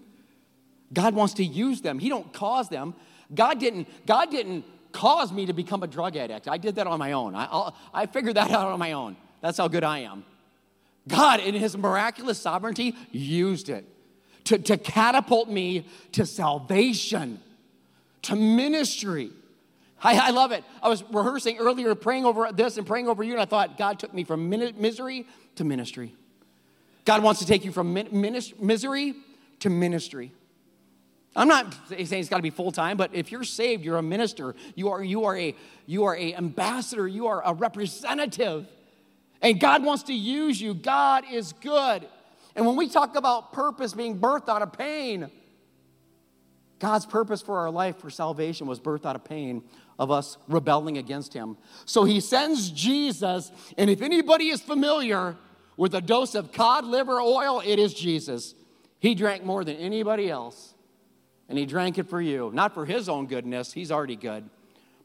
God 0.94 1.14
wants 1.14 1.36
to 1.36 1.44
use 1.44 1.82
them. 1.82 2.00
He 2.00 2.10
don't 2.10 2.32
cause 2.34 2.70
them. 2.70 2.96
God 3.34 3.60
didn't, 3.60 3.88
God 4.06 4.30
didn't 4.30 4.66
cause 4.92 5.32
me 5.32 5.46
to 5.46 5.54
become 5.54 5.84
a 5.84 5.88
drug 5.88 6.18
addict. 6.18 6.48
I 6.48 6.58
did 6.58 6.76
that 6.76 6.88
on 6.88 7.00
my 7.00 7.14
own. 7.14 7.36
I, 7.36 7.46
I'll, 7.46 7.76
I 7.94 8.06
figured 8.06 8.36
that 8.36 8.52
out 8.52 8.68
on 8.68 8.80
my 8.80 8.92
own. 8.94 9.16
That's 9.42 9.58
how 9.58 9.68
good 9.68 9.84
I 9.84 10.00
am. 10.00 10.24
God, 11.08 11.40
in 11.40 11.56
His 11.56 11.76
miraculous 11.76 12.40
sovereignty, 12.40 12.96
used 13.12 13.70
it 13.70 13.86
to, 14.46 14.58
to 14.60 14.78
catapult 14.78 15.50
me 15.50 15.88
to 16.14 16.26
salvation, 16.26 17.40
to 18.24 18.36
ministry. 18.36 19.32
I, 20.04 20.28
I 20.28 20.30
love 20.32 20.52
it. 20.52 20.64
I 20.82 20.90
was 20.90 21.04
rehearsing 21.12 21.58
earlier, 21.58 21.94
praying 21.96 22.26
over 22.26 22.52
this 22.52 22.78
and 22.78 22.86
praying 22.86 23.08
over 23.08 23.24
you, 23.24 23.34
and 23.34 23.42
I 23.42 23.46
thought 23.46 23.78
God 23.78 24.00
took 24.00 24.14
me 24.14 24.24
from 24.24 24.50
misery 24.50 25.28
to 25.56 25.64
ministry. 25.64 26.16
God 27.06 27.24
wants 27.24 27.40
to 27.40 27.48
take 27.48 27.66
you 27.66 27.72
from 27.72 27.94
misery 27.94 29.16
to 29.60 29.70
ministry. 29.70 30.32
I'm 31.36 31.48
not 31.48 31.74
saying 31.88 32.20
it's 32.20 32.30
got 32.30 32.38
to 32.38 32.44
be 32.44 32.50
full 32.50 32.72
time, 32.72 32.98
but 32.98 33.14
if 33.14 33.32
you're 33.32 33.44
saved, 33.44 33.86
you're 33.86 33.98
a 33.98 34.04
minister. 34.04 34.54
You 34.76 34.90
are 34.90 35.02
you 35.02 35.24
are 35.24 35.38
a 35.38 35.56
you 35.86 36.04
are 36.04 36.16
a 36.16 36.36
ambassador. 36.36 37.08
You 37.08 37.28
are 37.28 37.42
a 37.46 37.54
representative 37.54 38.68
and 39.42 39.60
God 39.60 39.84
wants 39.84 40.04
to 40.04 40.14
use 40.14 40.62
you. 40.62 40.74
God 40.74 41.24
is 41.32 41.54
good. 41.54 42.08
And 42.56 42.66
when 42.66 42.76
we 42.76 42.90
talk 42.90 43.16
about 43.16 43.54
purpose 43.54 43.94
being 43.94 44.20
birthed 44.20 44.50
out 44.50 44.62
of 44.62 44.74
pain, 44.74 45.30
God's 46.80 47.06
purpose 47.06 47.42
for 47.42 47.60
our 47.60 47.70
life 47.70 47.98
for 48.00 48.10
salvation 48.10 48.68
was 48.68 48.80
birthed 48.80 49.06
out 49.06 49.16
of 49.16 49.24
pain 49.24 49.64
of 50.00 50.10
us 50.10 50.38
rebelling 50.48 50.98
against 50.98 51.34
Him. 51.34 51.58
So 51.86 52.04
He 52.04 52.20
sends 52.20 52.72
Jesus, 52.72 53.52
and 53.78 53.90
if 53.90 54.02
anybody 54.02 54.50
is 54.50 54.62
familiar 54.62 55.38
with 55.78 55.94
a 55.94 56.02
dose 56.02 56.34
of 56.34 56.52
cod 56.52 56.86
liver 56.86 57.22
oil, 57.22 57.62
it 57.64 57.78
is 57.78 57.94
Jesus. 57.94 58.56
He 59.00 59.16
drank 59.16 59.44
more 59.44 59.64
than 59.64 59.78
anybody 59.78 60.30
else, 60.30 60.74
and 61.48 61.58
He 61.58 61.68
drank 61.68 62.00
it 62.00 62.10
for 62.10 62.20
you, 62.20 62.50
not 62.54 62.74
for 62.74 62.86
His 62.86 63.08
own 63.08 63.28
goodness, 63.28 63.74
He's 63.74 63.92
already 63.92 64.16
good, 64.16 64.50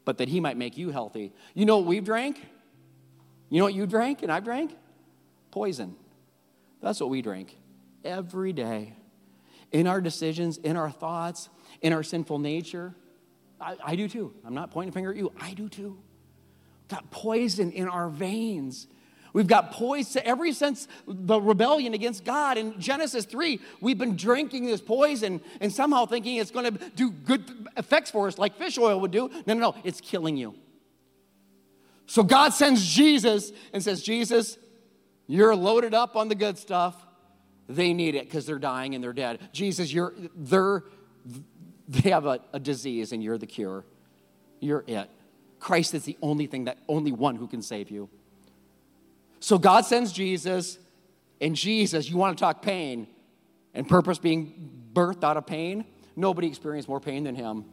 but 0.03 0.17
that 0.17 0.29
He 0.29 0.39
might 0.39 0.57
make 0.57 0.77
you 0.77 0.89
healthy. 0.89 1.31
You 1.53 1.67
know 1.67 1.77
what 1.77 1.85
we've 1.85 2.03
drank? 2.03 2.43
You 3.49 3.59
know 3.59 3.65
what 3.65 3.73
you 3.73 3.85
drank 3.85 4.23
and 4.23 4.31
I 4.31 4.39
drank? 4.39 4.75
Poison. 5.51 5.95
That's 6.81 6.99
what 6.99 7.09
we 7.09 7.21
drink 7.21 7.55
every 8.03 8.53
day. 8.53 8.93
In 9.71 9.87
our 9.87 10.01
decisions, 10.01 10.57
in 10.57 10.77
our 10.77 10.89
thoughts, 10.89 11.49
in 11.81 11.93
our 11.93 12.03
sinful 12.03 12.39
nature. 12.39 12.95
I, 13.59 13.75
I 13.83 13.95
do 13.95 14.07
too. 14.07 14.33
I'm 14.45 14.53
not 14.53 14.71
pointing 14.71 14.89
a 14.89 14.93
finger 14.93 15.11
at 15.11 15.17
you. 15.17 15.31
I 15.39 15.53
do 15.53 15.67
too. 15.67 15.97
got 16.87 17.09
poison 17.11 17.71
in 17.71 17.87
our 17.87 18.09
veins. 18.09 18.87
We've 19.33 19.47
got 19.47 19.71
poison 19.71 20.21
ever 20.25 20.51
since 20.53 20.87
the 21.05 21.39
rebellion 21.39 21.93
against 21.93 22.23
God 22.23 22.57
in 22.57 22.79
Genesis 22.79 23.25
3. 23.25 23.59
We've 23.81 23.97
been 23.97 24.15
drinking 24.15 24.65
this 24.65 24.81
poison 24.81 25.41
and 25.59 25.71
somehow 25.71 26.05
thinking 26.05 26.37
it's 26.37 26.51
going 26.51 26.77
to 26.77 26.89
do 26.95 27.11
good 27.11 27.69
effects 27.75 28.09
for 28.09 28.27
us, 28.27 28.37
like 28.37 28.57
fish 28.57 28.77
oil 28.77 28.99
would 29.01 29.11
do. 29.11 29.29
No, 29.45 29.53
no, 29.53 29.71
no, 29.71 29.75
it's 29.83 30.01
killing 30.01 30.37
you. 30.37 30.55
So 32.07 32.23
God 32.23 32.53
sends 32.53 32.85
Jesus 32.85 33.51
and 33.73 33.83
says, 33.83 34.01
Jesus, 34.01 34.57
you're 35.27 35.55
loaded 35.55 35.93
up 35.93 36.15
on 36.15 36.29
the 36.29 36.35
good 36.35 36.57
stuff. 36.57 36.95
They 37.69 37.93
need 37.93 38.15
it 38.15 38.23
because 38.25 38.45
they're 38.45 38.59
dying 38.59 38.95
and 38.95 39.03
they're 39.03 39.13
dead. 39.13 39.49
Jesus, 39.51 39.93
you're 39.93 40.13
they're 40.35 40.83
they 41.87 42.09
have 42.09 42.25
a, 42.25 42.39
a 42.53 42.59
disease 42.59 43.11
and 43.11 43.21
you're 43.21 43.37
the 43.37 43.45
cure. 43.45 43.85
You're 44.59 44.83
it. 44.87 45.09
Christ 45.59 45.93
is 45.93 46.03
the 46.03 46.17
only 46.21 46.47
thing 46.47 46.65
that 46.65 46.77
only 46.87 47.11
one 47.11 47.35
who 47.35 47.47
can 47.47 47.61
save 47.61 47.91
you. 47.91 48.09
So 49.39 49.57
God 49.57 49.85
sends 49.85 50.11
Jesus, 50.11 50.79
and 51.41 51.55
Jesus, 51.55 52.09
you 52.09 52.17
want 52.17 52.37
to 52.37 52.41
talk 52.41 52.61
pain 52.61 53.07
and 53.73 53.87
purpose 53.87 54.17
being 54.17 54.71
birthed 54.93 55.23
out 55.23 55.37
of 55.37 55.45
pain? 55.45 55.85
Nobody 56.15 56.47
experienced 56.47 56.89
more 56.89 56.99
pain 56.99 57.23
than 57.23 57.35
him. 57.35 57.65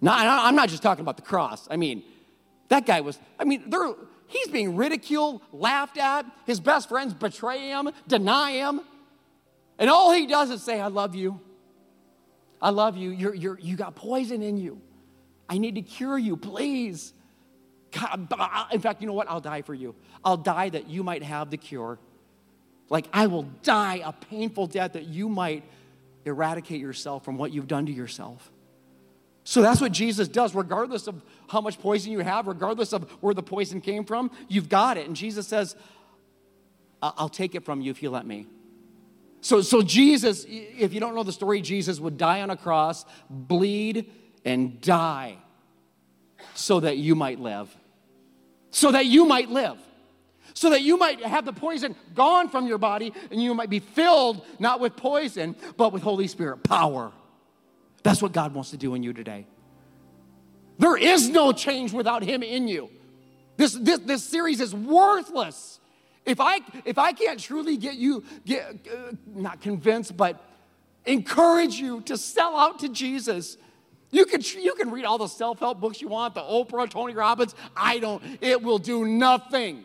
Not, 0.00 0.26
I'm 0.26 0.54
not 0.54 0.68
just 0.68 0.82
talking 0.82 1.02
about 1.02 1.16
the 1.16 1.22
cross. 1.22 1.66
I 1.70 1.76
mean, 1.76 2.02
that 2.68 2.86
guy 2.86 3.00
was, 3.00 3.18
I 3.38 3.44
mean, 3.44 3.72
he's 4.26 4.48
being 4.48 4.76
ridiculed, 4.76 5.42
laughed 5.52 5.98
at. 5.98 6.26
His 6.46 6.60
best 6.60 6.88
friends 6.88 7.14
betray 7.14 7.68
him, 7.68 7.90
deny 8.08 8.52
him. 8.52 8.80
And 9.78 9.90
all 9.90 10.12
he 10.12 10.26
does 10.26 10.50
is 10.50 10.62
say, 10.62 10.80
I 10.80 10.88
love 10.88 11.14
you. 11.14 11.40
I 12.60 12.70
love 12.70 12.96
you. 12.96 13.10
You're, 13.10 13.34
you're, 13.34 13.58
you 13.58 13.76
got 13.76 13.94
poison 13.94 14.42
in 14.42 14.56
you. 14.56 14.80
I 15.48 15.58
need 15.58 15.74
to 15.76 15.82
cure 15.82 16.18
you, 16.18 16.36
please. 16.36 17.12
God, 17.92 18.32
in 18.72 18.80
fact, 18.80 19.00
you 19.00 19.06
know 19.06 19.12
what? 19.12 19.30
I'll 19.30 19.40
die 19.40 19.62
for 19.62 19.74
you. 19.74 19.94
I'll 20.24 20.36
die 20.36 20.70
that 20.70 20.88
you 20.88 21.04
might 21.04 21.22
have 21.22 21.50
the 21.50 21.56
cure. 21.56 21.98
Like, 22.88 23.06
I 23.12 23.26
will 23.26 23.44
die 23.62 24.00
a 24.04 24.12
painful 24.12 24.66
death 24.66 24.94
that 24.94 25.04
you 25.04 25.28
might 25.28 25.64
eradicate 26.24 26.80
yourself 26.80 27.24
from 27.24 27.38
what 27.38 27.52
you've 27.52 27.68
done 27.68 27.86
to 27.86 27.92
yourself. 27.92 28.50
So 29.48 29.62
that's 29.62 29.80
what 29.80 29.92
Jesus 29.92 30.26
does, 30.26 30.56
regardless 30.56 31.06
of 31.06 31.22
how 31.48 31.60
much 31.60 31.78
poison 31.78 32.10
you 32.10 32.18
have, 32.18 32.48
regardless 32.48 32.92
of 32.92 33.08
where 33.22 33.32
the 33.32 33.44
poison 33.44 33.80
came 33.80 34.04
from, 34.04 34.32
you've 34.48 34.68
got 34.68 34.96
it. 34.96 35.06
And 35.06 35.14
Jesus 35.14 35.46
says, 35.46 35.76
I'll 37.00 37.28
take 37.28 37.54
it 37.54 37.64
from 37.64 37.80
you 37.80 37.92
if 37.92 38.02
you 38.02 38.10
let 38.10 38.26
me. 38.26 38.48
So, 39.42 39.60
so 39.60 39.82
Jesus, 39.82 40.44
if 40.48 40.92
you 40.92 40.98
don't 40.98 41.14
know 41.14 41.22
the 41.22 41.30
story, 41.30 41.60
Jesus 41.60 42.00
would 42.00 42.18
die 42.18 42.42
on 42.42 42.50
a 42.50 42.56
cross, 42.56 43.04
bleed, 43.30 44.10
and 44.44 44.80
die 44.80 45.36
so 46.54 46.80
that 46.80 46.96
you 46.96 47.14
might 47.14 47.38
live. 47.38 47.72
So 48.72 48.90
that 48.90 49.06
you 49.06 49.26
might 49.26 49.48
live. 49.48 49.78
So 50.54 50.70
that 50.70 50.82
you 50.82 50.96
might 50.96 51.22
have 51.22 51.44
the 51.44 51.52
poison 51.52 51.94
gone 52.16 52.48
from 52.48 52.66
your 52.66 52.78
body 52.78 53.12
and 53.30 53.40
you 53.40 53.54
might 53.54 53.70
be 53.70 53.78
filled 53.78 54.44
not 54.58 54.80
with 54.80 54.96
poison, 54.96 55.54
but 55.76 55.92
with 55.92 56.02
Holy 56.02 56.26
Spirit 56.26 56.64
power. 56.64 57.12
That's 58.06 58.22
what 58.22 58.30
God 58.30 58.54
wants 58.54 58.70
to 58.70 58.76
do 58.76 58.94
in 58.94 59.02
you 59.02 59.12
today. 59.12 59.48
There 60.78 60.96
is 60.96 61.28
no 61.28 61.52
change 61.52 61.92
without 61.92 62.22
Him 62.22 62.44
in 62.44 62.68
you. 62.68 62.88
This, 63.56 63.72
this, 63.72 63.98
this 63.98 64.22
series 64.22 64.60
is 64.60 64.72
worthless. 64.72 65.80
If 66.24 66.38
I, 66.38 66.60
if 66.84 66.98
I 66.98 67.12
can't 67.12 67.40
truly 67.40 67.76
get 67.76 67.96
you, 67.96 68.22
get, 68.44 68.86
uh, 68.88 69.10
not 69.26 69.60
convinced, 69.60 70.16
but 70.16 70.40
encourage 71.04 71.74
you 71.74 72.00
to 72.02 72.16
sell 72.16 72.56
out 72.56 72.78
to 72.80 72.88
Jesus, 72.88 73.56
you 74.12 74.24
can, 74.24 74.40
you 74.56 74.74
can 74.74 74.92
read 74.92 75.04
all 75.04 75.18
the 75.18 75.26
self 75.26 75.58
help 75.58 75.80
books 75.80 76.00
you 76.00 76.06
want, 76.06 76.36
the 76.36 76.42
Oprah, 76.42 76.88
Tony 76.88 77.12
Robbins. 77.12 77.56
I 77.76 77.98
don't, 77.98 78.22
it 78.40 78.62
will 78.62 78.78
do 78.78 79.04
nothing. 79.04 79.84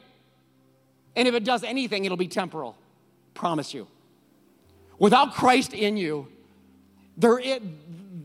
And 1.16 1.28
if 1.28 1.34
it 1.34 1.44
does 1.44 1.64
anything, 1.64 2.06
it'll 2.06 2.18
be 2.18 2.28
temporal. 2.28 2.78
Promise 3.34 3.74
you. 3.74 3.88
Without 5.00 5.34
Christ 5.34 5.74
in 5.74 5.98
you, 5.98 6.28
there 7.18 7.40
it, 7.40 7.64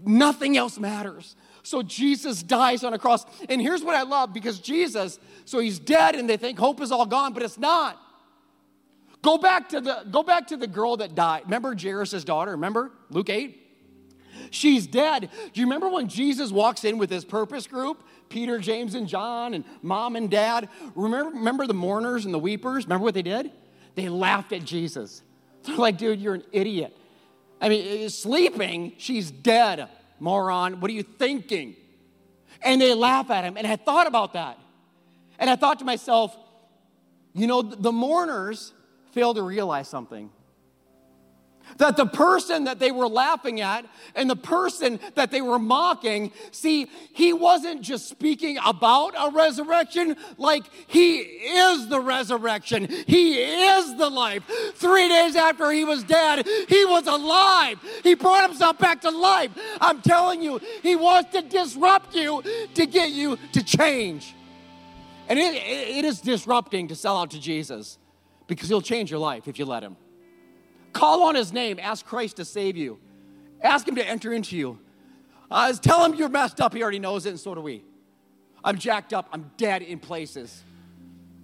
nothing 0.07 0.57
else 0.57 0.79
matters. 0.79 1.37
So 1.63 1.83
Jesus 1.83 2.43
dies 2.43 2.85
on 2.85 2.95
a 2.95 2.99
cross. 2.99 3.27
And 3.49 3.61
here's 3.61 3.83
what 3.83 3.97
I 3.97 4.03
love 4.03 4.33
because 4.33 4.61
Jesus, 4.61 5.19
so 5.45 5.59
he's 5.59 5.79
dead 5.79 6.15
and 6.15 6.31
they 6.31 6.37
think 6.37 6.59
hope 6.59 6.81
is 6.81 6.93
all 6.93 7.07
gone, 7.07 7.33
but 7.33 7.43
it's 7.43 7.59
not. 7.59 8.01
Go 9.23 9.39
back 9.39 9.71
to 9.71 9.81
the 9.81 10.05
go 10.11 10.23
back 10.23 10.47
to 10.49 10.57
the 10.57 10.69
girl 10.69 10.99
that 10.99 11.17
died. 11.17 11.43
Remember 11.47 11.75
Jairus' 11.75 12.23
daughter? 12.23 12.53
Remember 12.53 12.93
Luke 13.11 13.29
8? 13.29 13.63
She's 14.51 14.87
dead. 14.87 15.31
Do 15.53 15.61
you 15.61 15.67
remember 15.67 15.89
when 15.89 16.09
Jesus 16.09 16.53
walks 16.53 16.85
in 16.85 16.99
with 16.99 17.11
his 17.11 17.25
purpose 17.25 17.67
group? 17.67 18.05
Peter, 18.29 18.59
James, 18.59 18.95
and 18.95 19.09
John, 19.09 19.55
and 19.55 19.65
mom 19.83 20.17
and 20.17 20.31
dad. 20.31 20.69
Remember, 20.95 21.31
remember 21.37 21.67
the 21.67 21.75
mourners 21.75 22.25
and 22.25 22.35
the 22.35 22.39
weepers? 22.39 22.85
Remember 22.85 23.05
what 23.05 23.15
they 23.15 23.23
did? 23.23 23.51
They 23.95 24.09
laughed 24.09 24.53
at 24.53 24.65
Jesus. 24.65 25.23
They're 25.65 25.77
like, 25.77 25.99
dude, 25.99 26.21
you're 26.21 26.35
an 26.35 26.45
idiot. 26.53 26.97
I 27.61 27.69
mean, 27.69 28.05
uh, 28.05 28.09
sleeping, 28.09 28.93
she's 28.99 29.31
dead, 29.31 29.89
moron. 30.19 30.81
What 30.81 30.91
are 30.91 30.95
you 30.95 31.03
thinking? 31.03 31.77
And 32.62 32.81
they 32.81 32.95
laugh 32.95 33.31
at 33.31 33.45
him. 33.45 33.57
And 33.57 33.67
I 33.67 33.77
thought 33.77 34.07
about 34.07 34.33
that. 34.33 34.59
And 35.39 35.51
I 35.51 35.57
thought 35.57 35.79
to 35.81 35.85
myself, 35.85 36.37
you 37.35 37.47
know, 37.47 37.62
the 37.62 37.93
mourners 37.93 38.73
fail 39.12 39.35
to 39.35 39.43
realize 39.43 39.89
something. 39.89 40.31
That 41.79 41.97
the 41.97 42.07
person 42.07 42.64
that 42.64 42.79
they 42.79 42.91
were 42.91 43.09
laughing 43.09 43.61
at 43.61 43.85
and 44.14 44.31
the 44.31 44.37
person 44.37 44.99
that 45.14 45.31
they 45.31 45.43
were 45.43 45.59
mocking, 45.59 46.33
see, 46.51 46.87
he 47.12 47.33
wasn't 47.33 47.83
just 47.83 48.09
speaking 48.09 48.59
about 48.64 49.14
a 49.19 49.31
resurrection, 49.31 50.17
like 50.39 50.64
he 50.87 51.19
is 51.19 51.89
the 51.89 52.01
resurrection. 52.01 52.89
He 53.07 53.35
is 53.35 53.97
the 53.97 54.09
life. 54.09 54.43
Three 54.77 55.09
days 55.09 55.37
after 55.37 55.71
he 55.71 55.85
was 55.85 56.03
dead, 56.05 56.47
he 56.69 56.85
was 56.85 57.07
alive. 57.07 57.79
He 58.03 58.14
brought 58.14 58.49
himself 58.49 58.79
back 58.79 59.03
to 59.03 59.11
life. 59.11 59.51
I'm 59.81 60.01
telling 60.01 60.43
you, 60.43 60.61
he 60.83 60.97
wants 60.97 61.33
to 61.33 61.43
disrupt 61.43 62.14
you 62.14 62.43
to 62.75 62.87
get 62.87 63.11
you 63.11 63.39
to 63.53 63.62
change. 63.62 64.35
And 65.29 65.39
it, 65.39 65.55
it 65.55 66.05
is 66.05 66.21
disrupting 66.21 66.89
to 66.89 66.95
sell 66.95 67.19
out 67.19 67.33
to 67.33 67.41
Jesus 67.41 67.99
because 68.47 68.69
he'll 68.69 68.81
change 68.81 69.11
your 69.11 69.21
life 69.21 69.49
if 69.49 69.59
you 69.59 69.64
let 69.64 69.83
him. 69.83 69.97
Call 70.97 71.25
on 71.25 71.35
his 71.35 71.53
name. 71.53 71.79
Ask 71.79 72.07
Christ 72.07 72.37
to 72.37 72.45
save 72.47 72.75
you. 72.75 72.99
Ask 73.61 73.87
him 73.87 73.97
to 73.97 74.09
enter 74.09 74.33
into 74.33 74.57
you. 74.57 74.79
Uh, 75.51 75.75
tell 75.75 76.03
him 76.03 76.15
you're 76.15 76.31
messed 76.31 76.59
up. 76.59 76.73
He 76.73 76.83
already 76.83 76.99
knows 76.99 77.27
it, 77.27 77.31
and 77.31 77.39
so 77.39 77.55
do 77.55 77.61
we. 77.61 77.85
I'm 78.65 78.79
jacked 78.79 79.13
up. 79.13 79.29
I'm 79.31 79.51
dead 79.59 79.83
in 79.83 79.99
places. 79.99 80.63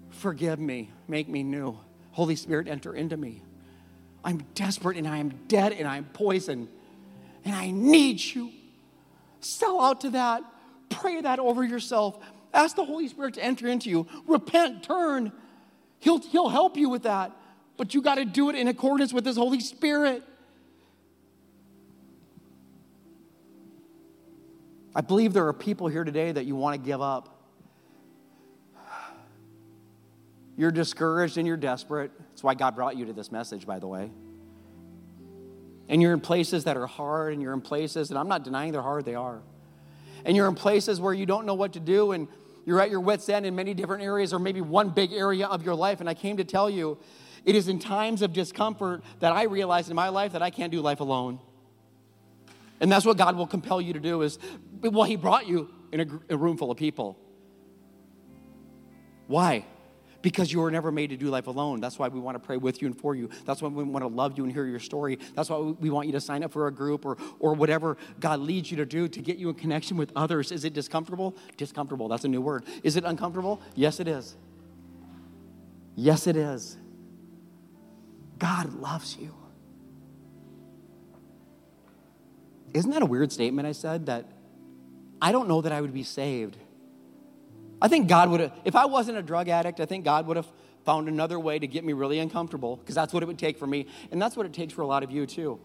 Forgive 0.08 0.58
me. 0.58 0.90
Make 1.06 1.28
me 1.28 1.42
new. 1.42 1.78
Holy 2.12 2.34
Spirit, 2.34 2.66
enter 2.66 2.94
into 2.94 3.18
me. 3.18 3.42
I'm 4.24 4.38
desperate 4.54 4.96
and 4.96 5.06
I 5.06 5.18
am 5.18 5.28
dead 5.48 5.72
and 5.72 5.86
I'm 5.86 6.04
poisoned 6.04 6.68
and 7.44 7.54
I 7.54 7.72
need 7.72 8.20
you. 8.22 8.52
Sell 9.40 9.82
out 9.82 10.00
to 10.02 10.10
that. 10.10 10.42
Pray 10.88 11.20
that 11.20 11.38
over 11.38 11.62
yourself. 11.62 12.18
Ask 12.54 12.76
the 12.76 12.84
Holy 12.86 13.08
Spirit 13.08 13.34
to 13.34 13.44
enter 13.44 13.68
into 13.68 13.90
you. 13.90 14.06
Repent, 14.26 14.82
turn. 14.82 15.30
He'll, 15.98 16.20
he'll 16.20 16.48
help 16.48 16.78
you 16.78 16.88
with 16.88 17.02
that 17.02 17.32
but 17.76 17.94
you 17.94 18.02
got 18.02 18.16
to 18.16 18.24
do 18.24 18.50
it 18.50 18.56
in 18.56 18.68
accordance 18.68 19.12
with 19.12 19.24
His 19.24 19.36
Holy 19.36 19.60
Spirit. 19.60 20.22
I 24.94 25.00
believe 25.00 25.32
there 25.32 25.46
are 25.46 25.52
people 25.52 25.88
here 25.88 26.04
today 26.04 26.32
that 26.32 26.44
you 26.44 26.54
want 26.54 26.80
to 26.80 26.86
give 26.86 27.00
up. 27.00 27.28
You're 30.56 30.70
discouraged 30.70 31.38
and 31.38 31.46
you're 31.46 31.56
desperate. 31.56 32.10
That's 32.28 32.42
why 32.42 32.54
God 32.54 32.76
brought 32.76 32.96
you 32.96 33.06
to 33.06 33.12
this 33.14 33.32
message, 33.32 33.66
by 33.66 33.78
the 33.78 33.86
way. 33.86 34.10
And 35.88 36.02
you're 36.02 36.12
in 36.12 36.20
places 36.20 36.64
that 36.64 36.76
are 36.76 36.86
hard, 36.86 37.32
and 37.32 37.42
you're 37.42 37.54
in 37.54 37.62
places, 37.62 38.10
and 38.10 38.18
I'm 38.18 38.28
not 38.28 38.44
denying 38.44 38.72
they're 38.72 38.82
hard, 38.82 39.04
they 39.04 39.14
are. 39.14 39.42
And 40.24 40.36
you're 40.36 40.46
in 40.46 40.54
places 40.54 41.00
where 41.00 41.12
you 41.14 41.26
don't 41.26 41.46
know 41.46 41.54
what 41.54 41.72
to 41.72 41.80
do, 41.80 42.12
and 42.12 42.28
you're 42.64 42.80
at 42.80 42.90
your 42.90 43.00
wits' 43.00 43.28
end 43.28 43.46
in 43.46 43.56
many 43.56 43.74
different 43.74 44.02
areas, 44.02 44.32
or 44.32 44.38
maybe 44.38 44.60
one 44.60 44.90
big 44.90 45.12
area 45.12 45.46
of 45.46 45.64
your 45.64 45.74
life. 45.74 46.00
And 46.00 46.08
I 46.08 46.14
came 46.14 46.36
to 46.36 46.44
tell 46.44 46.70
you 46.70 46.98
it 47.44 47.56
is 47.56 47.68
in 47.68 47.78
times 47.78 48.22
of 48.22 48.32
discomfort 48.32 49.02
that 49.20 49.32
I 49.32 49.44
realize 49.44 49.88
in 49.88 49.96
my 49.96 50.08
life 50.08 50.32
that 50.32 50.42
I 50.42 50.50
can't 50.50 50.70
do 50.70 50.80
life 50.80 51.00
alone. 51.00 51.40
And 52.80 52.90
that's 52.90 53.04
what 53.04 53.16
God 53.16 53.36
will 53.36 53.46
compel 53.46 53.80
you 53.80 53.92
to 53.92 54.00
do 54.00 54.22
is, 54.22 54.38
well, 54.80 55.04
He 55.04 55.16
brought 55.16 55.46
you 55.46 55.70
in 55.92 56.00
a, 56.00 56.34
a 56.34 56.36
room 56.36 56.56
full 56.56 56.70
of 56.70 56.78
people. 56.78 57.16
Why? 59.26 59.64
Because 60.20 60.52
you 60.52 60.60
were 60.60 60.70
never 60.70 60.92
made 60.92 61.10
to 61.10 61.16
do 61.16 61.28
life 61.30 61.46
alone. 61.46 61.80
That's 61.80 61.98
why 61.98 62.08
we 62.08 62.20
want 62.20 62.36
to 62.36 62.38
pray 62.38 62.56
with 62.56 62.80
you 62.80 62.86
and 62.86 62.96
for 62.96 63.14
you. 63.14 63.28
That's 63.44 63.60
why 63.60 63.68
we 63.68 63.82
want 63.82 64.02
to 64.04 64.08
love 64.08 64.38
you 64.38 64.44
and 64.44 64.52
hear 64.52 64.66
your 64.66 64.78
story. 64.78 65.18
That's 65.34 65.50
why 65.50 65.58
we 65.58 65.90
want 65.90 66.06
you 66.06 66.12
to 66.12 66.20
sign 66.20 66.44
up 66.44 66.52
for 66.52 66.68
a 66.68 66.72
group 66.72 67.04
or, 67.04 67.16
or 67.40 67.54
whatever 67.54 67.96
God 68.20 68.40
leads 68.40 68.70
you 68.70 68.76
to 68.76 68.86
do 68.86 69.08
to 69.08 69.20
get 69.20 69.38
you 69.38 69.48
in 69.48 69.54
connection 69.56 69.96
with 69.96 70.12
others. 70.14 70.52
Is 70.52 70.64
it 70.64 70.74
discomfortable? 70.74 71.36
Discomfortable. 71.56 72.08
That's 72.08 72.24
a 72.24 72.28
new 72.28 72.40
word. 72.40 72.64
Is 72.82 72.96
it 72.96 73.04
uncomfortable? 73.04 73.60
Yes, 73.74 74.00
it 74.00 74.06
is. 74.06 74.36
Yes, 75.96 76.26
it 76.26 76.36
is. 76.36 76.76
God 78.42 78.74
loves 78.74 79.16
you. 79.16 79.34
Isn't 82.74 82.90
that 82.90 83.02
a 83.02 83.06
weird 83.06 83.32
statement 83.32 83.66
I 83.68 83.72
said? 83.72 84.06
That 84.06 84.26
I 85.20 85.32
don't 85.32 85.48
know 85.48 85.60
that 85.62 85.72
I 85.72 85.80
would 85.80 85.94
be 85.94 86.02
saved 86.02 86.58
I 87.82 87.88
think 87.88 88.08
God 88.08 88.30
would 88.30 88.38
have, 88.38 88.52
if 88.64 88.76
I 88.76 88.84
wasn't 88.84 89.18
a 89.18 89.22
drug 89.22 89.48
addict, 89.48 89.80
I 89.80 89.86
think 89.86 90.04
God 90.04 90.28
would 90.28 90.36
have 90.36 90.46
found 90.84 91.08
another 91.08 91.40
way 91.40 91.58
to 91.58 91.66
get 91.66 91.84
me 91.84 91.92
really 91.92 92.20
uncomfortable 92.20 92.76
because 92.76 92.94
that's 92.94 93.12
what 93.12 93.24
it 93.24 93.26
would 93.26 93.40
take 93.40 93.58
for 93.58 93.66
me. 93.66 93.88
And 94.12 94.22
that's 94.22 94.36
what 94.36 94.46
it 94.46 94.52
takes 94.52 94.72
for 94.72 94.82
a 94.82 94.86
lot 94.86 95.02
of 95.02 95.10
you 95.10 95.26
too. 95.26 95.58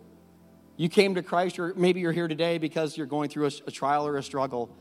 You 0.78 0.90
came 0.90 1.14
to 1.14 1.22
Christ, 1.22 1.60
or 1.60 1.76
maybe 1.76 2.00
you're 2.00 2.12
here 2.12 2.28
today 2.28 2.58
because 2.58 2.98
you're 2.98 3.06
going 3.06 3.30
through 3.30 3.46
a, 3.46 3.52
a 3.68 3.72
trial 3.72 4.08
or 4.08 4.18
a 4.18 4.24
struggle. 4.24 4.76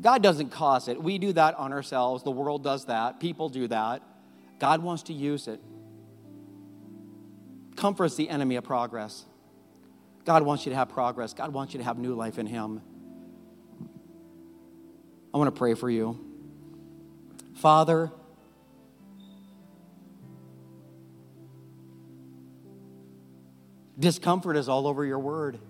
God 0.00 0.22
doesn't 0.22 0.48
cause 0.48 0.88
it. 0.88 1.02
We 1.02 1.18
do 1.18 1.34
that 1.34 1.54
on 1.56 1.74
ourselves. 1.74 2.22
The 2.22 2.30
world 2.30 2.64
does 2.64 2.86
that. 2.86 3.20
People 3.20 3.50
do 3.50 3.68
that. 3.68 4.02
God 4.58 4.82
wants 4.82 5.02
to 5.04 5.12
use 5.12 5.48
it. 5.48 5.60
Comfort 7.78 8.06
is 8.06 8.16
the 8.16 8.28
enemy 8.28 8.56
of 8.56 8.64
progress. 8.64 9.24
God 10.24 10.42
wants 10.42 10.66
you 10.66 10.70
to 10.70 10.76
have 10.76 10.88
progress. 10.88 11.32
God 11.32 11.52
wants 11.52 11.74
you 11.74 11.78
to 11.78 11.84
have 11.84 11.96
new 11.96 12.16
life 12.16 12.40
in 12.40 12.46
Him. 12.46 12.82
I 15.32 15.38
want 15.38 15.46
to 15.46 15.56
pray 15.56 15.74
for 15.74 15.88
you. 15.88 16.18
Father, 17.54 18.10
discomfort 23.96 24.56
is 24.56 24.68
all 24.68 24.88
over 24.88 25.04
your 25.04 25.20
word. 25.20 25.60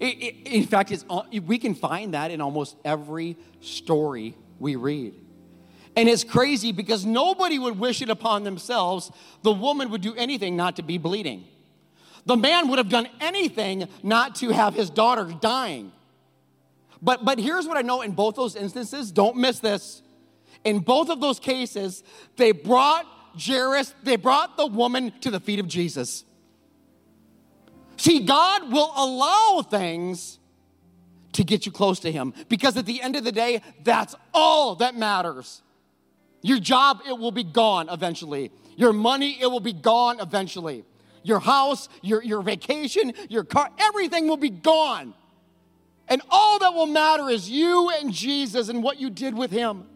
In 0.00 0.66
fact, 0.66 0.90
it's, 0.90 1.06
we 1.46 1.56
can 1.56 1.74
find 1.74 2.12
that 2.12 2.32
in 2.32 2.42
almost 2.42 2.76
every 2.84 3.38
story 3.60 4.36
we 4.58 4.76
read. 4.76 5.14
And 5.96 6.08
it's 6.08 6.24
crazy 6.24 6.72
because 6.72 7.06
nobody 7.06 7.58
would 7.58 7.78
wish 7.78 8.02
it 8.02 8.10
upon 8.10 8.42
themselves. 8.42 9.12
The 9.42 9.52
woman 9.52 9.90
would 9.90 10.00
do 10.00 10.14
anything 10.16 10.56
not 10.56 10.76
to 10.76 10.82
be 10.82 10.98
bleeding. 10.98 11.44
The 12.26 12.36
man 12.36 12.68
would 12.68 12.78
have 12.78 12.88
done 12.88 13.08
anything 13.20 13.86
not 14.02 14.36
to 14.36 14.50
have 14.50 14.74
his 14.74 14.90
daughter 14.90 15.32
dying. 15.40 15.92
But, 17.02 17.24
but 17.24 17.38
here's 17.38 17.66
what 17.66 17.76
I 17.76 17.82
know 17.82 18.00
in 18.00 18.12
both 18.12 18.34
those 18.34 18.56
instances 18.56 19.12
don't 19.12 19.36
miss 19.36 19.60
this. 19.60 20.02
In 20.64 20.78
both 20.78 21.10
of 21.10 21.20
those 21.20 21.38
cases, 21.38 22.02
they 22.36 22.52
brought 22.52 23.06
Jairus, 23.38 23.94
they 24.02 24.16
brought 24.16 24.56
the 24.56 24.66
woman 24.66 25.12
to 25.20 25.30
the 25.30 25.40
feet 25.40 25.60
of 25.60 25.68
Jesus. 25.68 26.24
See, 27.96 28.20
God 28.20 28.72
will 28.72 28.92
allow 28.96 29.62
things 29.62 30.38
to 31.32 31.44
get 31.44 31.66
you 31.66 31.72
close 31.72 32.00
to 32.00 32.12
Him 32.12 32.32
because 32.48 32.76
at 32.76 32.86
the 32.86 33.02
end 33.02 33.16
of 33.16 33.24
the 33.24 33.32
day, 33.32 33.60
that's 33.82 34.14
all 34.32 34.76
that 34.76 34.96
matters. 34.96 35.62
Your 36.44 36.60
job, 36.60 37.00
it 37.08 37.18
will 37.18 37.32
be 37.32 37.42
gone 37.42 37.88
eventually. 37.88 38.52
Your 38.76 38.92
money, 38.92 39.38
it 39.40 39.46
will 39.46 39.60
be 39.60 39.72
gone 39.72 40.20
eventually. 40.20 40.84
Your 41.22 41.40
house, 41.40 41.88
your, 42.02 42.22
your 42.22 42.42
vacation, 42.42 43.14
your 43.30 43.44
car, 43.44 43.70
everything 43.78 44.28
will 44.28 44.36
be 44.36 44.50
gone. 44.50 45.14
And 46.06 46.20
all 46.28 46.58
that 46.58 46.74
will 46.74 46.84
matter 46.84 47.30
is 47.30 47.48
you 47.48 47.88
and 47.88 48.12
Jesus 48.12 48.68
and 48.68 48.82
what 48.82 49.00
you 49.00 49.08
did 49.08 49.34
with 49.34 49.50
Him. 49.50 49.86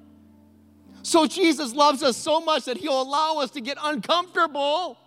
So 1.02 1.26
Jesus 1.26 1.74
loves 1.74 2.02
us 2.02 2.16
so 2.16 2.40
much 2.40 2.64
that 2.64 2.78
He'll 2.78 3.02
allow 3.02 3.40
us 3.40 3.50
to 3.50 3.60
get 3.60 3.76
uncomfortable 3.82 4.98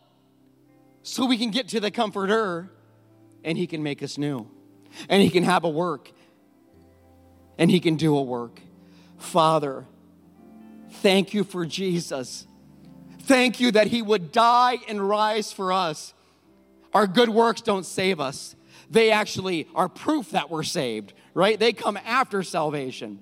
so 1.01 1.25
we 1.25 1.39
can 1.39 1.49
get 1.49 1.69
to 1.69 1.79
the 1.79 1.89
Comforter 1.89 2.69
and 3.43 3.57
He 3.57 3.65
can 3.65 3.81
make 3.81 4.03
us 4.03 4.15
new. 4.15 4.47
And 5.09 5.23
He 5.23 5.31
can 5.31 5.41
have 5.41 5.63
a 5.63 5.69
work. 5.69 6.11
And 7.57 7.71
He 7.71 7.79
can 7.79 7.95
do 7.95 8.15
a 8.15 8.21
work. 8.21 8.61
Father, 9.17 9.87
thank 11.01 11.33
you 11.33 11.43
for 11.43 11.65
Jesus. 11.65 12.47
Thank 13.21 13.59
you 13.59 13.71
that 13.71 13.87
He 13.87 14.01
would 14.01 14.31
die 14.31 14.77
and 14.87 15.07
rise 15.07 15.51
for 15.51 15.71
us. 15.71 16.13
Our 16.93 17.07
good 17.07 17.29
works 17.29 17.61
don't 17.61 17.85
save 17.85 18.19
us, 18.19 18.55
they 18.89 19.11
actually 19.11 19.67
are 19.73 19.87
proof 19.87 20.31
that 20.31 20.49
we're 20.49 20.63
saved, 20.63 21.13
right? 21.33 21.57
They 21.57 21.71
come 21.71 21.97
after 22.05 22.43
salvation. 22.43 23.19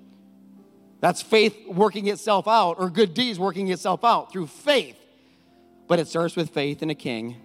That's 1.00 1.22
faith 1.22 1.56
working 1.66 2.08
itself 2.08 2.46
out, 2.46 2.74
or 2.78 2.90
good 2.90 3.14
deeds 3.14 3.38
working 3.38 3.68
itself 3.68 4.04
out 4.04 4.32
through 4.32 4.48
faith. 4.48 4.96
But 5.88 5.98
it 5.98 6.08
starts 6.08 6.36
with 6.36 6.50
faith 6.50 6.82
in 6.82 6.90
a 6.90 6.94
king, 6.94 7.36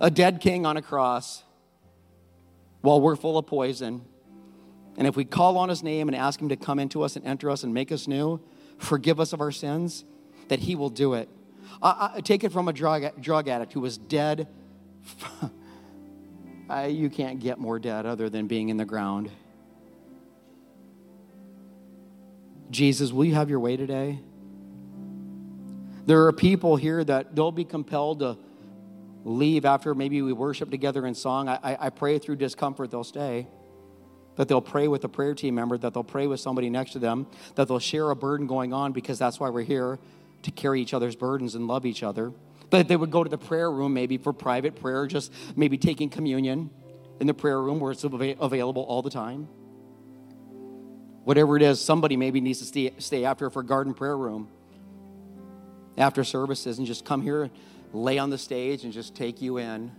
a 0.00 0.10
dead 0.10 0.40
king 0.40 0.66
on 0.66 0.76
a 0.76 0.82
cross 0.82 1.44
while 2.82 3.00
we're 3.00 3.16
full 3.16 3.38
of 3.38 3.46
poison. 3.46 4.02
And 4.98 5.06
if 5.06 5.16
we 5.16 5.24
call 5.24 5.56
on 5.56 5.68
his 5.68 5.82
name 5.82 6.08
and 6.08 6.16
ask 6.16 6.40
him 6.40 6.50
to 6.50 6.56
come 6.56 6.78
into 6.78 7.02
us 7.02 7.16
and 7.16 7.24
enter 7.24 7.48
us 7.50 7.62
and 7.64 7.72
make 7.72 7.90
us 7.90 8.06
new, 8.06 8.40
forgive 8.82 9.20
us 9.20 9.32
of 9.32 9.40
our 9.40 9.52
sins, 9.52 10.04
that 10.48 10.60
he 10.60 10.74
will 10.74 10.90
do 10.90 11.14
it. 11.14 11.28
I, 11.80 12.12
I 12.16 12.20
take 12.20 12.44
it 12.44 12.52
from 12.52 12.68
a 12.68 12.72
drug, 12.72 13.20
drug 13.20 13.48
addict 13.48 13.72
who 13.72 13.80
was 13.80 13.96
dead. 13.98 14.48
I, 16.68 16.86
you 16.86 17.10
can't 17.10 17.40
get 17.40 17.58
more 17.58 17.78
dead 17.78 18.06
other 18.06 18.28
than 18.28 18.46
being 18.46 18.68
in 18.68 18.76
the 18.76 18.84
ground. 18.84 19.30
Jesus, 22.70 23.12
will 23.12 23.24
you 23.24 23.34
have 23.34 23.50
your 23.50 23.60
way 23.60 23.76
today? 23.76 24.18
There 26.06 26.26
are 26.26 26.32
people 26.32 26.76
here 26.76 27.04
that 27.04 27.36
they'll 27.36 27.52
be 27.52 27.64
compelled 27.64 28.20
to 28.20 28.38
leave 29.24 29.64
after 29.64 29.94
maybe 29.94 30.20
we 30.22 30.32
worship 30.32 30.70
together 30.70 31.06
in 31.06 31.14
song. 31.14 31.48
I, 31.48 31.76
I 31.78 31.90
pray 31.90 32.18
through 32.18 32.36
discomfort 32.36 32.90
they'll 32.90 33.04
stay, 33.04 33.46
that 34.36 34.48
they'll 34.48 34.60
pray 34.60 34.88
with 34.88 35.04
a 35.04 35.08
prayer 35.08 35.34
team 35.34 35.54
member, 35.54 35.76
that 35.78 35.94
they'll 35.94 36.04
pray 36.04 36.26
with 36.26 36.40
somebody 36.40 36.70
next 36.70 36.92
to 36.92 36.98
them, 36.98 37.26
that 37.54 37.68
they'll 37.68 37.78
share 37.78 38.10
a 38.10 38.16
burden 38.16 38.46
going 38.46 38.72
on 38.72 38.92
because 38.92 39.18
that's 39.18 39.38
why 39.38 39.50
we're 39.50 39.62
here 39.62 39.98
to 40.42 40.50
carry 40.50 40.80
each 40.80 40.94
other's 40.94 41.16
burdens 41.16 41.54
and 41.54 41.66
love 41.66 41.86
each 41.86 42.02
other. 42.02 42.32
That 42.70 42.88
they 42.88 42.96
would 42.96 43.10
go 43.10 43.22
to 43.22 43.30
the 43.30 43.38
prayer 43.38 43.70
room 43.70 43.92
maybe 43.92 44.16
for 44.16 44.32
private 44.32 44.76
prayer, 44.76 45.06
just 45.06 45.32
maybe 45.56 45.76
taking 45.76 46.08
communion 46.08 46.70
in 47.20 47.26
the 47.26 47.34
prayer 47.34 47.60
room 47.60 47.78
where 47.78 47.92
it's 47.92 48.04
available 48.04 48.82
all 48.82 49.02
the 49.02 49.10
time. 49.10 49.48
Whatever 51.24 51.56
it 51.56 51.62
is, 51.62 51.80
somebody 51.80 52.16
maybe 52.16 52.40
needs 52.40 52.58
to 52.60 52.64
stay, 52.64 52.92
stay 52.98 53.24
after 53.24 53.50
for 53.50 53.62
garden 53.62 53.94
prayer 53.94 54.16
room 54.16 54.48
after 55.98 56.24
services 56.24 56.78
and 56.78 56.86
just 56.86 57.04
come 57.04 57.22
here 57.22 57.50
lay 57.92 58.18
on 58.18 58.30
the 58.30 58.38
stage 58.38 58.84
and 58.84 58.92
just 58.92 59.14
take 59.14 59.42
you 59.42 59.58
in. 59.58 59.92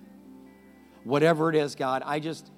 Whatever 1.03 1.49
it 1.49 1.55
is, 1.55 1.75
God, 1.75 2.01
I 2.05 2.19
just, 2.19 2.49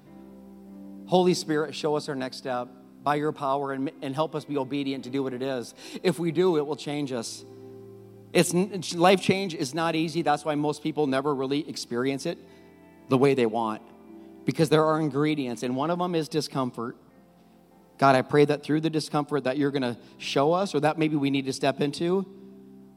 Holy 1.07 1.33
Spirit, 1.33 1.75
show 1.75 1.95
us 1.95 2.09
our 2.09 2.15
next 2.15 2.37
step 2.37 2.67
by 3.03 3.15
your 3.15 3.31
power 3.31 3.71
and, 3.71 3.91
and 4.01 4.15
help 4.15 4.35
us 4.35 4.45
be 4.45 4.57
obedient 4.57 5.03
to 5.03 5.09
do 5.09 5.21
what 5.21 5.33
it 5.33 5.41
is. 5.41 5.73
If 6.01 6.17
we 6.17 6.31
do, 6.31 6.57
it 6.57 6.65
will 6.65 6.75
change 6.75 7.11
us. 7.11 7.45
It's, 8.33 8.53
life 8.93 9.21
change 9.21 9.53
is 9.53 9.73
not 9.73 9.95
easy. 9.95 10.21
That's 10.21 10.43
why 10.43 10.55
most 10.55 10.83
people 10.83 11.07
never 11.07 11.33
really 11.33 11.67
experience 11.69 12.25
it 12.25 12.37
the 13.07 13.17
way 13.17 13.33
they 13.33 13.45
want 13.45 13.81
because 14.45 14.69
there 14.69 14.85
are 14.85 14.99
ingredients, 14.99 15.63
and 15.63 15.75
one 15.75 15.89
of 15.89 15.99
them 15.99 16.15
is 16.15 16.29
discomfort. 16.29 16.95
God, 17.97 18.15
I 18.15 18.21
pray 18.21 18.45
that 18.45 18.63
through 18.63 18.81
the 18.81 18.89
discomfort 18.89 19.45
that 19.45 19.57
you're 19.57 19.71
going 19.71 19.81
to 19.81 19.97
show 20.17 20.53
us, 20.53 20.75
or 20.75 20.79
that 20.81 20.97
maybe 20.97 21.15
we 21.15 21.29
need 21.29 21.45
to 21.45 21.53
step 21.53 21.81
into, 21.81 22.25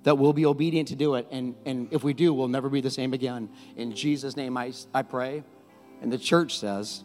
that 0.03 0.17
we'll 0.17 0.33
be 0.33 0.47
obedient 0.47 0.89
to 0.89 0.97
do 0.97 1.15
it. 1.15 1.27
And, 1.31 1.55
and 1.65 1.89
if 1.91 2.05
we 2.05 2.13
do, 2.13 2.35
we'll 2.35 2.49
never 2.49 2.69
be 2.69 2.81
the 2.81 2.91
same 2.91 3.15
again. 3.15 3.49
In 3.77 3.95
Jesus' 3.95 4.37
name, 4.37 4.57
I, 4.57 4.73
I 4.95 5.03
pray. 5.03 5.43
And 6.03 6.13
the 6.13 6.19
church 6.19 6.59
says, 6.59 7.03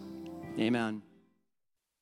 Amen. 0.59 1.01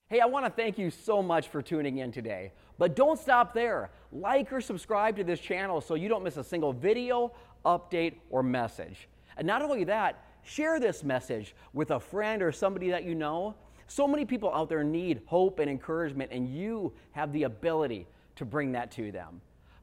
Hey, 0.10 0.20
I 0.20 0.26
want 0.26 0.46
to 0.46 0.52
thank 0.52 0.78
you 0.78 0.92
so 0.92 1.24
much 1.24 1.48
for 1.48 1.62
tuning 1.62 2.00
in 2.00 2.12
today. 2.12 2.52
But 2.78 2.98
don't 2.98 3.18
stop 3.18 3.54
there. 3.54 3.92
Like 4.12 4.52
or 4.52 4.60
subscribe 4.60 5.16
to 5.18 5.24
this 5.24 5.40
channel 5.40 5.80
so 5.80 5.96
you 5.96 6.10
don't 6.10 6.24
miss 6.24 6.36
a 6.36 6.44
single 6.44 6.74
video, 6.74 7.32
update, 7.66 8.16
or 8.30 8.44
message. 8.44 9.08
And 9.38 9.48
not 9.48 9.62
only 9.62 9.86
that, 9.86 10.26
share 10.44 10.82
this 10.82 11.02
message 11.02 11.56
with 11.72 11.92
a 11.92 12.00
friend 12.00 12.42
or 12.42 12.52
somebody 12.52 12.90
that 12.90 13.06
you 13.06 13.16
know. 13.16 13.56
So 13.88 14.06
many 14.06 14.26
people 14.26 14.54
out 14.54 14.68
there 14.68 14.84
need 14.84 15.22
hope 15.28 15.60
and 15.60 15.70
encouragement, 15.70 16.32
and 16.34 16.50
you 16.50 16.92
have 17.12 17.32
the 17.32 17.44
ability 17.44 18.06
to 18.36 18.44
bring 18.44 18.74
that 18.74 18.92
to 18.92 19.14
them. 19.14 19.40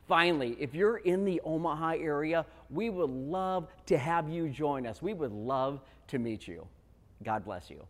Finally, 0.07 0.57
if 0.61 0.75
you're 0.75 0.99
in 0.99 1.25
the 1.25 1.41
Omaha 1.43 1.93
area, 1.93 2.45
we 2.69 2.91
would 2.91 3.11
love 3.11 3.69
to 3.87 3.97
have 3.97 4.29
you 4.29 4.49
join 4.51 4.87
us. 4.87 5.01
We 5.01 5.15
would 5.15 5.33
love 5.33 5.81
to 6.09 6.19
meet 6.19 6.47
you. 6.47 6.67
God 7.23 7.45
bless 7.45 7.71
you. 7.71 7.87